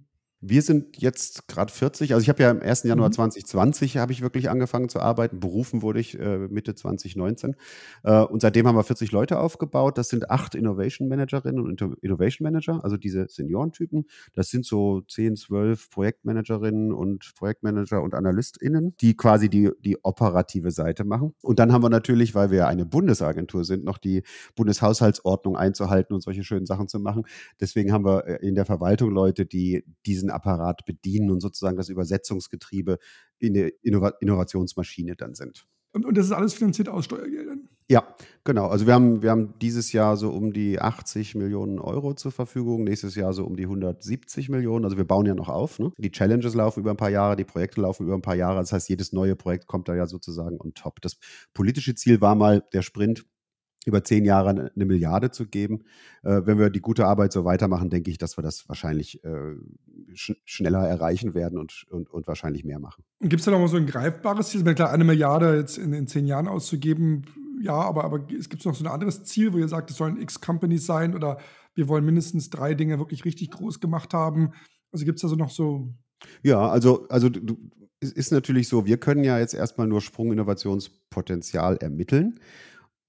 Wir 0.45 0.61
sind 0.63 1.01
jetzt 1.01 1.47
gerade 1.47 1.73
40. 1.73 2.15
Also 2.15 2.23
ich 2.25 2.29
habe 2.29 2.43
ja 2.43 2.51
am 2.51 2.61
1. 2.61 2.83
Januar 2.83 3.11
mhm. 3.11 3.13
2020 3.13 3.99
habe 3.99 4.11
ich 4.11 4.23
wirklich 4.23 4.51
angefangen 4.51 4.89
zu 4.89 4.99
arbeiten. 4.99 5.39
Berufen 5.39 5.83
wurde 5.83 6.01
ich 6.01 6.19
äh, 6.19 6.49
Mitte 6.49 6.75
2019. 6.75 7.55
Äh, 8.03 8.23
und 8.23 8.43
seitdem 8.43 8.67
haben 8.67 8.75
wir 8.75 8.83
40 8.83 9.13
Leute 9.13 9.39
aufgebaut. 9.39 9.99
Das 9.99 10.09
sind 10.09 10.31
acht 10.31 10.57
Innovation 10.57 11.07
Managerinnen 11.07 11.61
und 11.61 11.81
Innovation 12.03 12.43
Manager, 12.43 12.83
also 12.83 12.97
diese 12.97 13.29
Seniorentypen. 13.29 14.07
Das 14.33 14.51
sind 14.51 14.67
so 14.67 15.03
10, 15.03 15.37
12 15.37 15.91
Projektmanagerinnen 15.91 16.93
und 16.93 17.33
Projektmanager 17.37 18.03
und 18.03 18.13
AnalystInnen, 18.13 18.97
die 19.01 19.17
quasi 19.17 19.49
die, 19.49 19.71
die 19.85 20.05
operative 20.05 20.73
Seite 20.73 21.05
machen. 21.05 21.35
Und 21.43 21.61
dann 21.61 21.73
haben 21.73 21.85
wir 21.85 21.91
natürlich, 21.91 22.35
weil 22.35 22.51
wir 22.51 22.67
eine 22.67 22.85
Bundesagentur 22.85 23.63
sind, 23.63 23.85
noch 23.85 23.99
die 23.99 24.25
Bundeshaushaltsordnung 24.57 25.57
einzuhalten 25.57 26.15
und 26.15 26.21
solche 26.21 26.43
schönen 26.43 26.67
Sachen 26.67 26.89
zu 26.89 26.99
machen. 26.99 27.27
Deswegen 27.61 27.93
haben 27.93 28.05
wir 28.05 28.27
äh, 28.27 28.45
in 28.45 28.57
der 28.57 28.67
Verwaltung 28.67 29.13
Leute, 29.13 29.47
die 29.47 29.85
diesen 30.05 30.32
Apparat 30.35 30.85
bedienen 30.85 31.31
und 31.31 31.41
sozusagen 31.41 31.77
das 31.77 31.89
Übersetzungsgetriebe 31.89 32.99
in 33.39 33.55
der 33.55 33.73
Innov 33.83 34.13
Innovationsmaschine 34.21 35.17
dann 35.17 35.35
sind. 35.35 35.67
Und, 35.95 36.07
und, 36.07 36.17
das 36.17 36.27
ist 36.27 36.33
alles 36.33 36.55
finanziert 36.55 36.89
aus 36.89 37.05
Steuergeldern? 37.05 37.69
Ja, 37.91 38.15
genau. 38.45 38.69
Also 38.69 38.87
wir 38.87 38.95
haben, 38.95 39.23
wir 39.23 39.31
haben 39.31 39.53
dieses 39.61 39.93
Jahr 39.93 40.17
so 40.17 40.31
um 40.31 40.55
die 40.55 40.81
80 40.81 41.35
Millionen 41.35 41.79
Euro 41.79 42.15
zur 42.15 42.33
Verfügung, 42.33 42.85
nächstes 42.85 43.15
Jahr 43.15 43.35
so 43.35 43.45
um 43.45 43.57
die 43.57 43.65
170 43.65 44.49
Millionen. 44.49 44.87
Also 44.87 44.97
wir 44.97 45.05
bauen 45.05 45.27
ja 45.27 45.35
noch 45.35 45.51
auf. 45.51 45.79
Ne? 45.79 45.93
Die 45.99 46.11
Challenges 46.11 46.55
laufen 46.55 46.81
über 46.81 46.91
ein 46.91 46.97
paar 46.97 47.11
Jahre, 47.11 47.37
die 47.37 47.45
Projekte 47.45 47.83
laufen 47.83 48.07
über 48.07 48.15
ein 48.15 48.23
paar 48.23 48.37
Jahre. 48.37 48.61
Das 48.61 48.73
heißt, 48.73 48.89
jedes 48.89 49.13
neue 49.13 49.37
Projekt 49.37 49.67
kommt 49.67 49.89
da 49.89 49.95
ja 49.95 50.07
sozusagen 50.07 50.59
on 50.59 50.73
top. 50.73 51.03
Das 51.03 51.19
politische 51.53 51.95
Ziel 51.95 52.23
war 52.23 52.35
mal 52.35 52.65
der 52.73 52.81
Sprint 52.81 53.27
über 53.85 54.05
zehn 54.05 54.25
Jahre 54.25 54.51
eine 54.51 54.85
Milliarde 54.85 55.31
zu 55.31 55.47
geben. 55.47 55.85
Äh, 56.23 56.43
wenn 56.45 56.59
wir 56.59 56.71
die 56.71 56.81
gute 56.81 57.07
Arbeit 57.07 57.33
so 57.33 57.45
weitermachen, 57.45 57.91
denke 57.91 58.11
ich, 58.11 58.19
dass 58.19 58.39
wir 58.39 58.43
das 58.43 58.69
wahrscheinlich 58.69 59.23
äh, 59.25 59.55
sch 60.15 60.33
schneller 60.45 60.87
erreichen 60.87 61.35
werden 61.35 61.59
und, 61.59 61.85
und, 61.91 62.11
und 62.11 62.27
wahrscheinlich 62.27 62.65
mehr 62.65 62.79
machen. 62.79 63.05
Gibt 63.21 63.41
es 63.41 63.45
da 63.45 63.51
noch 63.51 63.59
mal 63.59 63.69
so 63.69 63.77
ein 63.77 63.87
greifbares 63.87 64.51
Ziel? 64.51 64.63
Klar, 64.75 64.91
eine 64.91 65.05
Milliarde 65.05 65.57
jetzt 65.57 65.79
in, 65.79 65.93
in 65.93 66.07
zehn 66.07 66.27
Jahren 66.27 66.49
auszugeben, 66.49 67.27
ja, 67.61 67.75
aber, 67.75 68.05
aber 68.05 68.27
es 68.39 68.49
gibt 68.49 68.65
noch 68.65 68.75
so 68.75 68.85
ein 68.85 68.91
anderes 68.91 69.25
Ziel, 69.25 69.53
wo 69.53 69.59
ihr 69.59 69.69
sagt, 69.69 69.91
es 69.91 69.97
sollen 69.97 70.21
X-Companies 70.21 70.87
sein 70.87 71.15
oder 71.15 71.39
wir 71.75 71.89
wollen 71.89 72.05
mindestens 72.05 72.51
drei 72.51 72.75
Dinge 72.75 72.99
wirklich 72.99 73.25
richtig 73.25 73.51
groß 73.51 73.81
gemacht 73.81 74.15
haben. 74.15 74.53
Also 74.93 75.05
gibt 75.05 75.17
es 75.17 75.23
da 75.23 75.29
so 75.29 75.37
noch 75.37 75.51
so. 75.51 75.95
Ja, 76.43 76.69
also, 76.69 77.07
also 77.09 77.29
du, 77.29 77.57
es 78.01 78.13
ist 78.13 78.33
natürlich 78.33 78.69
so, 78.69 78.85
wir 78.85 78.99
können 78.99 79.25
ja 79.25 79.39
jetzt 79.39 79.55
erstmal 79.55 79.87
nur 79.87 80.01
Sprunginnovationspotenzial 80.01 81.77
ermitteln 81.77 82.41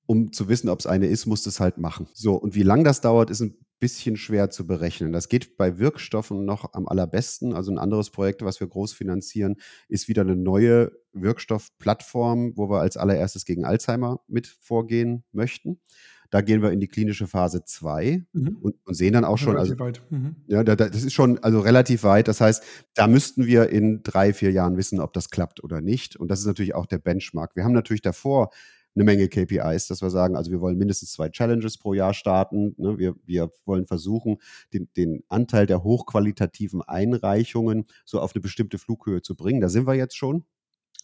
um 0.05 0.31
zu 0.31 0.49
wissen, 0.49 0.69
ob 0.69 0.79
es 0.79 0.85
eine 0.85 1.07
ist, 1.07 1.25
musst 1.25 1.45
du 1.45 1.49
es 1.49 1.59
halt 1.59 1.77
machen. 1.77 2.07
So, 2.13 2.35
und 2.35 2.55
wie 2.55 2.63
lange 2.63 2.83
das 2.83 3.01
dauert, 3.01 3.29
ist 3.29 3.41
ein 3.41 3.55
bisschen 3.79 4.15
schwer 4.15 4.49
zu 4.49 4.65
berechnen. 4.65 5.11
Das 5.11 5.27
geht 5.27 5.57
bei 5.57 5.77
Wirkstoffen 5.77 6.45
noch 6.45 6.73
am 6.73 6.87
allerbesten. 6.87 7.53
Also 7.53 7.69
ein 7.69 7.77
anderes 7.77 8.11
Projekt, 8.11 8.41
was 8.41 8.61
wir 8.61 8.67
groß 8.67 8.93
finanzieren, 8.93 9.57
ist 9.89 10.07
wieder 10.07 10.21
eine 10.21 10.37
neue 10.37 10.93
Wirkstoffplattform, 11.11 12.53
wo 12.55 12.69
wir 12.69 12.79
als 12.79 12.95
allererstes 12.95 13.43
gegen 13.43 13.65
Alzheimer 13.65 14.21
mit 14.27 14.47
vorgehen 14.47 15.25
möchten. 15.33 15.81
Da 16.29 16.41
gehen 16.41 16.61
wir 16.61 16.71
in 16.71 16.79
die 16.79 16.87
klinische 16.87 17.27
Phase 17.27 17.63
2 17.63 18.25
mhm. 18.31 18.57
und, 18.61 18.75
und, 18.85 18.93
sehen 18.95 19.13
dann 19.13 19.25
auch 19.25 19.37
schon, 19.37 19.55
relativ 19.55 19.73
also, 19.73 19.83
weit. 19.83 20.01
Mhm. 20.09 20.35
ja, 20.47 20.63
da, 20.63 20.75
das 20.75 21.03
ist 21.03 21.13
schon 21.13 21.37
also 21.43 21.59
relativ 21.59 22.03
weit. 22.03 22.27
Das 22.27 22.41
heißt, 22.41 22.63
da 22.95 23.07
müssten 23.07 23.45
wir 23.45 23.69
in 23.69 24.01
drei, 24.01 24.33
vier 24.33 24.51
Jahren 24.51 24.77
wissen, 24.77 24.99
ob 24.99 25.13
das 25.13 25.29
klappt 25.29 25.63
oder 25.63 25.81
nicht. 25.81 26.15
Und 26.15 26.29
das 26.29 26.39
ist 26.39 26.45
natürlich 26.45 26.73
auch 26.73 26.85
der 26.85 26.97
Benchmark. 26.97 27.55
Wir 27.55 27.65
haben 27.65 27.73
natürlich 27.73 28.01
davor 28.01 28.49
eine 28.95 29.03
Menge 29.03 29.27
KPIs, 29.27 29.87
dass 29.87 30.01
wir 30.01 30.09
sagen, 30.09 30.35
also 30.35 30.51
wir 30.51 30.61
wollen 30.61 30.77
mindestens 30.77 31.13
zwei 31.13 31.29
Challenges 31.29 31.77
pro 31.77 31.93
Jahr 31.93 32.13
starten. 32.13 32.75
Ne? 32.77 32.97
Wir, 32.97 33.15
wir 33.25 33.51
wollen 33.65 33.87
versuchen, 33.87 34.37
den, 34.73 34.89
den 34.95 35.23
Anteil 35.29 35.65
der 35.65 35.83
hochqualitativen 35.83 36.81
Einreichungen 36.81 37.85
so 38.05 38.19
auf 38.19 38.35
eine 38.35 38.41
bestimmte 38.41 38.77
Flughöhe 38.77 39.21
zu 39.21 39.35
bringen. 39.35 39.61
Da 39.61 39.69
sind 39.69 39.87
wir 39.87 39.95
jetzt 39.95 40.15
schon. 40.15 40.45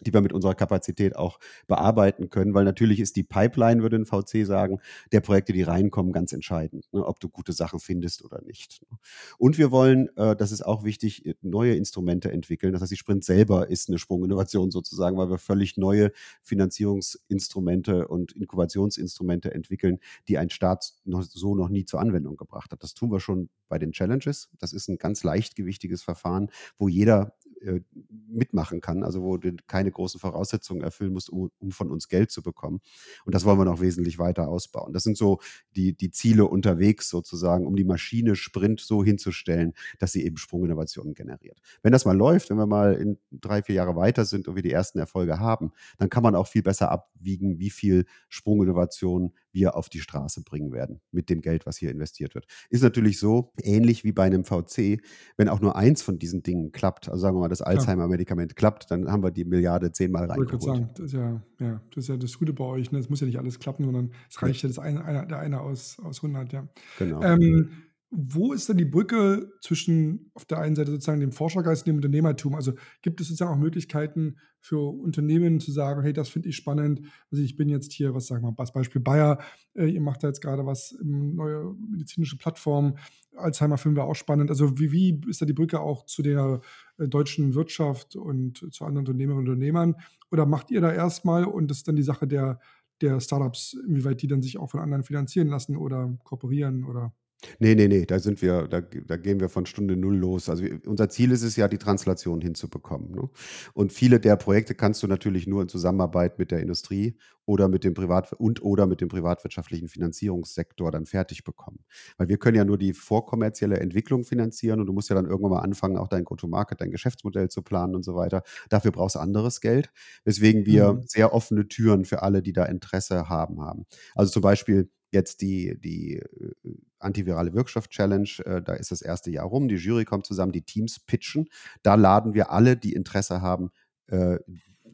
Die 0.01 0.13
wir 0.13 0.21
mit 0.21 0.33
unserer 0.33 0.55
Kapazität 0.55 1.15
auch 1.15 1.39
bearbeiten 1.67 2.29
können, 2.29 2.53
weil 2.53 2.65
natürlich 2.65 2.99
ist 2.99 3.15
die 3.15 3.23
Pipeline, 3.23 3.81
würde 3.81 3.97
ein 3.97 4.05
VC 4.05 4.45
sagen, 4.45 4.79
der 5.11 5.21
Projekte, 5.21 5.53
die 5.53 5.63
reinkommen, 5.63 6.11
ganz 6.11 6.33
entscheidend, 6.33 6.87
ne, 6.91 7.05
ob 7.05 7.19
du 7.19 7.29
gute 7.29 7.53
Sachen 7.53 7.79
findest 7.79 8.23
oder 8.23 8.41
nicht. 8.41 8.81
Ne. 8.89 8.97
Und 9.37 9.57
wir 9.57 9.71
wollen, 9.71 10.09
äh, 10.15 10.35
das 10.35 10.51
ist 10.51 10.65
auch 10.65 10.83
wichtig, 10.83 11.35
neue 11.41 11.75
Instrumente 11.75 12.31
entwickeln. 12.31 12.73
Das 12.73 12.81
heißt, 12.81 12.91
die 12.91 12.97
Sprint 12.97 13.23
selber 13.23 13.69
ist 13.69 13.89
eine 13.89 13.97
Sprunginnovation 13.97 14.71
sozusagen, 14.71 15.17
weil 15.17 15.29
wir 15.29 15.37
völlig 15.37 15.77
neue 15.77 16.11
Finanzierungsinstrumente 16.41 18.07
und 18.07 18.31
Inkubationsinstrumente 18.33 19.53
entwickeln, 19.53 19.99
die 20.27 20.37
ein 20.37 20.49
Staat 20.49 20.93
noch, 21.05 21.23
so 21.23 21.55
noch 21.55 21.69
nie 21.69 21.85
zur 21.85 21.99
Anwendung 21.99 22.37
gebracht 22.37 22.71
hat. 22.71 22.83
Das 22.83 22.93
tun 22.93 23.11
wir 23.11 23.19
schon 23.19 23.49
bei 23.67 23.77
den 23.77 23.91
Challenges. 23.91 24.49
Das 24.59 24.73
ist 24.73 24.87
ein 24.89 24.97
ganz 24.97 25.23
leichtgewichtiges 25.23 26.01
Verfahren, 26.01 26.49
wo 26.77 26.87
jeder 26.87 27.35
äh, 27.61 27.81
mitmachen 28.27 28.81
kann, 28.81 29.03
also 29.03 29.21
wo 29.21 29.37
du 29.37 29.55
keine 29.67 29.91
großen 29.91 30.19
Voraussetzungen 30.19 30.81
erfüllen 30.81 31.13
musst, 31.13 31.29
um, 31.29 31.51
um, 31.59 31.71
von 31.71 31.91
uns 31.91 32.07
Geld 32.07 32.31
zu 32.31 32.41
bekommen. 32.41 32.81
Und 33.25 33.35
das 33.35 33.45
wollen 33.45 33.57
wir 33.57 33.65
noch 33.65 33.81
wesentlich 33.81 34.19
weiter 34.19 34.47
ausbauen. 34.47 34.93
Das 34.93 35.03
sind 35.03 35.17
so 35.17 35.39
die, 35.75 35.93
die 35.93 36.11
Ziele 36.11 36.45
unterwegs 36.45 37.09
sozusagen, 37.09 37.65
um 37.65 37.75
die 37.75 37.83
Maschine 37.83 38.35
Sprint 38.35 38.79
so 38.79 39.03
hinzustellen, 39.03 39.73
dass 39.97 40.11
sie 40.11 40.23
eben 40.25 40.37
Sprunginnovationen 40.37 41.13
generiert. 41.13 41.59
Wenn 41.81 41.91
das 41.91 42.05
mal 42.05 42.15
läuft, 42.15 42.49
wenn 42.49 42.57
wir 42.57 42.67
mal 42.67 42.93
in 42.93 43.17
drei, 43.31 43.61
vier 43.61 43.75
Jahre 43.75 43.95
weiter 43.95 44.25
sind 44.25 44.47
und 44.47 44.55
wir 44.55 44.63
die 44.63 44.71
ersten 44.71 44.99
Erfolge 44.99 45.39
haben, 45.39 45.71
dann 45.97 46.09
kann 46.09 46.23
man 46.23 46.35
auch 46.35 46.47
viel 46.47 46.63
besser 46.63 46.91
abwiegen, 46.91 47.59
wie 47.59 47.69
viel 47.69 48.05
Sprunginnovation 48.29 49.33
wir 49.51 49.75
auf 49.75 49.89
die 49.89 49.99
Straße 49.99 50.43
bringen 50.43 50.71
werden 50.71 51.01
mit 51.11 51.29
dem 51.29 51.41
Geld, 51.41 51.65
was 51.65 51.77
hier 51.77 51.91
investiert 51.91 52.35
wird. 52.35 52.45
Ist 52.69 52.83
natürlich 52.83 53.19
so, 53.19 53.51
ähnlich 53.61 54.03
wie 54.03 54.11
bei 54.11 54.23
einem 54.23 54.43
VC, 54.43 55.01
wenn 55.37 55.49
auch 55.49 55.59
nur 55.59 55.75
eins 55.75 56.01
von 56.01 56.19
diesen 56.19 56.43
Dingen 56.43 56.71
klappt, 56.71 57.09
also 57.09 57.19
sagen 57.19 57.35
wir 57.35 57.41
mal, 57.41 57.49
das 57.49 57.61
Alzheimer-Medikament 57.61 58.55
klappt, 58.55 58.91
dann 58.91 59.11
haben 59.11 59.23
wir 59.23 59.31
die 59.31 59.45
Milliarde 59.45 59.91
zehnmal 59.91 60.25
reingeholt. 60.25 60.53
Ich 60.53 60.61
sagen, 60.61 60.89
das 60.95 61.05
ist 61.05 61.13
ja, 61.13 61.41
ja, 61.59 61.81
das 61.93 62.03
ist 62.03 62.07
ja 62.09 62.17
das 62.17 62.37
Gute 62.37 62.53
bei 62.53 62.65
euch. 62.65 62.91
Ne? 62.91 62.99
Es 62.99 63.09
muss 63.09 63.19
ja 63.21 63.27
nicht 63.27 63.39
alles 63.39 63.59
klappen, 63.59 63.85
sondern 63.85 64.11
es 64.29 64.41
reicht 64.41 64.63
ja, 64.63 64.69
das 64.69 64.79
eine, 64.79 65.03
einer, 65.03 65.25
der 65.25 65.39
eine 65.39 65.61
aus, 65.61 65.99
aus 65.99 66.23
100, 66.23 66.53
ja. 66.53 66.67
Genau. 66.97 67.21
Ähm, 67.21 67.69
wo 68.11 68.53
ist 68.53 68.67
denn 68.67 68.77
die 68.77 68.85
Brücke 68.85 69.51
zwischen 69.61 70.31
auf 70.33 70.45
der 70.45 70.59
einen 70.59 70.75
Seite 70.75 70.91
sozusagen 70.91 71.19
dem 71.19 71.31
Forschergeist 71.31 71.83
und 71.83 71.87
dem 71.87 71.95
Unternehmertum? 71.97 72.55
Also 72.55 72.73
gibt 73.03 73.21
es 73.21 73.27
sozusagen 73.27 73.51
auch 73.51 73.57
Möglichkeiten 73.57 74.37
für 74.59 74.79
Unternehmen 74.79 75.59
zu 75.59 75.71
sagen, 75.71 76.01
hey, 76.01 76.11
das 76.11 76.29
finde 76.29 76.49
ich 76.49 76.55
spannend. 76.55 77.01
Also 77.31 77.43
ich 77.43 77.55
bin 77.55 77.69
jetzt 77.69 77.93
hier, 77.93 78.15
was 78.15 78.25
sagen 78.25 78.43
wir 78.43 78.53
als 78.57 78.73
Beispiel 78.73 78.99
Bayer, 78.99 79.39
äh, 79.75 79.85
ihr 79.85 80.01
macht 80.01 80.23
da 80.23 80.27
jetzt 80.27 80.41
gerade 80.41 80.65
was, 80.65 80.97
ähm, 81.01 81.35
neue 81.35 81.75
medizinische 81.91 82.37
Plattform, 82.37 82.97
Alzheimer 83.35 83.77
finden 83.77 83.97
wir 83.97 84.05
auch 84.05 84.15
spannend. 84.15 84.49
Also 84.49 84.79
wie, 84.79 84.91
wie 84.91 85.21
ist 85.29 85.41
da 85.41 85.45
die 85.45 85.53
Brücke 85.53 85.79
auch 85.79 86.05
zu 86.05 86.23
der 86.23 86.61
äh, 86.97 87.07
deutschen 87.07 87.53
Wirtschaft 87.53 88.15
und 88.15 88.73
zu 88.73 88.85
anderen 88.85 89.05
Unternehmerinnen 89.05 89.45
und 89.45 89.53
Unternehmern? 89.53 89.95
Oder 90.31 90.47
macht 90.47 90.71
ihr 90.71 90.81
da 90.81 90.91
erstmal 90.91 91.45
und 91.45 91.69
das 91.69 91.77
ist 91.77 91.87
dann 91.87 91.95
die 91.95 92.03
Sache 92.03 92.27
der, 92.27 92.59
der 93.01 93.19
Startups, 93.19 93.77
inwieweit 93.87 94.21
die 94.23 94.27
dann 94.27 94.41
sich 94.41 94.57
auch 94.57 94.71
von 94.71 94.79
anderen 94.79 95.03
finanzieren 95.03 95.47
lassen 95.47 95.77
oder 95.77 96.17
kooperieren 96.23 96.83
oder 96.85 97.13
Nee, 97.59 97.75
nee, 97.75 97.87
nee, 97.87 98.05
da 98.05 98.19
sind 98.19 98.41
wir, 98.41 98.67
da, 98.67 98.81
da 98.81 99.15
gehen 99.15 99.39
wir 99.39 99.47
von 99.47 99.65
Stunde 99.65 99.95
null 99.95 100.17
los. 100.17 100.49
Also 100.49 100.65
unser 100.85 101.09
Ziel 101.09 101.31
ist 101.31 101.43
es 101.43 101.55
ja, 101.55 101.69
die 101.69 101.77
Translation 101.77 102.41
hinzubekommen. 102.41 103.11
Ne? 103.11 103.29
Und 103.73 103.93
viele 103.93 104.19
der 104.19 104.35
Projekte 104.35 104.75
kannst 104.75 105.01
du 105.03 105.07
natürlich 105.07 105.47
nur 105.47 105.61
in 105.61 105.69
Zusammenarbeit 105.69 106.37
mit 106.37 106.51
der 106.51 106.59
Industrie 106.59 107.17
oder 107.45 107.67
mit 107.69 107.83
dem 107.83 107.93
Privat 107.93 108.33
und 108.33 108.61
oder 108.61 108.87
mit 108.87 108.99
dem 109.01 109.07
privatwirtschaftlichen 109.07 109.87
Finanzierungssektor 109.87 110.91
dann 110.91 111.05
fertig 111.05 111.43
bekommen. 111.43 111.79
Weil 112.17 112.27
wir 112.27 112.37
können 112.37 112.57
ja 112.57 112.65
nur 112.65 112.77
die 112.77 112.93
vorkommerzielle 112.93 113.79
Entwicklung 113.79 114.25
finanzieren 114.25 114.81
und 114.81 114.85
du 114.85 114.93
musst 114.93 115.09
ja 115.09 115.15
dann 115.15 115.25
irgendwann 115.25 115.51
mal 115.51 115.61
anfangen, 115.61 115.97
auch 115.97 116.09
dein 116.09 116.25
Go-to-Market, 116.25 116.81
dein 116.81 116.91
Geschäftsmodell 116.91 117.49
zu 117.49 117.61
planen 117.61 117.95
und 117.95 118.03
so 118.03 118.15
weiter. 118.15 118.43
Dafür 118.69 118.91
brauchst 118.91 119.15
du 119.15 119.19
anderes 119.19 119.61
Geld, 119.61 119.91
weswegen 120.25 120.65
wir 120.65 120.93
mhm. 120.93 121.03
sehr 121.07 121.33
offene 121.33 121.67
Türen 121.67 122.05
für 122.05 122.21
alle, 122.21 122.43
die 122.43 122.53
da 122.53 122.65
Interesse 122.65 123.29
haben, 123.29 123.61
haben. 123.61 123.85
Also 124.13 124.31
zum 124.31 124.41
Beispiel 124.41 124.89
jetzt 125.11 125.41
die, 125.41 125.79
die 125.79 126.17
äh, 126.17 126.51
antivirale 126.99 127.53
Wirkstoff-Challenge, 127.53 128.29
äh, 128.45 128.61
da 128.61 128.73
ist 128.73 128.91
das 128.91 129.01
erste 129.01 129.31
Jahr 129.31 129.45
rum, 129.45 129.67
die 129.67 129.75
Jury 129.75 130.05
kommt 130.05 130.25
zusammen, 130.25 130.51
die 130.51 130.61
Teams 130.61 130.99
pitchen. 130.99 131.49
Da 131.81 131.95
laden 131.95 132.33
wir 132.33 132.51
alle, 132.51 132.77
die 132.77 132.93
Interesse 132.93 133.41
haben, 133.41 133.71
äh, 134.07 134.37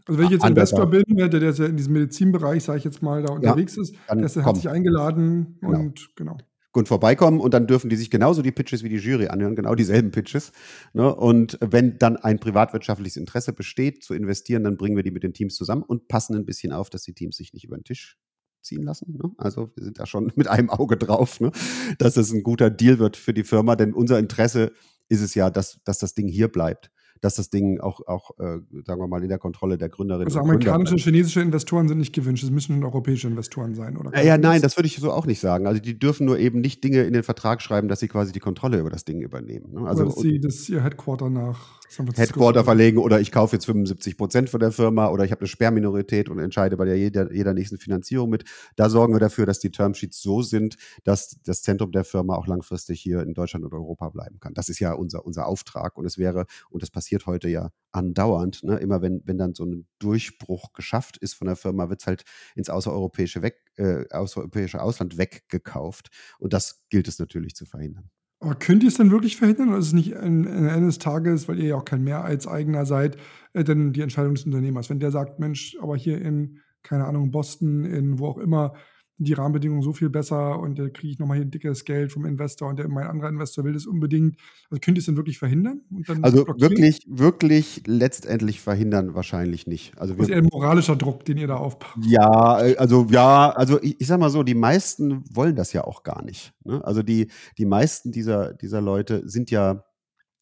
also 0.08 0.20
wenn 0.20 0.26
ich 0.26 0.34
jetzt 0.34 0.46
Investor 0.46 0.88
bin, 0.88 1.04
der, 1.10 1.30
der 1.30 1.52
ja 1.52 1.66
in 1.66 1.78
diesem 1.78 1.94
Medizinbereich, 1.94 2.64
sage 2.64 2.78
ich 2.78 2.84
jetzt 2.84 3.02
mal, 3.02 3.24
da 3.24 3.34
unterwegs 3.34 3.76
ja, 3.76 3.82
ist, 3.82 3.96
der 4.36 4.46
hat 4.46 4.56
sich 4.56 4.70
eingeladen 4.70 5.58
genau. 5.62 5.80
und 5.80 6.10
genau. 6.16 6.38
Und 6.74 6.90
vorbeikommen 6.90 7.40
und 7.40 7.54
dann 7.54 7.68
dürfen 7.68 7.90
die 7.90 7.96
sich 7.96 8.12
genauso 8.12 8.42
die 8.42 8.52
Pitches 8.52 8.84
wie 8.84 8.90
die 8.90 8.98
Jury 8.98 9.30
anhören, 9.30 9.56
genau 9.56 9.76
dieselben 9.76 10.12
Pitches. 10.12 10.52
Ne? 10.94 11.16
Und 11.16 11.58
wenn 11.62 11.98
dann 11.98 12.18
ein 12.18 12.38
privatwirtschaftliches 12.38 13.16
Interesse 13.16 13.54
besteht, 13.54 14.04
zu 14.04 14.14
investieren, 14.14 14.66
dann 14.66 14.76
bringen 14.76 14.98
wir 14.98 15.04
die 15.04 15.12
mit 15.12 15.24
den 15.24 15.34
Teams 15.34 15.56
zusammen 15.56 15.84
und 15.84 16.10
passen 16.10 16.36
ein 16.36 16.46
bisschen 16.46 16.74
auf, 16.74 16.90
dass 16.90 17.04
die 17.04 17.14
Teams 17.14 17.38
sich 17.38 17.54
nicht 17.54 17.64
über 17.64 17.78
den 17.78 17.86
Tisch 17.86 18.18
ziehen 18.66 18.84
lassen. 18.84 19.18
Ne? 19.22 19.32
Also 19.38 19.72
wir 19.76 19.84
sind 19.84 20.00
da 20.00 20.06
schon 20.06 20.32
mit 20.36 20.48
einem 20.48 20.70
Auge 20.70 20.98
drauf, 20.98 21.40
ne? 21.40 21.52
dass 21.98 22.18
es 22.18 22.32
ein 22.32 22.44
guter 22.44 22.70
Deal 22.70 23.00
wird 23.00 23.18
für 23.18 23.34
die 23.34 23.44
Firma, 23.44 23.76
denn 23.76 23.94
unser 23.94 24.20
Interesse 24.20 24.72
ist 25.08 25.22
es 25.22 25.36
ja, 25.36 25.50
dass, 25.50 25.80
dass 25.84 26.00
das 26.00 26.14
Ding 26.16 26.28
hier 26.28 26.48
bleibt 26.48 26.92
dass 27.26 27.36
das 27.36 27.50
Ding 27.50 27.80
auch, 27.80 28.02
auch 28.08 28.38
äh, 28.38 28.60
sagen 28.86 29.02
wir 29.02 29.08
mal, 29.08 29.24
in 29.24 29.30
der 29.30 29.40
Kontrolle 29.40 29.78
der 29.78 29.90
Gründerinnen 29.90 30.28
also 30.28 30.40
amerikanische, 30.40 30.94
und 30.94 31.02
chinesische 31.02 31.42
Investoren 31.42 31.88
sind 31.88 31.98
nicht 31.98 32.14
gewünscht, 32.14 32.44
es 32.44 32.52
müssen 32.52 32.84
europäische 32.84 33.28
Investoren 33.28 33.74
sein, 33.74 33.98
oder? 33.98 34.16
Ja, 34.16 34.24
ja 34.24 34.38
nein, 34.38 34.62
das 34.62 34.78
würde 34.78 34.88
ich 34.88 34.98
so 34.98 35.12
auch 35.12 35.26
nicht 35.26 35.40
sagen. 35.40 35.66
Also 35.66 35.82
die 35.82 35.98
dürfen 35.98 36.26
nur 36.26 36.38
eben 36.38 36.62
nicht 36.62 36.84
Dinge 36.84 37.02
in 37.02 37.14
den 37.14 37.24
Vertrag 37.24 37.64
schreiben, 37.64 37.88
dass 37.88 38.00
sie 38.00 38.08
quasi 38.08 38.32
die 38.32 38.40
Kontrolle 38.40 38.80
über 38.80 38.92
das 38.92 39.06
Ding 39.06 39.22
übernehmen. 39.22 39.74
Ne? 39.74 39.88
Also, 39.88 40.04
oder 40.04 40.14
dass 40.14 40.22
sie 40.22 40.40
das 40.40 40.70
ihr 40.70 40.84
Headquarter 40.84 41.32
nach 41.32 41.82
San 41.90 42.06
Francisco 42.06 42.34
Headquarter 42.34 42.64
verlegen 42.64 42.98
oder 42.98 43.20
ich 43.20 43.32
kaufe 43.32 43.56
jetzt 43.56 43.66
75 43.66 44.18
Prozent 44.18 44.50
von 44.50 44.60
der 44.60 44.72
Firma 44.72 45.10
oder 45.10 45.24
ich 45.24 45.32
habe 45.32 45.42
eine 45.42 45.48
Sperrminorität 45.48 46.30
und 46.30 46.40
entscheide 46.40 46.78
bei 46.78 46.86
der 46.86 46.98
jeder, 46.98 47.32
jeder 47.32 47.54
nächsten 47.54 47.78
Finanzierung 47.78 48.30
mit. 48.30 48.44
Da 48.76 48.90
sorgen 48.90 49.14
wir 49.14 49.20
dafür, 49.20 49.46
dass 49.46 49.60
die 49.60 49.72
Termsheets 49.72 50.22
so 50.22 50.42
sind, 50.42 50.78
dass 51.04 51.38
das 51.44 51.62
Zentrum 51.62 51.92
der 51.92 52.04
Firma 52.04 52.36
auch 52.36 52.48
langfristig 52.48 53.02
hier 53.02 53.22
in 53.22 53.34
Deutschland 53.34 53.66
oder 53.66 53.78
Europa 53.78 54.10
bleiben 54.10 54.40
kann. 54.40 54.54
Das 54.54 54.70
ist 54.70 54.80
ja 54.80 54.94
unser, 54.94 55.26
unser 55.26 55.48
Auftrag 55.48 55.98
und 55.98 56.06
es 56.06 56.18
wäre, 56.18 56.46
und 56.70 56.84
das 56.84 56.90
passiert 56.90 57.15
heute 57.26 57.50
ja 57.50 57.72
andauernd. 57.92 58.64
Ne? 58.64 58.78
Immer 58.78 59.02
wenn, 59.02 59.22
wenn 59.26 59.38
dann 59.38 59.54
so 59.54 59.66
ein 59.66 59.88
Durchbruch 60.00 60.74
geschafft 60.74 61.18
ist 61.18 61.34
von 61.34 61.48
der 61.48 61.56
Firma, 61.56 61.90
wird 61.90 62.02
es 62.02 62.08
halt 62.08 62.24
ins 62.56 62.70
außereuropäische, 62.70 63.42
weg, 63.42 63.62
äh, 63.78 64.06
außereuropäische 64.12 64.82
Ausland 64.82 65.18
weggekauft. 65.18 66.10
Und 66.40 66.54
das 66.54 66.86
gilt 66.90 67.08
es 67.08 67.20
natürlich 67.20 67.56
zu 67.56 67.66
verhindern. 67.66 68.10
Aber 68.40 68.56
könnt 68.56 68.84
ihr 68.84 68.90
es 68.90 68.96
denn 68.96 69.12
wirklich 69.12 69.38
verhindern 69.38 69.70
oder 69.70 69.78
ist 69.78 69.88
es 69.88 69.94
nicht 69.94 70.16
am 70.16 70.46
Ende 70.46 70.86
des 70.86 71.00
Tages, 71.00 71.48
weil 71.48 71.60
ihr 71.60 71.70
ja 71.70 71.76
auch 71.78 71.86
kein 71.86 72.04
Mehrheitseigner 72.04 72.86
seid, 72.86 73.18
äh, 73.54 73.64
denn 73.64 73.94
die 73.94 74.02
Entscheidung 74.02 74.36
des 74.36 74.46
Unternehmers? 74.46 74.90
Wenn 74.90 75.00
der 75.00 75.12
sagt, 75.12 75.40
Mensch, 75.40 75.78
aber 75.82 75.96
hier 75.96 76.22
in, 76.22 76.60
keine 76.84 77.06
Ahnung, 77.06 77.32
Boston, 77.32 77.86
in 77.86 78.20
wo 78.20 78.28
auch 78.28 78.38
immer, 78.38 78.74
die 79.18 79.34
Rahmenbedingungen 79.34 79.82
so 79.82 79.94
viel 79.94 80.10
besser 80.10 80.60
und 80.60 80.78
da 80.78 80.90
kriege 80.90 81.12
ich 81.12 81.20
nochmal 81.20 81.38
hier 81.38 81.46
ein 81.46 81.52
dickes 81.52 81.86
Geld 81.86 82.12
vom 82.12 82.26
Investor 82.26 82.68
und 82.70 82.78
der, 82.78 82.88
mein 82.90 83.08
anderer 83.08 83.30
Investor 83.30 83.64
will 83.64 83.74
das 83.74 83.86
unbedingt. 83.86 84.38
Also 84.70 84.82
könnt 84.82 84.98
ihr 84.98 85.00
es 85.00 85.06
denn 85.06 85.16
wirklich 85.16 85.38
verhindern? 85.38 85.82
also 86.22 86.44
blockieren? 86.44 86.72
wirklich, 86.72 87.06
wirklich 87.08 87.84
letztendlich 87.88 88.60
verhindern 88.60 89.16
wahrscheinlich 89.16 89.68
nicht. 89.68 89.98
Also 89.98 90.16
das 90.16 90.28
ist 90.28 90.32
eher 90.32 90.40
ein 90.40 90.50
moralischer 90.52 90.96
Druck, 90.98 91.24
den 91.24 91.38
ihr 91.38 91.48
da 91.48 91.56
aufbaut. 91.56 92.04
Ja, 92.06 92.62
äh, 92.62 92.76
also 92.76 93.08
ja, 93.10 93.52
also 93.52 93.82
ich, 93.82 94.02
ich 94.02 94.08
sag 94.08 94.20
mal 94.20 94.30
so, 94.30 94.44
die 94.44 94.56
meisten 94.56 95.24
wollen 95.34 95.56
das 95.56 95.72
ja 95.72 95.86
auch 95.86 96.04
gar 96.04 96.24
nicht. 96.24 96.54
Ne? 96.66 96.84
Also 96.84 97.02
die, 97.02 97.32
die 97.58 97.66
meisten 97.66 98.12
dieser, 98.12 98.54
dieser 98.54 98.82
Leute 98.82 99.28
sind 99.30 99.50
ja 99.50 99.86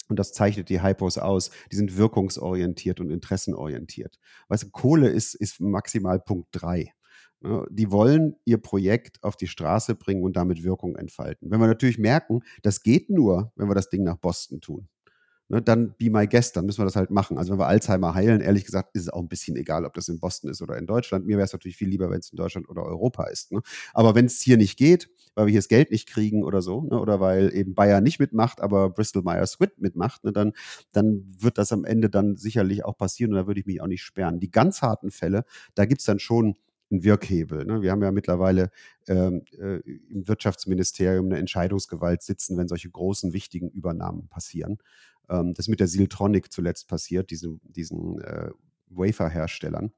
und 0.09 0.19
das 0.19 0.33
zeichnet 0.33 0.69
die 0.69 0.83
Hypos 0.83 1.17
aus, 1.17 1.51
die 1.71 1.75
sind 1.75 1.97
wirkungsorientiert 1.97 2.99
und 2.99 3.09
interessenorientiert. 3.09 4.19
Weißt 4.47 4.63
du, 4.63 4.69
Kohle 4.69 5.09
ist, 5.09 5.33
ist 5.33 5.61
maximal 5.61 6.19
Punkt 6.19 6.49
drei. 6.51 6.93
Ne, 7.43 7.65
die 7.69 7.91
wollen 7.91 8.37
ihr 8.45 8.57
Projekt 8.57 9.21
auf 9.21 9.35
die 9.35 9.47
Straße 9.47 9.95
bringen 9.95 10.23
und 10.23 10.37
damit 10.37 10.63
Wirkung 10.63 10.95
entfalten. 10.95 11.51
Wenn 11.51 11.59
wir 11.59 11.67
natürlich 11.67 11.97
merken, 11.99 12.39
das 12.61 12.83
geht 12.83 13.09
nur, 13.09 13.51
wenn 13.57 13.67
wir 13.67 13.75
das 13.75 13.89
Ding 13.89 14.03
nach 14.03 14.15
Boston 14.15 14.61
tun, 14.61 14.87
ne, 15.49 15.61
dann 15.61 15.93
be 15.97 16.09
my 16.09 16.25
guest, 16.25 16.55
dann 16.55 16.65
müssen 16.65 16.79
wir 16.79 16.85
das 16.85 16.95
halt 16.95 17.11
machen. 17.11 17.37
Also 17.37 17.51
wenn 17.51 17.59
wir 17.59 17.67
Alzheimer 17.67 18.13
heilen, 18.13 18.39
ehrlich 18.39 18.63
gesagt, 18.63 18.95
ist 18.95 19.01
es 19.01 19.09
auch 19.09 19.19
ein 19.19 19.27
bisschen 19.27 19.57
egal, 19.57 19.83
ob 19.83 19.93
das 19.93 20.07
in 20.07 20.21
Boston 20.21 20.51
ist 20.51 20.61
oder 20.61 20.77
in 20.77 20.85
Deutschland. 20.85 21.25
Mir 21.25 21.35
wäre 21.35 21.43
es 21.43 21.51
natürlich 21.51 21.75
viel 21.75 21.89
lieber, 21.89 22.09
wenn 22.09 22.19
es 22.19 22.29
in 22.29 22.37
Deutschland 22.37 22.69
oder 22.69 22.83
Europa 22.85 23.25
ist. 23.25 23.51
Ne? 23.51 23.61
Aber 23.93 24.15
wenn 24.15 24.25
es 24.27 24.39
hier 24.39 24.55
nicht 24.55 24.77
geht, 24.77 25.09
weil 25.35 25.47
wir 25.47 25.51
hier 25.51 25.59
das 25.59 25.67
Geld 25.67 25.91
nicht 25.91 26.07
kriegen 26.07 26.45
oder 26.45 26.61
so, 26.61 26.77
oder 26.77 27.19
weil 27.19 27.53
eben 27.53 27.75
Bayer 27.75 27.99
nicht 27.99 28.19
mitmacht, 28.19 28.61
aber 28.61 28.89
Bristol 28.89 29.23
Myers 29.23 29.51
Squibb 29.51 29.73
mitmacht, 29.79 30.21
dann, 30.23 30.53
dann 30.93 31.25
wird 31.39 31.57
das 31.57 31.73
am 31.73 31.83
Ende 31.83 32.09
dann 32.09 32.37
sicherlich 32.37 32.85
auch 32.85 32.95
passieren 32.95 33.33
und 33.33 33.37
da 33.37 33.47
würde 33.47 33.59
ich 33.59 33.65
mich 33.65 33.81
auch 33.81 33.87
nicht 33.87 34.03
sperren. 34.03 34.39
Die 34.39 34.49
ganz 34.49 34.81
harten 34.81 35.11
Fälle, 35.11 35.43
da 35.75 35.83
gibt 35.83 35.99
es 35.99 36.05
dann 36.05 36.19
schon 36.19 36.55
ein 36.93 37.03
Wirkhebel. 37.03 37.65
Ne? 37.65 37.81
Wir 37.81 37.91
haben 37.91 38.01
ja 38.01 38.11
mittlerweile 38.11 38.71
ähm, 39.07 39.43
äh, 39.59 39.79
im 40.09 40.27
Wirtschaftsministerium 40.27 41.25
eine 41.25 41.37
Entscheidungsgewalt 41.37 42.21
sitzen, 42.21 42.57
wenn 42.57 42.67
solche 42.67 42.89
großen, 42.89 43.33
wichtigen 43.33 43.69
Übernahmen 43.69 44.27
passieren. 44.29 44.77
Ähm, 45.29 45.53
das 45.53 45.65
ist 45.65 45.69
mit 45.69 45.79
der 45.79 45.87
Siltronic 45.87 46.51
zuletzt 46.51 46.87
passiert, 46.87 47.31
diese, 47.31 47.57
diesen 47.63 48.21
äh, 48.21 48.49
Wafer-Herstellern. 48.89 49.91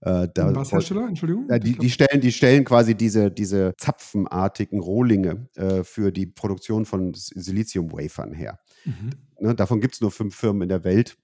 Äh, 0.00 0.28
da, 0.32 0.54
Was 0.54 0.72
Hersteller? 0.72 1.08
Entschuldigung? 1.08 1.48
Äh, 1.50 1.58
die, 1.58 1.76
die, 1.76 1.90
stellen, 1.90 2.20
die 2.20 2.32
stellen 2.32 2.64
quasi 2.64 2.94
diese, 2.94 3.30
diese 3.30 3.74
zapfenartigen 3.76 4.80
Rohlinge 4.80 5.48
äh, 5.56 5.82
für 5.82 6.12
die 6.12 6.26
Produktion 6.26 6.84
von 6.84 7.12
Silizium-Wafern 7.14 8.32
her. 8.32 8.60
Mhm. 8.84 9.10
Ne, 9.40 9.54
davon 9.54 9.80
gibt 9.80 9.94
es 9.94 10.00
nur 10.00 10.10
fünf 10.10 10.36
Firmen 10.36 10.62
in 10.62 10.68
der 10.68 10.84
Welt 10.84 11.16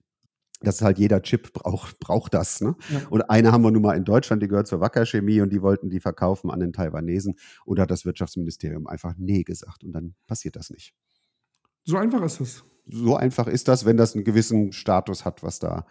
Das 0.64 0.76
ist 0.76 0.82
halt 0.82 0.98
jeder 0.98 1.22
Chip 1.22 1.52
braucht, 1.52 1.98
braucht 2.00 2.34
das. 2.34 2.60
Ne? 2.60 2.74
Ja. 2.90 3.02
Und 3.10 3.22
eine 3.22 3.52
haben 3.52 3.62
wir 3.62 3.70
nun 3.70 3.82
mal 3.82 3.96
in 3.96 4.04
Deutschland, 4.04 4.42
die 4.42 4.48
gehört 4.48 4.66
zur 4.66 4.80
Wacker 4.80 5.06
Chemie 5.06 5.40
und 5.40 5.52
die 5.52 5.62
wollten 5.62 5.90
die 5.90 6.00
verkaufen 6.00 6.50
an 6.50 6.60
den 6.60 6.72
Taiwanesen. 6.72 7.36
Und 7.64 7.78
da 7.78 7.82
hat 7.82 7.90
das 7.90 8.04
Wirtschaftsministerium 8.04 8.86
einfach 8.86 9.14
Nee 9.16 9.42
gesagt 9.42 9.84
und 9.84 9.92
dann 9.92 10.14
passiert 10.26 10.56
das 10.56 10.70
nicht. 10.70 10.94
So 11.84 11.96
einfach 11.96 12.22
ist 12.22 12.40
es. 12.40 12.64
So 12.86 13.16
einfach 13.16 13.46
ist 13.46 13.68
das, 13.68 13.84
wenn 13.84 13.96
das 13.96 14.14
einen 14.14 14.24
gewissen 14.24 14.72
Status 14.72 15.24
hat, 15.24 15.42
was 15.42 15.58
da, 15.58 15.86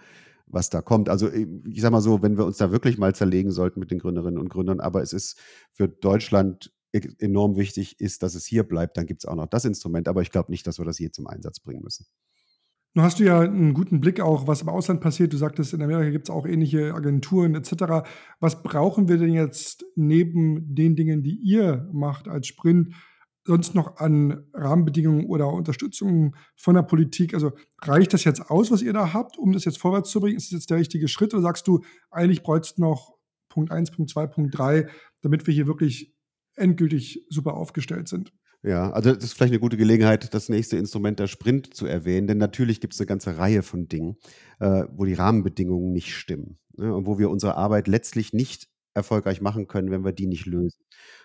was 0.46 0.70
da 0.70 0.82
kommt. 0.82 1.10
Also 1.10 1.32
ich 1.32 1.82
sag 1.82 1.92
mal 1.92 2.02
so, 2.02 2.22
wenn 2.22 2.38
wir 2.38 2.46
uns 2.46 2.58
da 2.58 2.72
wirklich 2.72 2.98
mal 2.98 3.16
zerlegen 3.16 3.52
sollten 3.52 3.80
mit 3.80 3.92
den 3.92 4.00
Gründerinnen 4.00 4.40
und 4.40 4.50
Gründern, 4.50 4.80
aber 4.80 5.02
es 5.02 5.14
ist 5.14 5.40
für 5.72 5.88
Deutschland 5.88 6.72
e-, 6.94 7.10
enorm 7.20 7.56
wichtig 7.56 8.00
ist, 8.00 8.24
dass 8.24 8.36
es 8.36 8.46
hier 8.46 8.64
bleibt, 8.64 8.98
dann 8.98 9.06
gibt 9.06 9.24
es 9.24 9.28
auch 9.28 9.36
noch 9.36 9.48
das 9.48 9.66
Instrument. 9.66 10.08
Aber 10.08 10.22
ich 10.22 10.32
glaube 10.32 10.52
nicht, 10.52 10.68
dass 10.68 10.78
wir 10.78 10.86
das 10.86 11.00
je 11.00 11.12
zum 11.12 11.28
Einsatz 11.28 11.60
bringen 11.60 11.84
müssen. 11.84 12.06
Nun 12.96 13.06
hast 13.06 13.20
du 13.20 13.24
ja 13.24 13.40
einen 13.40 13.74
guten 13.74 14.02
Blick 14.02 14.20
auch, 14.20 14.46
was 14.46 14.62
im 14.62 14.70
Ausland 14.70 15.02
passiert. 15.02 15.34
Du 15.34 15.38
sagtest, 15.38 15.74
in 15.74 15.82
Amerika 15.82 16.12
gibt 16.12 16.30
es 16.30 16.36
auch 16.36 16.46
ähnliche 16.46 16.94
Agenturen 16.94 17.56
etc. 17.56 18.08
Was 18.40 18.62
brauchen 18.62 19.08
wir 19.08 19.18
denn 19.18 19.34
jetzt 19.34 19.84
neben 19.96 20.76
den 20.76 20.96
Dingen, 20.96 21.24
die 21.24 21.40
ihr 21.42 21.90
macht 21.92 22.28
als 22.28 22.46
Sprint, 22.46 22.94
sonst 23.46 23.74
noch 23.74 23.98
an 23.98 24.44
Rahmenbedingungen 24.54 25.26
oder 25.26 25.52
Unterstützung 25.52 26.36
von 26.56 26.76
der 26.76 26.84
Politik? 26.84 27.34
Also 27.34 27.54
reicht 27.82 28.14
das 28.14 28.26
jetzt 28.26 28.52
aus, 28.52 28.70
was 28.70 28.84
ihr 28.84 28.94
da 28.94 29.12
habt, 29.12 29.40
um 29.40 29.54
das 29.54 29.66
jetzt 29.66 29.80
vorwärts 29.80 30.12
zu 30.12 30.22
bringen? 30.22 30.38
Ist 30.38 30.52
das 30.52 30.60
jetzt 30.60 30.70
der 30.70 30.78
richtige 30.78 31.08
Schritt 31.08 31.34
oder 31.34 31.42
sagst 31.42 31.68
du, 31.68 31.82
eigentlich 32.12 32.44
bräuchst 32.44 32.78
du 32.78 32.84
noch 32.84 33.16
Punkt 33.50 33.72
1, 33.72 33.90
Punkt 33.90 34.12
2, 34.12 34.28
Punkt 34.28 34.56
3, 34.56 34.88
damit 35.22 35.48
wir 35.48 35.54
hier 35.54 35.66
wirklich 35.66 36.14
endgültig 36.56 37.26
super 37.30 37.56
aufgestellt 37.56 38.08
sind? 38.08 38.32
Ja, 38.66 38.92
also 38.92 39.14
das 39.14 39.26
ist 39.26 39.34
vielleicht 39.34 39.52
eine 39.52 39.60
gute 39.60 39.76
Gelegenheit, 39.76 40.34
das 40.34 40.48
nächste 40.48 40.78
Instrument 40.78 41.20
der 41.20 41.28
Sprint 41.28 41.74
zu 41.74 41.86
erwähnen, 41.86 42.28
denn 42.28 42.38
natürlich 42.38 42.80
gibt 42.80 42.94
es 42.94 43.00
eine 43.02 43.08
ganze 43.08 43.38
Reihe 43.38 43.62
von 43.62 43.90
Dingen, 43.90 44.16
äh, 44.60 44.86
wo 44.90 45.04
die 45.04 45.16
Rahmenbedingungen 45.16 45.92
nicht 45.92 46.16
stimmen 46.16 46.58
ne, 46.78 46.94
und 46.96 47.06
wo 47.06 47.20
wir 47.20 47.30
unsere 47.30 47.58
Arbeit 47.58 47.90
letztlich 47.90 48.32
nicht 48.32 48.70
erfolgreich 48.94 49.42
machen 49.42 49.68
können, 49.68 49.92
wenn 49.92 50.06
wir 50.06 50.14
die 50.14 50.28
nicht 50.28 50.46
lösen. 50.46 50.80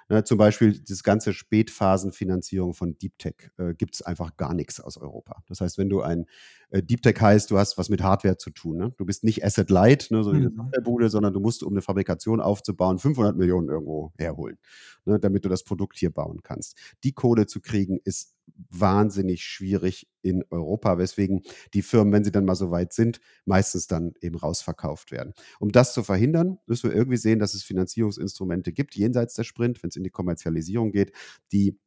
Ne, 0.09 0.25
zum 0.25 0.37
Beispiel 0.37 0.81
das 0.81 1.05
ganze 1.05 1.33
Spätphasenfinanzierung 1.33 2.75
von 2.75 2.99
Deep 2.99 3.17
Tech 3.19 3.51
äh, 3.59 3.73
gibt 3.75 3.95
es 3.95 4.03
einfach 4.03 4.37
gar 4.37 4.53
nichts 4.55 4.81
aus 4.81 4.97
Europa. 4.97 5.43
Das 5.47 5.61
heißt, 5.61 5.79
wenn 5.79 5.91
du 5.91 6.01
ein 6.03 6.27
äh, 6.71 6.83
Deep 6.83 7.03
Tech 7.03 7.21
heißt, 7.21 7.51
du 7.51 7.59
hast 7.59 7.79
was 7.79 7.89
mit 7.89 8.03
Hardware 8.03 8.37
zu 8.37 8.51
tun. 8.51 8.77
Ne? 8.79 8.95
Du 8.99 9.05
bist 9.07 9.25
nicht 9.25 9.45
Asset 9.45 9.71
Light, 9.71 10.09
ne, 10.11 10.23
so 10.25 10.33
wie 10.33 10.39
eine 10.39 10.51
Mhm. 10.51 10.55
Softwarebude, 10.57 11.09
sondern 11.11 11.33
du 11.33 11.41
musst, 11.41 11.63
um 11.63 11.73
eine 11.73 11.83
Fabrikation 11.83 12.41
aufzubauen, 12.41 12.99
500 12.99 13.37
Millionen 13.37 13.69
irgendwo 13.69 14.13
herholen, 14.19 14.59
ne, 15.05 15.19
damit 15.19 15.45
du 15.45 15.49
das 15.49 15.65
Produkt 15.65 15.99
hier 15.99 16.11
bauen 16.11 16.41
kannst. 16.43 16.77
Die 17.05 17.13
Kohle 17.13 17.47
zu 17.47 17.61
kriegen 17.61 17.99
ist 18.05 18.35
wahnsinnig 18.71 19.45
schwierig 19.45 20.09
in 20.23 20.45
Europa, 20.51 20.99
weswegen 20.99 21.43
die 21.75 21.83
Firmen, 21.83 22.13
wenn 22.13 22.25
sie 22.25 22.33
dann 22.33 22.45
mal 22.45 22.55
so 22.55 22.71
weit 22.71 22.93
sind, 22.93 23.21
meistens 23.45 23.87
dann 23.87 24.15
eben 24.21 24.37
rausverkauft 24.37 25.11
werden. 25.13 25.35
Um 25.61 25.71
das 25.73 25.93
zu 25.95 26.03
verhindern, 26.03 26.59
müssen 26.67 26.91
wir 26.91 26.97
irgendwie 26.97 27.19
sehen, 27.19 27.39
dass 27.39 27.55
es 27.55 27.63
Finanzierungsinstrumente 27.63 28.73
gibt, 28.73 28.95
jenseits 28.97 29.35
der 29.35 29.45
Sprint, 29.45 29.83
wenn 29.83 29.89
es 29.91 29.97
in 29.97 30.05
die 30.05 30.11
Kommerzialisierung 30.11 30.93
geht, 30.93 31.13
die 31.53 31.79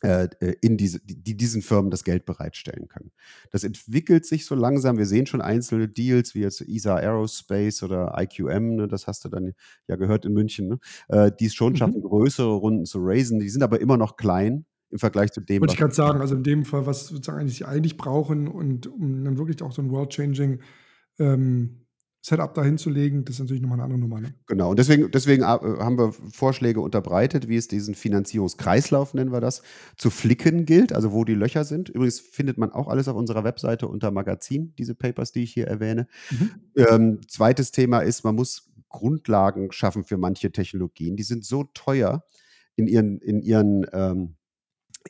in 0.00 0.76
diese, 0.76 1.00
die, 1.00 1.22
die 1.22 1.36
diesen 1.36 1.60
Firmen 1.60 1.90
das 1.90 2.04
Geld 2.04 2.24
bereitstellen 2.24 2.86
können. 2.86 3.10
Das 3.50 3.64
entwickelt 3.64 4.26
sich 4.26 4.46
so 4.46 4.54
langsam. 4.54 4.96
Wir 4.96 5.06
sehen 5.06 5.26
schon 5.26 5.40
einzelne 5.40 5.88
Deals 5.88 6.34
wie 6.36 6.40
jetzt 6.40 6.60
ESA 6.60 6.94
Aerospace 6.96 7.82
oder 7.82 8.14
IQM, 8.16 8.76
ne, 8.76 8.86
das 8.88 9.06
hast 9.08 9.24
du 9.24 9.28
dann 9.28 9.54
ja 9.88 9.96
gehört 9.96 10.24
in 10.24 10.34
München, 10.34 10.68
ne, 10.68 10.78
äh, 11.08 11.32
die 11.38 11.46
es 11.46 11.54
schon 11.54 11.72
Mhm. 11.72 11.76
schaffen, 11.76 12.02
größere 12.02 12.52
Runden 12.54 12.84
zu 12.84 12.98
raisen. 13.00 13.40
Die 13.40 13.48
sind 13.48 13.62
aber 13.62 13.80
immer 13.80 13.96
noch 13.96 14.16
klein 14.16 14.66
im 14.90 14.98
Vergleich 14.98 15.32
zu 15.32 15.40
dem, 15.40 15.60
Wollte 15.60 15.74
ich 15.74 15.78
gerade 15.80 15.94
sagen, 15.94 16.20
also 16.20 16.34
in 16.34 16.44
dem 16.44 16.64
Fall, 16.64 16.86
was 16.86 17.08
sozusagen 17.08 17.40
eigentlich 17.40 17.58
sie 17.58 17.64
eigentlich 17.64 17.96
brauchen 17.96 18.48
und 18.48 18.86
um 18.86 19.24
dann 19.24 19.36
wirklich 19.36 19.62
auch 19.62 19.72
so 19.72 19.82
ein 19.82 19.90
World-Changing 19.90 20.60
ähm, 21.18 21.80
Setup 22.28 22.54
dahin 22.54 22.78
zu 22.78 22.90
legen, 22.90 23.24
das 23.24 23.36
ist 23.36 23.40
natürlich 23.40 23.62
nochmal 23.62 23.78
eine 23.78 23.84
andere 23.84 24.00
Nummer. 24.00 24.20
Ne? 24.20 24.34
Genau, 24.46 24.70
und 24.70 24.78
deswegen, 24.78 25.10
deswegen 25.10 25.42
äh, 25.42 25.46
haben 25.46 25.98
wir 25.98 26.12
Vorschläge 26.12 26.80
unterbreitet, 26.80 27.48
wie 27.48 27.56
es 27.56 27.68
diesen 27.68 27.94
Finanzierungskreislauf, 27.94 29.14
nennen 29.14 29.32
wir 29.32 29.40
das, 29.40 29.62
zu 29.96 30.10
flicken 30.10 30.66
gilt, 30.66 30.92
also 30.92 31.12
wo 31.12 31.24
die 31.24 31.34
Löcher 31.34 31.64
sind. 31.64 31.88
Übrigens 31.88 32.20
findet 32.20 32.58
man 32.58 32.70
auch 32.70 32.88
alles 32.88 33.08
auf 33.08 33.16
unserer 33.16 33.44
Webseite 33.44 33.88
unter 33.88 34.10
Magazin, 34.10 34.74
diese 34.78 34.94
Papers, 34.94 35.32
die 35.32 35.42
ich 35.42 35.52
hier 35.52 35.66
erwähne. 35.66 36.06
Mhm. 36.30 36.50
Ähm, 36.76 37.20
zweites 37.28 37.72
Thema 37.72 38.00
ist, 38.00 38.24
man 38.24 38.34
muss 38.34 38.70
Grundlagen 38.88 39.72
schaffen 39.72 40.04
für 40.04 40.16
manche 40.16 40.52
Technologien. 40.52 41.16
Die 41.16 41.22
sind 41.22 41.44
so 41.44 41.64
teuer 41.74 42.24
in 42.76 42.86
ihren, 42.86 43.20
in 43.20 43.42
ihren 43.42 43.86
ähm, 43.92 44.34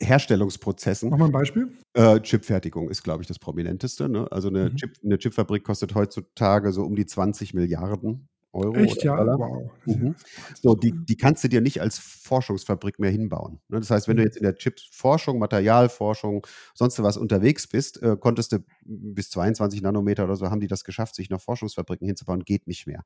Herstellungsprozessen. 0.00 1.10
Mach 1.10 1.18
mal 1.18 1.26
ein 1.26 1.32
Beispiel. 1.32 1.72
Äh, 1.94 2.20
Chipfertigung 2.20 2.88
ist, 2.90 3.02
glaube 3.02 3.22
ich, 3.22 3.28
das 3.28 3.38
prominenteste. 3.38 4.08
Ne? 4.08 4.30
Also 4.30 4.48
eine, 4.48 4.70
Mhm. 4.70 4.76
Chip, 4.76 4.92
eine 5.04 5.18
Chipfabrik 5.18 5.64
kostet 5.64 5.94
heutzutage 5.94 6.72
so 6.72 6.84
um 6.84 6.94
die 6.94 7.06
20 7.06 7.54
Milliarden 7.54 8.28
Euro. 8.52 8.74
Echt, 8.76 9.02
ja? 9.04 9.16
Dollar. 9.16 9.38
Wow. 9.38 9.70
Mhm. 9.84 10.14
So, 10.60 10.74
die, 10.74 10.92
die 10.92 11.16
kannst 11.16 11.44
du 11.44 11.48
dir 11.48 11.60
nicht 11.60 11.80
als 11.80 11.98
Forschungsfabrik 11.98 12.98
mehr 12.98 13.10
hinbauen. 13.10 13.60
Ne? 13.68 13.78
Das 13.80 13.90
heißt, 13.90 14.08
wenn 14.08 14.16
du 14.16 14.22
Mhm. 14.22 14.26
jetzt 14.26 14.36
in 14.36 14.42
der 14.42 14.54
Chipsforschung, 14.56 15.38
Materialforschung, 15.38 16.46
sonst 16.74 17.02
was 17.02 17.16
unterwegs 17.16 17.66
bist, 17.66 18.02
äh, 18.02 18.16
konntest 18.18 18.52
du 18.52 18.58
bis 18.84 19.30
22 19.30 19.82
Nanometer 19.82 20.24
oder 20.24 20.36
so 20.36 20.50
haben 20.50 20.60
die 20.60 20.66
das 20.66 20.84
geschafft, 20.84 21.14
sich 21.14 21.30
noch 21.30 21.40
Forschungsfabriken 21.40 22.06
hinzubauen, 22.06 22.42
geht 22.44 22.66
nicht 22.66 22.86
mehr. 22.86 23.04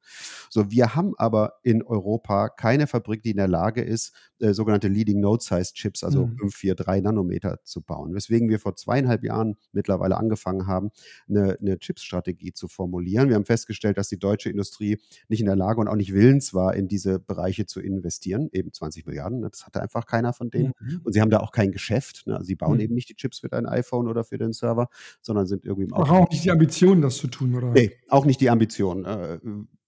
So, 0.51 0.71
wir 0.71 0.95
haben 0.95 1.15
aber 1.19 1.55
in 1.63 1.83
Europa 1.83 2.49
keine 2.49 2.87
Fabrik, 2.87 3.23
die 3.23 3.31
in 3.33 3.37
der 3.39 3.49
Lage 3.49 3.83
ist, 3.83 4.13
äh, 4.41 4.53
sogenannte 4.55 4.89
Leading 4.89 5.21
Node 5.21 5.43
Size 5.43 5.73
Chips, 5.75 6.05
also 6.05 6.27
Mhm. 6.27 6.37
5, 6.39 6.55
4, 6.55 6.75
3 6.77 7.01
Nanometer 7.01 7.59
zu 7.65 7.83
bauen. 7.83 8.15
Weswegen 8.15 8.49
wir 8.49 8.61
vor 8.61 8.77
zweieinhalb 8.77 9.25
Jahren 9.25 9.57
mittlerweile 9.73 10.17
angefangen 10.17 10.67
haben, 10.67 10.91
eine, 11.29 11.59
eine 11.61 11.79
Chips-Strategie 11.79 12.53
zu 12.53 12.69
formulieren. 12.69 13.29
Wir 13.29 13.37
haben 13.37 13.45
festgestellt, 13.45 13.99
dass 13.99 14.09
die 14.09 14.19
deutsche 14.19 14.51
Industrie 14.51 14.99
nicht 15.33 15.41
in 15.41 15.47
der 15.47 15.57
Lage 15.57 15.81
und 15.81 15.89
auch 15.89 15.97
nicht 15.97 16.13
willens 16.13 16.55
war, 16.55 16.75
in 16.77 16.87
diese 16.87 17.19
Bereiche 17.19 17.67
zu 17.67 17.81
investieren, 17.81 18.49
eben 18.53 18.73
20 18.73 19.07
Milliarden. 19.07 19.41
Ne? 19.41 19.51
Das 19.51 19.67
hatte 19.67 19.83
einfach 19.83 20.07
keiner 20.07 20.33
von 20.33 20.51
denen. 20.51 20.73
Mhm. 20.79 21.01
Und 21.03 21.13
sie 21.13 21.21
haben 21.21 21.31
da 21.31 21.41
auch 21.41 21.51
kein 21.51 21.73
Geschäft. 21.73 22.27
Ne? 22.27 22.35
Also 22.35 22.47
sie 22.47 22.55
bauen 22.55 22.75
Mhm. 22.75 22.81
eben 22.81 22.95
nicht 22.95 23.09
die 23.09 23.17
Chips 23.17 23.41
für 23.41 23.49
dein 23.49 23.67
iPhone 23.67 24.07
oder 24.07 24.23
für 24.23 24.39
den 24.39 24.53
Server, 24.53 24.89
sondern 25.21 25.47
sind 25.47 25.65
irgendwie 25.65 25.89
im 25.89 25.95
Aber 25.95 26.11
auch 26.11 26.31
nicht 26.31 26.45
die 26.45 26.51
Ambition, 26.51 27.03
das 27.03 27.17
zu 27.17 27.27
tun, 27.27 27.55
oder? 27.55 27.73
Nee, 27.73 27.93
auch 28.09 28.25
nicht 28.25 28.41
die 28.41 28.51
Ambition. 28.51 29.05
Äh, 29.05 29.39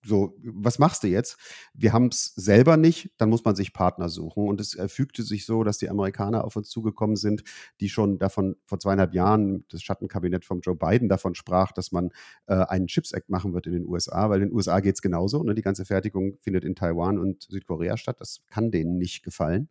so, 0.05 0.36
was 0.42 0.78
machst 0.78 1.02
du 1.02 1.09
jetzt? 1.09 1.36
Wir 1.72 1.92
haben 1.92 2.09
es 2.09 2.34
selber 2.36 2.76
nicht, 2.76 3.11
dann 3.16 3.30
muss 3.30 3.44
man 3.44 3.57
sich 3.57 3.72
Partner 3.72 4.09
suchen. 4.09 4.48
Und 4.48 4.61
es 4.61 4.76
fügte 4.88 5.22
sich 5.22 5.46
so, 5.46 5.64
dass 5.64 5.78
die 5.78 5.88
Amerikaner 5.88 6.44
auf 6.44 6.57
uns 6.57 6.68
zugekommen 6.68 7.16
sind, 7.16 7.42
die 7.80 7.88
schon 7.88 8.18
davon 8.18 8.57
vor 8.66 8.78
zweieinhalb 8.78 9.14
Jahren, 9.14 9.64
das 9.70 9.82
Schattenkabinett 9.82 10.44
von 10.44 10.61
Joe 10.61 10.76
Biden 10.76 11.09
davon 11.09 11.34
sprach, 11.34 11.72
dass 11.72 11.92
man 11.92 12.11
äh, 12.46 12.55
einen 12.55 12.86
Chips 12.86 13.12
Act 13.12 13.30
machen 13.30 13.55
wird 13.55 13.66
in 13.66 13.72
den 13.72 13.86
USA, 13.86 14.28
weil 14.30 14.42
in 14.42 14.48
den 14.48 14.55
USA 14.55 14.80
geht 14.80 14.96
es 14.96 15.02
genauso. 15.02 15.42
Ne? 15.42 15.55
Die 15.55 15.62
ganze 15.62 15.84
Fertigung 15.84 16.38
findet 16.40 16.64
in 16.64 16.74
Taiwan 16.74 17.18
und 17.18 17.42
Südkorea 17.42 17.96
statt. 17.96 18.20
Das 18.20 18.42
kann 18.48 18.70
denen 18.70 18.98
nicht 18.98 19.22
gefallen. 19.22 19.68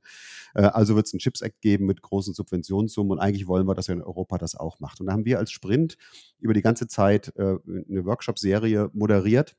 Äh, 0.56 0.64
also 0.64 0.96
wird 0.96 1.08
es 1.08 1.14
einen 1.14 1.20
Chips 1.20 1.42
Act 1.42 1.62
geben 1.62 1.86
mit 1.86 2.02
großen 2.02 2.34
Subventionssummen 2.34 3.12
und 3.12 3.20
eigentlich 3.20 3.48
wollen 3.48 3.68
wir, 3.68 3.76
dass 3.76 3.90
er 3.90 3.96
in 3.96 4.02
Europa 4.02 4.38
das 4.38 4.56
auch 4.56 4.80
macht. 4.80 5.00
Und 5.00 5.08
da 5.08 5.14
haben 5.14 5.26
wir 5.26 5.40
als 5.40 5.52
Sprint 5.52 5.98
über 6.40 6.54
die 6.54 6.62
ganze 6.62 6.88
Zeit 6.88 7.34
äh, 7.38 7.58
eine 7.66 8.06
Workshop-Serie 8.06 8.90
moderiert 8.94 9.56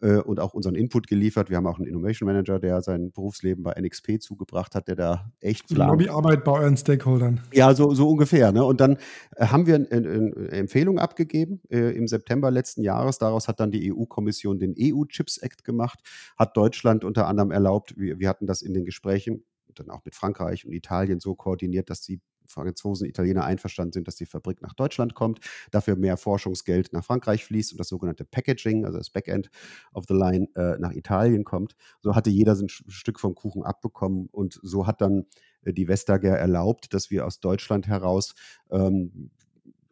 äh, 0.00 0.16
und 0.16 0.40
auch 0.40 0.54
unseren 0.54 0.74
Input 0.74 1.06
geliefert. 1.06 1.50
Wir 1.50 1.56
haben 1.56 1.66
auch 1.66 1.78
einen 1.78 1.88
Innovation 1.88 2.26
Manager, 2.26 2.58
der 2.58 2.82
sein 2.82 3.10
Berufsleben 3.12 3.64
bei 3.64 3.74
NXP 3.80 4.20
zugebracht 4.20 4.74
hat, 4.74 4.88
der 4.88 4.96
da 4.96 5.32
echt 5.40 5.68
So 5.68 5.74
Plan 5.74 5.90
Lobbyarbeit 5.90 6.44
bei 6.44 6.52
euren 6.52 6.76
Stakeholdern. 6.76 7.40
ja, 7.52 7.74
so, 7.74 7.92
so 7.94 8.08
ungefähr. 8.08 8.52
Ne? 8.52 8.64
Und 8.64 8.80
dann 8.80 8.98
äh, 9.36 9.46
haben 9.46 9.66
wir 9.66 9.74
eine, 9.74 9.86
eine 9.90 10.48
Empfehlung 10.50 10.98
abgegeben 10.98 11.60
äh, 11.70 11.96
im 11.96 12.06
September 12.08 12.50
letzten 12.50 12.82
Jahres. 12.82 13.18
Daraus 13.18 13.48
hat 13.48 13.60
dann 13.60 13.70
die 13.70 13.92
EU-Kommission 13.92 14.58
den 14.58 14.74
EU-Chips 14.78 15.38
Act 15.38 15.64
gemacht, 15.64 16.00
hat 16.36 16.56
Deutschland 16.56 17.04
unter 17.04 17.26
anderem 17.26 17.50
erlaubt, 17.50 17.96
wir, 17.96 18.18
wir 18.18 18.28
hatten 18.28 18.46
das 18.46 18.62
in 18.62 18.74
den 18.74 18.84
Gesprächen, 18.84 19.44
dann 19.74 19.90
auch 19.90 20.04
mit 20.04 20.14
Frankreich 20.14 20.66
und 20.66 20.72
Italien 20.72 21.20
so 21.20 21.34
koordiniert, 21.34 21.90
dass 21.90 22.00
die 22.00 22.20
Franzosen, 22.48 23.06
Italiener 23.06 23.44
einverstanden 23.44 23.92
sind, 23.92 24.08
dass 24.08 24.16
die 24.16 24.26
Fabrik 24.26 24.62
nach 24.62 24.74
Deutschland 24.74 25.14
kommt, 25.14 25.40
dafür 25.70 25.96
mehr 25.96 26.16
Forschungsgeld 26.16 26.92
nach 26.92 27.04
Frankreich 27.04 27.44
fließt 27.44 27.72
und 27.72 27.78
das 27.78 27.88
sogenannte 27.88 28.24
Packaging, 28.24 28.84
also 28.84 28.98
das 28.98 29.10
Backend 29.10 29.50
of 29.92 30.04
the 30.08 30.14
Line, 30.14 30.48
äh, 30.56 30.78
nach 30.78 30.92
Italien 30.92 31.44
kommt. 31.44 31.76
So 32.00 32.14
hatte 32.14 32.30
jeder 32.30 32.56
so 32.56 32.64
ein 32.64 32.68
Sch- 32.68 32.88
Stück 32.90 33.20
vom 33.20 33.34
Kuchen 33.34 33.62
abbekommen 33.62 34.28
und 34.32 34.58
so 34.62 34.86
hat 34.86 35.00
dann 35.00 35.26
äh, 35.62 35.72
die 35.72 35.88
Vestager 35.88 36.36
erlaubt, 36.36 36.94
dass 36.94 37.10
wir 37.10 37.26
aus 37.26 37.40
Deutschland 37.40 37.86
heraus 37.86 38.34
ähm, 38.70 39.30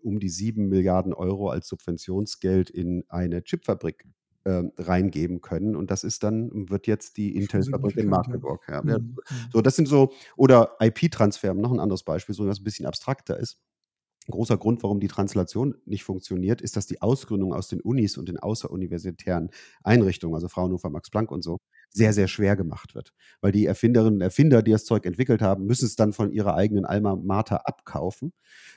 um 0.03 0.21
die 0.21 0.29
sieben 0.29 0.69
Milliarden 0.69 1.13
Euro 1.13 1.49
als 1.51 1.67
Subventionsgeld 1.69 2.71
in 2.71 3.05
eine 3.09 3.43
Chipfabrik 3.43 4.07
ähm, 4.47 4.73
reingeben 4.79 5.43
können. 5.43 5.77
Und 5.77 5.91
das 5.91 6.05
ist 6.05 6.23
dann, 6.23 6.71
wird 6.71 6.87
jetzt 6.87 7.19
die 7.19 7.37
Intel-Fabrik 7.37 7.97
in. 7.99 8.09
Magdeburg. 8.09 8.65
Ja. 8.69 8.83
Ja, 8.87 8.99
Mhm. 8.99 9.17
so, 9.53 9.61
das 9.61 9.77
sind 9.77 9.89
so, 9.89 10.13
oder 10.37 10.77
IP-Transfer, 10.81 11.53
noch 11.55 11.73
ein 11.73 11.81
anderes 11.81 12.05
Beispiel, 12.05 12.35
so 12.35 12.47
was 12.47 12.61
ein 12.61 12.65
bisschen 12.65 12.87
abstrakter 12.87 13.39
ist. 13.39 13.59
Ein 14.29 14.33
großer 14.33 14.57
Grund, 14.59 14.83
warum 14.83 15.01
die 15.01 15.09
Translation 15.09 15.77
nicht 15.85 16.05
funktioniert, 16.05 16.61
ist, 16.61 16.77
dass 16.77 16.87
die 16.87 17.01
Ausgründung 17.03 17.53
aus 17.55 17.69
den 17.69 17.81
Unis 17.81 18.17
und 18.19 18.29
den 18.29 18.39
außeruniversitären 18.39 19.51
Einrichtungen, 19.85 20.35
also 20.35 20.49
Fraunhofer, 20.49 20.91
Max 20.91 21.11
Planck 21.11 21.31
und 21.31 21.43
so, 21.43 21.59
sehr, 21.91 22.13
sehr 22.13 22.29
schwer 22.29 22.57
gemacht 22.57 22.95
wird. 22.95 23.13
Weil 23.41 23.53
die 23.53 23.67
Erfinderinnen 23.67 24.17
und 24.17 24.21
Erfinder, 24.21 24.63
die 24.63 24.73
das 24.73 24.85
Zeug 24.85 25.07
entwickelt 25.07 25.41
haben, 25.41 25.65
müssen 25.65 25.87
es 25.87 25.97
dann 25.97 26.13
von 26.13 26.31
ihrer 26.31 26.55
eigenen 26.55 26.85
Alma 26.85 27.17
Mater 27.17 27.67
abkaufen. 27.67 28.33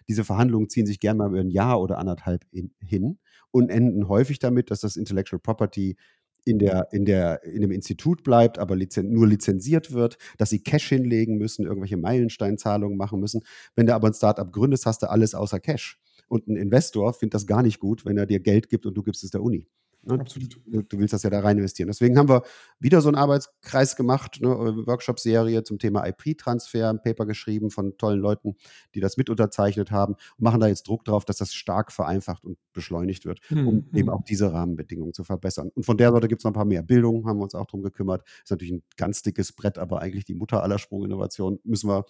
Diese 0.08 0.24
Verhandlungen 0.24 0.70
ziehen 0.70 0.86
sich 0.86 1.00
gerne 1.00 1.18
mal 1.18 1.30
über 1.30 1.40
ein 1.40 1.50
Jahr 1.50 1.82
oder 1.82 1.98
anderthalb 1.98 2.46
in, 2.52 2.72
hin 2.80 3.20
und 3.52 3.70
enden 3.70 4.08
häufig 4.08 4.40
damit, 4.40 4.72
dass 4.72 4.82
das 4.82 4.96
Intellectual 4.96 5.40
Property 5.40 5.98
in, 6.46 6.60
der, 6.60 6.88
in, 6.92 7.06
der, 7.06 7.44
in 7.44 7.62
dem 7.62 7.72
Institut 7.72 8.24
bleibt, 8.24 8.58
aber 8.60 8.76
lizen 8.76 9.12
nur 9.12 9.28
lizenziert 9.28 9.92
wird, 9.92 10.18
dass 10.38 10.50
sie 10.50 10.64
Cash 10.64 10.90
hinlegen 10.90 11.38
müssen, 11.38 11.66
irgendwelche 11.66 11.98
Meilensteinzahlungen 11.98 12.98
machen 12.98 13.20
müssen. 13.20 13.42
Wenn 13.76 13.88
du 13.88 13.94
aber 13.94 14.08
ein 14.08 14.14
Startup 14.14 14.52
gründest, 14.52 14.86
hast 14.86 15.04
du 15.04 15.10
alles 15.10 15.36
außer 15.36 15.60
Cash. 15.60 16.00
Und 16.28 16.48
ein 16.48 16.56
Investor 16.56 17.14
findet 17.14 17.34
das 17.34 17.48
gar 17.48 17.64
nicht 17.64 17.80
gut, 17.80 18.06
wenn 18.06 18.18
er 18.18 18.26
dir 18.26 18.40
Geld 18.40 18.70
gibt 18.70 18.86
und 18.86 18.96
du 18.96 19.04
gibst 19.04 19.24
es 19.24 19.32
der 19.32 19.42
Uni. 19.42 19.68
Ne? 20.10 20.20
Absolut. 20.20 20.60
Du, 20.66 20.82
du, 20.82 21.00
willst 21.00 21.14
das 21.14 21.24
ja 21.24 21.30
da 21.30 21.40
rein 21.40 21.58
investieren. 21.58 21.88
Deswegen 21.88 22.18
haben 22.18 22.30
wir 22.30 22.44
wieder 22.80 23.02
so 23.02 23.10
einen 23.10 23.16
Arbeitskreis 23.16 23.96
gemacht, 23.96 24.40
ne, 24.42 24.50
Workshop-Serie 24.50 25.64
zum 25.64 25.80
Thema 25.80 26.06
IP-Transfer, 26.08 26.90
ein 26.90 27.02
Paper 27.02 27.26
geschrieben 27.26 27.70
von 27.70 27.98
tollen 27.98 28.20
Leuten, 28.20 28.56
die 28.96 29.00
das 29.00 29.18
mit 29.18 29.30
unterzeichnet 29.30 29.92
haben 29.92 30.14
und 30.14 30.44
machen 30.44 30.60
da 30.60 30.68
jetzt 30.68 30.88
Druck 30.88 31.06
drauf, 31.06 31.26
dass 31.26 31.38
das 31.38 31.54
stark 31.54 31.92
vereinfacht 31.92 32.44
und 32.44 32.58
beschleunigt 32.74 33.26
wird, 33.26 33.40
um 33.52 33.58
mhm. 33.58 33.90
eben 33.94 34.10
auch 34.10 34.24
diese 34.24 34.52
Rahmenbedingungen 34.52 35.14
zu 35.14 35.24
verbessern. 35.24 35.72
Und 35.76 35.86
von 35.86 35.98
der 35.98 36.12
Seite 36.12 36.28
gibt 36.28 36.42
es 36.42 36.44
noch 36.44 36.52
ein 36.52 36.56
paar 36.56 36.66
mehr 36.66 36.84
Bildung, 36.84 37.28
haben 37.28 37.38
wir 37.38 37.44
uns 37.44 37.56
auch 37.56 37.66
darum 37.66 37.84
gekümmert. 37.84 38.24
Ist 38.44 38.52
natürlich 38.52 38.74
ein 38.74 38.84
ganz 38.98 39.22
dickes 39.22 39.54
Brett, 39.54 39.78
aber 39.78 40.02
eigentlich 40.02 40.26
die 40.26 40.36
Mutter 40.36 40.64
aller 40.64 40.80
Sprunginnovationen 40.80 41.60
müssen 41.64 41.90
wir, 41.90 42.06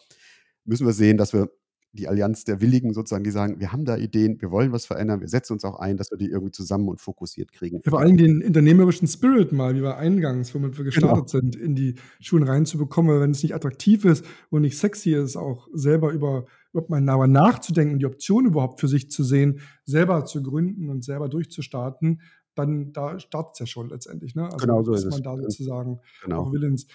müssen 0.64 0.86
wir 0.86 0.94
sehen, 0.94 1.18
dass 1.18 1.34
wir 1.34 1.50
die 1.92 2.08
Allianz 2.08 2.44
der 2.44 2.62
Willigen 2.62 2.94
sozusagen, 2.94 3.24
die 3.24 3.32
sagen, 3.32 3.60
wir 3.60 3.72
haben 3.72 3.84
da 3.84 3.98
Ideen, 3.98 4.40
wir 4.42 4.52
wollen 4.52 4.72
was 4.72 4.86
verändern, 4.86 5.22
wir 5.22 5.28
setzen 5.28 5.54
uns 5.54 5.66
auch 5.66 5.80
ein, 5.80 5.98
dass 5.98 6.12
wir 6.12 6.18
die 6.18 6.28
irgendwie 6.28 6.52
zusammen 6.52 6.88
und 6.88 7.02
fokussiert 7.02 7.52
kriegen. 7.52 7.82
Ja, 7.84 7.90
vor 7.90 8.00
allem 8.00 8.18
den 8.18 8.44
unternehmerischen 8.44 9.08
Spirit 9.08 9.52
mal, 9.52 9.76
wie 9.76 9.82
wir 9.82 9.98
eingangs, 9.98 10.54
womit 10.54 10.78
wir 10.78 10.86
gestartet 10.86 11.32
genau. 11.32 11.42
sind, 11.42 11.56
in 11.56 11.76
die 11.76 11.96
Schulen 12.20 12.44
reinzubekommen, 12.44 13.20
wenn 13.20 13.32
es 13.32 13.42
nicht 13.42 13.56
attraktiv 13.56 14.06
ist 14.06 14.24
und 14.50 14.62
nicht 14.62 14.78
sexy 14.78 15.14
ist, 15.14 15.36
auch 15.36 15.68
selber 15.74 16.12
über 16.12 16.46
überhaupt 16.72 16.92
mal 16.92 17.02
nauer 17.02 17.28
nachzudenken 17.28 17.94
und 17.94 18.00
die 18.00 18.06
Option 18.06 18.46
überhaupt 18.46 18.80
für 18.80 18.88
sich 18.88 19.10
zu 19.10 19.24
sehen, 19.24 19.60
selber 19.86 20.26
zu 20.26 20.44
gründen 20.44 20.90
und 20.90 21.04
selber 21.04 21.28
durchzustarten, 21.28 22.22
dann 22.54 22.94
da 22.94 23.20
startet 23.20 23.54
es 23.54 23.60
ja 23.60 23.66
schon 23.66 23.90
letztendlich. 23.90 24.36
Ne? 24.36 24.46
Also 24.46 24.58
genau 24.58 24.84
so 24.84 24.94
ist, 24.94 25.06
ist 25.06 25.12
man 25.12 25.24
da 25.24 25.36
sozusagen 25.38 26.00
genau. 26.22 26.44
auch 26.44 26.52
willens. 26.52 26.88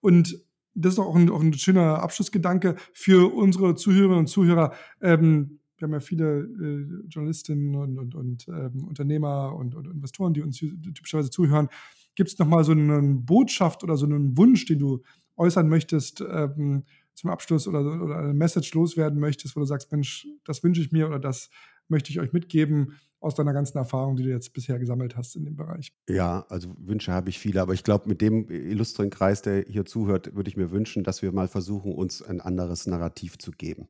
Und 0.00 0.38
das 0.74 0.94
ist 0.94 0.98
auch 0.98 1.14
ein, 1.14 1.30
auch 1.30 1.40
ein 1.40 1.52
schöner 1.52 2.02
Abschlussgedanke 2.02 2.76
für 2.92 3.32
unsere 3.34 3.74
Zuhörerinnen 3.74 4.20
und 4.20 4.26
Zuhörer. 4.26 4.72
Ähm, 5.00 5.60
wir 5.76 5.86
haben 5.86 5.92
ja 5.94 6.00
viele 6.00 6.40
äh, 6.40 7.08
Journalistinnen 7.08 7.74
und, 7.74 7.98
und, 7.98 8.14
und 8.14 8.48
ähm, 8.48 8.84
Unternehmer 8.84 9.54
und, 9.56 9.74
und, 9.74 9.86
Investoren, 9.88 10.32
die 10.32 10.42
uns 10.42 10.58
typischerweise 10.58 11.30
zuhören. 11.30 11.68
Gibt 12.14 12.30
es 12.30 12.38
nochmal 12.38 12.62
so 12.64 12.72
eine 12.72 13.02
Botschaft 13.02 13.82
oder 13.82 13.96
so 13.96 14.06
einen 14.06 14.36
Wunsch, 14.38 14.64
den 14.66 14.78
du 14.78 15.02
äußern 15.36 15.68
möchtest 15.68 16.20
ähm, 16.20 16.84
zum 17.14 17.30
Abschluss 17.30 17.66
oder, 17.66 17.80
oder 17.80 18.18
eine 18.18 18.34
Message 18.34 18.72
loswerden 18.74 19.18
möchtest, 19.18 19.56
wo 19.56 19.60
du 19.60 19.66
sagst, 19.66 19.90
Mensch, 19.92 20.26
das 20.44 20.62
wünsche 20.62 20.80
ich 20.80 20.92
mir 20.92 21.06
oder 21.06 21.18
das 21.18 21.50
möchte 21.88 22.10
ich 22.10 22.20
euch 22.20 22.32
mitgeben? 22.32 22.98
Aus 23.22 23.34
deiner 23.34 23.52
ganzen 23.52 23.78
Erfahrung, 23.78 24.16
die 24.16 24.24
du 24.24 24.30
jetzt 24.30 24.52
bisher 24.52 24.78
gesammelt 24.78 25.16
hast 25.16 25.36
in 25.36 25.44
dem 25.44 25.56
Bereich? 25.56 25.92
Ja, 26.08 26.44
also 26.48 26.74
Wünsche 26.78 27.12
habe 27.12 27.30
ich 27.30 27.38
viele, 27.38 27.62
aber 27.62 27.72
ich 27.72 27.84
glaube, 27.84 28.08
mit 28.08 28.20
dem 28.20 28.50
illustren 28.50 29.10
Kreis, 29.10 29.42
der 29.42 29.64
hier 29.68 29.84
zuhört, 29.84 30.34
würde 30.34 30.48
ich 30.48 30.56
mir 30.56 30.70
wünschen, 30.70 31.04
dass 31.04 31.22
wir 31.22 31.32
mal 31.32 31.48
versuchen, 31.48 31.94
uns 31.94 32.20
ein 32.20 32.40
anderes 32.40 32.86
Narrativ 32.86 33.38
zu 33.38 33.52
geben. 33.52 33.88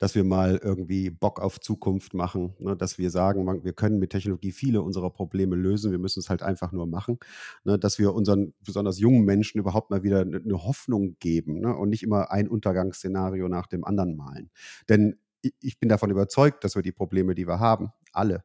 Dass 0.00 0.16
wir 0.16 0.24
mal 0.24 0.60
irgendwie 0.62 1.08
Bock 1.10 1.40
auf 1.40 1.60
Zukunft 1.60 2.14
machen, 2.14 2.54
ne? 2.58 2.76
dass 2.76 2.98
wir 2.98 3.10
sagen, 3.10 3.64
wir 3.64 3.72
können 3.72 4.00
mit 4.00 4.10
Technologie 4.10 4.50
viele 4.50 4.82
unserer 4.82 5.10
Probleme 5.10 5.54
lösen, 5.54 5.92
wir 5.92 5.98
müssen 5.98 6.18
es 6.18 6.28
halt 6.28 6.42
einfach 6.42 6.72
nur 6.72 6.88
machen. 6.88 7.18
Ne? 7.62 7.78
Dass 7.78 8.00
wir 8.00 8.12
unseren 8.12 8.54
besonders 8.64 8.98
jungen 8.98 9.24
Menschen 9.24 9.58
überhaupt 9.58 9.90
mal 9.90 10.02
wieder 10.02 10.22
eine 10.22 10.64
Hoffnung 10.64 11.16
geben 11.20 11.60
ne? 11.60 11.76
und 11.76 11.90
nicht 11.90 12.02
immer 12.02 12.32
ein 12.32 12.48
Untergangsszenario 12.48 13.48
nach 13.48 13.68
dem 13.68 13.84
anderen 13.84 14.16
malen. 14.16 14.50
Denn 14.88 15.16
ich 15.60 15.78
bin 15.78 15.88
davon 15.88 16.10
überzeugt, 16.10 16.64
dass 16.64 16.74
wir 16.74 16.82
die 16.82 16.92
Probleme, 16.92 17.34
die 17.34 17.46
wir 17.46 17.60
haben, 17.60 17.90
alle, 18.12 18.44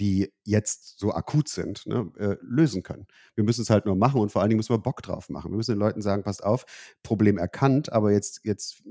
die 0.00 0.32
jetzt 0.44 0.98
so 0.98 1.12
akut 1.12 1.48
sind, 1.48 1.86
ne, 1.86 2.10
äh, 2.18 2.36
lösen 2.40 2.82
können. 2.82 3.06
Wir 3.34 3.44
müssen 3.44 3.62
es 3.62 3.70
halt 3.70 3.86
nur 3.86 3.96
machen 3.96 4.20
und 4.20 4.30
vor 4.30 4.42
allen 4.42 4.50
Dingen 4.50 4.58
müssen 4.58 4.74
wir 4.74 4.78
Bock 4.78 5.02
drauf 5.02 5.28
machen. 5.28 5.52
Wir 5.52 5.56
müssen 5.56 5.72
den 5.72 5.78
Leuten 5.80 6.02
sagen, 6.02 6.22
passt 6.22 6.44
auf, 6.44 6.64
Problem 7.02 7.38
erkannt, 7.38 7.92
aber 7.92 8.12
jetzt, 8.12 8.40
jetzt 8.44 8.82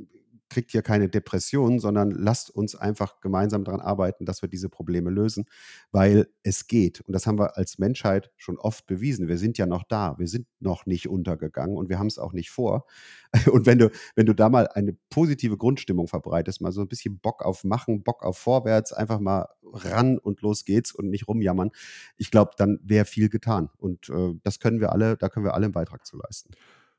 kriegt 0.53 0.71
hier 0.71 0.83
keine 0.83 1.09
Depression, 1.09 1.79
sondern 1.79 2.11
lasst 2.11 2.51
uns 2.51 2.75
einfach 2.75 3.19
gemeinsam 3.21 3.63
daran 3.63 3.81
arbeiten, 3.81 4.25
dass 4.25 4.43
wir 4.43 4.49
diese 4.49 4.69
Probleme 4.69 5.09
lösen, 5.09 5.45
weil 5.91 6.27
es 6.43 6.67
geht. 6.67 7.01
Und 7.01 7.13
das 7.13 7.25
haben 7.25 7.39
wir 7.39 7.57
als 7.57 7.79
Menschheit 7.79 8.31
schon 8.37 8.59
oft 8.59 8.85
bewiesen. 8.85 9.27
Wir 9.27 9.39
sind 9.39 9.57
ja 9.57 9.65
noch 9.65 9.83
da, 9.83 10.15
wir 10.19 10.27
sind 10.27 10.45
noch 10.59 10.85
nicht 10.85 11.09
untergegangen 11.09 11.75
und 11.75 11.89
wir 11.89 11.97
haben 11.97 12.07
es 12.07 12.19
auch 12.19 12.33
nicht 12.33 12.51
vor. 12.51 12.85
Und 13.51 13.65
wenn 13.65 13.79
du, 13.79 13.89
wenn 14.15 14.27
du 14.27 14.35
da 14.35 14.47
mal 14.47 14.67
eine 14.67 14.95
positive 15.09 15.57
Grundstimmung 15.57 16.07
verbreitest, 16.07 16.61
mal 16.61 16.71
so 16.71 16.81
ein 16.81 16.87
bisschen 16.87 17.17
Bock 17.17 17.43
auf 17.43 17.63
Machen, 17.63 18.03
Bock 18.03 18.23
auf 18.23 18.37
Vorwärts, 18.37 18.93
einfach 18.93 19.19
mal 19.19 19.47
ran 19.63 20.19
und 20.19 20.41
los 20.41 20.65
geht's 20.65 20.93
und 20.93 21.09
nicht 21.09 21.27
rumjammern, 21.27 21.71
ich 22.17 22.29
glaube, 22.29 22.51
dann 22.57 22.79
wäre 22.83 23.05
viel 23.05 23.29
getan. 23.29 23.69
Und 23.77 24.09
äh, 24.09 24.35
das 24.43 24.59
können 24.59 24.79
wir 24.79 24.91
alle, 24.91 25.17
da 25.17 25.29
können 25.29 25.45
wir 25.45 25.55
alle 25.55 25.65
einen 25.65 25.73
Beitrag 25.73 26.05
zu 26.05 26.15
leisten. 26.17 26.53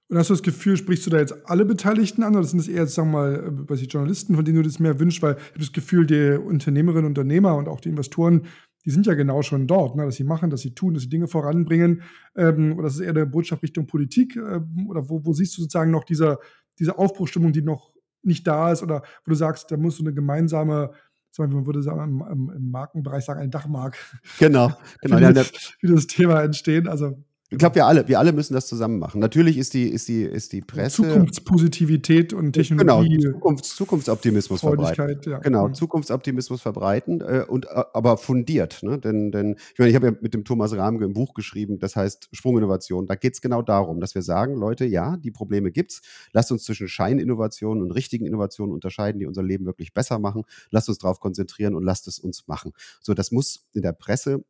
Und 0.09 0.19
hast 0.19 0.29
du 0.29 0.35
das 0.35 0.43
Gefühl, 0.43 0.77
sprichst 0.77 1.07
du 1.07 1.11
da 1.11 1.19
jetzt 1.19 1.35
alle 1.47 1.65
Beteiligten 1.65 2.23
an 2.23 2.37
oder 2.37 2.45
sind 2.45 2.59
das 2.59 2.69
eher, 2.69 2.87
sagen 2.87 3.11
wir 3.13 3.19
mal, 3.19 3.53
was 3.69 3.81
die 3.81 3.87
Journalisten, 3.87 4.35
von 4.35 4.45
denen 4.45 4.59
du 4.59 4.63
das 4.63 4.79
mehr 4.79 5.01
wünschst? 5.01 5.23
Weil 5.23 5.37
ich 5.37 5.51
habe 5.51 5.59
das 5.61 5.73
Gefühl, 5.73 6.07
die 6.07 6.39
Unternehmerinnen, 6.39 7.07
Unternehmer 7.07 7.57
und 7.57 7.69
auch 7.69 7.81
die 7.81 7.89
Investoren, 7.89 8.47
die 8.85 8.91
sind 8.91 9.07
ja 9.07 9.15
genau 9.15 9.41
schon 9.41 9.67
dort, 9.67 9.97
ne, 9.97 10.05
dass 10.05 10.17
sie 10.17 10.25
machen, 10.25 10.51
dass 10.51 10.61
sie 10.61 10.75
tun, 10.75 10.93
dass 10.93 11.05
sie 11.05 11.09
Dinge 11.09 11.27
voranbringen. 11.27 12.03
Ähm, 12.37 12.75
oder 12.75 12.85
das 12.85 12.97
ist 12.97 13.01
eher 13.01 13.11
eine 13.11 13.27
Botschaft 13.27 13.63
Richtung 13.63 13.87
Politik? 13.87 14.37
Ähm, 14.37 14.89
oder 14.89 15.09
wo, 15.09 15.25
wo 15.25 15.33
siehst 15.33 15.57
du 15.57 15.63
sozusagen 15.63 15.91
noch 15.91 16.05
diese, 16.05 16.39
diese 16.79 16.99
Aufbruchstimmung, 16.99 17.53
die 17.53 17.63
noch 17.63 17.95
nicht 18.23 18.47
da 18.47 18.73
ist? 18.73 18.83
Oder 18.83 19.03
wo 19.25 19.31
du 19.31 19.35
sagst, 19.35 19.71
da 19.71 19.79
muss 19.79 19.97
so 19.97 20.05
eine 20.05 20.13
gemeinsame 20.13 20.93
man 21.37 21.67
würde 21.67 21.83
sagen, 21.83 22.21
im, 22.21 22.53
im, 22.55 22.71
Markenbereich 22.71 23.25
sagen, 23.25 23.41
eine 23.41 23.49
Dachmark. 23.49 23.97
Genau, 24.39 24.73
genau. 25.01 25.19
wie, 25.19 25.23
ja, 25.23 25.45
wie 25.81 25.89
das 25.89 26.07
Thema 26.07 26.43
entstehen. 26.43 26.87
Also 26.87 27.25
ich 27.51 27.59
glaube, 27.59 27.75
wir 27.77 27.87
alle, 27.87 28.09
wir 28.09 28.19
alle 28.19 28.33
müssen 28.33 28.55
das 28.55 28.67
zusammen 28.67 28.99
machen. 28.99 29.21
Natürlich 29.21 29.59
ist 29.59 29.75
die, 29.75 29.89
ist 29.89 30.09
die, 30.09 30.23
ist 30.23 30.53
die 30.53 30.63
Presse. 30.63 31.03
Zukunftspositivität 31.03 32.33
und 32.33 32.53
Technologie. 32.53 33.19
Genau, 33.19 33.33
Zukunfts, 33.33 33.77
Zukunftsoptimismus 33.77 34.61
verbreiten. 34.61 35.21
Ja. 35.27 35.39
Genau, 35.39 35.69
mhm. 35.69 35.75
Zukunftsoptimismus 35.75 36.63
verbreiten 36.63 37.21
äh, 37.21 37.45
und 37.47 37.67
äh, 37.67 37.85
aber 37.93 38.17
fundiert. 38.17 38.83
Ne? 38.83 38.99
Denn, 38.99 39.31
denn 39.31 39.57
ich 39.73 39.79
meine, 39.79 39.91
ich 39.91 39.95
habe 39.95 40.07
ja 40.07 40.13
mit 40.21 40.33
dem 40.33 40.45
Thomas 40.45 40.75
Rahmge 40.75 41.05
ein 41.05 41.13
Buch 41.13 41.35
geschrieben, 41.35 41.79
das 41.79 41.97
heißt 41.97 42.31
Sprunginnovation. 42.33 43.07
Da 43.07 43.15
geht 43.15 43.35
es 43.35 43.43
genau 43.43 43.61
darum, 43.61 44.01
dass 44.01 44.15
wir 44.15 44.23
sagen, 44.23 44.55
Leute, 44.55 44.87
ja, 44.87 45.19
die 45.19 45.31
Probleme 45.31 45.71
gibt's. 45.71 46.01
Lasst 46.33 46.51
uns 46.51 46.65
zwischen 46.65 46.89
Scheininnovationen 46.89 47.83
und 47.83 47.91
richtigen 47.91 48.25
Innovationen 48.25 48.73
unterscheiden, 48.73 49.21
die 49.21 49.27
unser 49.27 49.43
Leben 49.43 49.67
wirklich 49.67 49.93
besser 49.93 50.19
machen. 50.19 50.45
Lasst 50.71 50.89
uns 50.89 50.99
darauf 50.99 51.21
konzentrieren 51.21 51.75
und 51.75 51.85
lasst 51.85 52.09
es 52.09 52.19
uns 52.19 52.49
machen. 52.49 52.73
So, 53.03 53.13
das 53.13 53.31
muss 53.33 53.67
in 53.75 53.83
der 53.83 53.93
Presse 53.93 54.45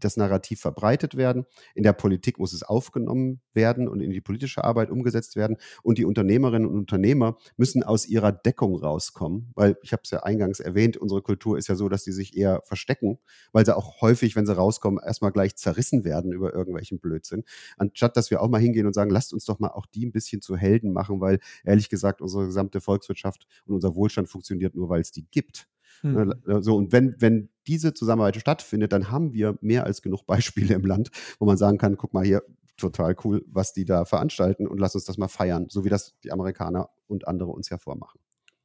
das 0.00 0.16
Narrativ 0.16 0.60
verbreitet 0.60 1.16
werden. 1.16 1.46
In 1.74 1.82
der 1.82 1.92
Politik 1.92 2.38
muss 2.38 2.52
es 2.52 2.62
aufgenommen 2.62 3.40
werden 3.52 3.88
und 3.88 4.00
in 4.00 4.10
die 4.10 4.20
politische 4.20 4.64
Arbeit 4.64 4.90
umgesetzt 4.90 5.36
werden. 5.36 5.56
Und 5.82 5.98
die 5.98 6.04
Unternehmerinnen 6.04 6.68
und 6.68 6.76
Unternehmer 6.76 7.36
müssen 7.56 7.82
aus 7.82 8.06
ihrer 8.06 8.32
Deckung 8.32 8.76
rauskommen, 8.76 9.52
weil 9.54 9.76
ich 9.82 9.92
habe 9.92 10.02
es 10.04 10.10
ja 10.10 10.22
eingangs 10.22 10.60
erwähnt, 10.60 10.96
unsere 10.96 11.22
Kultur 11.22 11.58
ist 11.58 11.68
ja 11.68 11.74
so, 11.74 11.88
dass 11.88 12.04
sie 12.04 12.12
sich 12.12 12.36
eher 12.36 12.62
verstecken, 12.64 13.18
weil 13.52 13.64
sie 13.64 13.76
auch 13.76 14.00
häufig, 14.00 14.36
wenn 14.36 14.46
sie 14.46 14.56
rauskommen, 14.56 15.00
erstmal 15.04 15.32
gleich 15.32 15.56
zerrissen 15.56 16.04
werden 16.04 16.32
über 16.32 16.54
irgendwelchen 16.54 16.98
Blödsinn. 16.98 17.44
Anstatt 17.76 18.16
dass 18.16 18.30
wir 18.30 18.40
auch 18.42 18.48
mal 18.48 18.60
hingehen 18.60 18.86
und 18.86 18.94
sagen, 18.94 19.10
lasst 19.10 19.32
uns 19.32 19.44
doch 19.44 19.58
mal 19.58 19.68
auch 19.68 19.86
die 19.86 20.06
ein 20.06 20.12
bisschen 20.12 20.42
zu 20.42 20.56
Helden 20.56 20.92
machen, 20.92 21.20
weil 21.20 21.38
ehrlich 21.64 21.88
gesagt 21.88 22.20
unsere 22.20 22.46
gesamte 22.46 22.80
Volkswirtschaft 22.80 23.46
und 23.66 23.74
unser 23.74 23.94
Wohlstand 23.94 24.28
funktioniert 24.28 24.74
nur, 24.74 24.88
weil 24.88 25.00
es 25.00 25.10
die 25.10 25.26
gibt. 25.30 25.68
Mhm. 26.02 26.34
So, 26.60 26.76
und 26.76 26.92
wenn, 26.92 27.14
wenn 27.18 27.48
diese 27.66 27.94
Zusammenarbeit 27.94 28.36
stattfindet, 28.36 28.92
dann 28.92 29.10
haben 29.10 29.32
wir 29.32 29.58
mehr 29.60 29.84
als 29.84 30.02
genug 30.02 30.26
Beispiele 30.26 30.74
im 30.74 30.84
Land, 30.84 31.10
wo 31.38 31.46
man 31.46 31.56
sagen 31.56 31.78
kann, 31.78 31.96
guck 31.96 32.14
mal 32.14 32.24
hier, 32.24 32.42
total 32.76 33.16
cool, 33.24 33.44
was 33.46 33.72
die 33.72 33.84
da 33.84 34.04
veranstalten 34.04 34.66
und 34.66 34.78
lass 34.78 34.94
uns 34.94 35.04
das 35.04 35.18
mal 35.18 35.28
feiern, 35.28 35.66
so 35.68 35.84
wie 35.84 35.88
das 35.88 36.18
die 36.24 36.32
Amerikaner 36.32 36.90
und 37.06 37.28
andere 37.28 37.50
uns 37.50 37.68
ja 37.68 37.78
vormachen. 37.78 38.20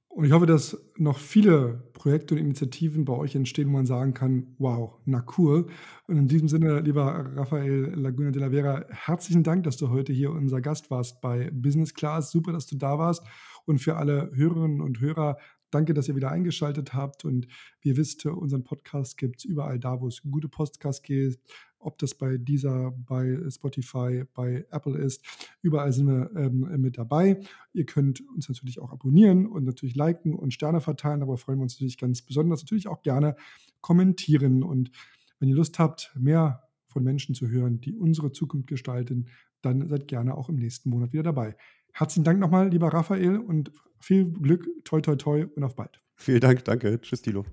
Und 0.10 0.26
ich 0.26 0.32
hoffe, 0.32 0.48
dass 0.48 0.76
noch 0.98 1.20
viele 1.20 1.84
Projekte 1.94 2.34
und 2.34 2.42
Initiativen 2.42 3.06
bei 3.06 3.14
euch 3.14 3.36
entstehen, 3.36 3.70
wo 3.70 3.74
man 3.74 3.86
sagen 3.86 4.16
kann, 4.16 4.56
wow, 4.58 4.96
na 5.06 5.24
cool. 5.38 5.68
Und 6.08 6.18
in 6.18 6.28
diesem 6.28 6.50
Sinne, 6.50 6.80
lieber 6.80 7.32
Raphael 7.36 7.94
Laguna 7.96 8.32
de 8.32 8.42
la 8.42 8.50
Vera, 8.50 8.86
herzlichen 8.90 9.44
Dank, 9.44 9.64
dass 9.64 9.78
du 9.78 9.90
heute 9.90 10.12
hier 10.12 10.32
unser 10.32 10.62
Gast 10.62 10.90
warst 10.90 11.22
bei 11.22 11.52
Business 11.54 11.94
Class. 11.94 12.32
Super, 12.32 12.52
dass 12.52 12.66
du 12.66 12.76
da 12.76 12.98
warst. 12.98 13.24
Und 13.66 13.80
für 13.80 13.98
alle 13.98 14.32
Hörerinnen 14.34 14.82
und 14.82 15.00
Hörer, 15.00 15.38
Danke, 15.72 15.94
dass 15.94 16.08
ihr 16.08 16.16
wieder 16.16 16.32
eingeschaltet 16.32 16.94
habt. 16.94 17.26
Und 17.26 17.48
wie 17.82 17.90
ihr 17.90 17.98
wisst, 17.98 18.26
unseren 18.26 18.64
Podcast 18.64 19.18
gibt 19.18 19.40
es 19.40 19.46
überall 19.46 19.80
da, 19.80 20.02
wo 20.02 20.08
es 20.08 20.22
gute 20.22 20.50
Podcasts 20.50 21.02
gibt. 21.02 21.40
Ob 21.82 21.98
das 21.98 22.14
bei 22.14 22.38
dieser, 22.38 22.92
bei 22.92 23.40
Spotify, 23.50 24.26
bei 24.34 24.66
Apple 24.70 24.98
ist. 24.98 25.24
Überall 25.62 25.94
sind 25.94 26.08
wir 26.08 26.30
ähm, 26.36 26.68
mit 26.82 26.98
dabei. 26.98 27.40
Ihr 27.72 27.86
könnt 27.86 28.22
uns 28.36 28.50
natürlich 28.50 28.80
auch 28.80 28.92
abonnieren 28.92 29.48
und 29.48 29.64
natürlich 29.64 29.96
liken 29.96 30.34
und 30.34 30.54
Sterne 30.54 30.82
verteilen. 30.82 31.22
Aber 31.22 31.38
freuen 31.38 31.60
wir 31.60 31.64
uns 31.64 31.76
natürlich 31.76 31.98
ganz 31.98 32.22
besonders. 32.22 32.62
Natürlich 32.62 32.88
auch 32.88 33.02
gerne 33.02 33.36
kommentieren. 33.80 34.64
Und 34.64 34.92
wenn 35.40 35.48
ihr 35.48 35.56
Lust 35.56 35.80
habt, 35.80 36.12
mehr 36.20 36.64
von 36.88 37.04
Menschen 37.04 37.36
zu 37.36 37.48
hören, 37.48 37.80
die 37.80 37.96
unsere 37.96 38.32
Zukunft 38.32 38.68
gestalten, 38.68 39.28
dann 39.62 39.88
seid 39.88 40.08
gerne 40.08 40.36
auch 40.36 40.50
im 40.50 40.56
nächsten 40.56 40.90
Monat 40.90 41.14
wieder 41.14 41.24
dabei. 41.24 41.56
Herzlichen 41.94 42.24
Dank 42.24 42.40
nochmal, 42.40 42.70
lieber 42.70 42.94
Raphael, 42.94 43.38
und 43.38 43.72
viel 44.00 44.26
Glück, 44.32 44.68
toi, 44.84 45.02
toi, 45.02 45.16
toi 45.16 45.46
und 45.56 45.64
auf 45.64 45.76
bald. 45.76 46.02
Vielen 46.16 46.42
Dank, 46.42 46.66
danke. 46.66 47.00
Tschüss, 47.02 47.22
Tilo. 47.22 47.46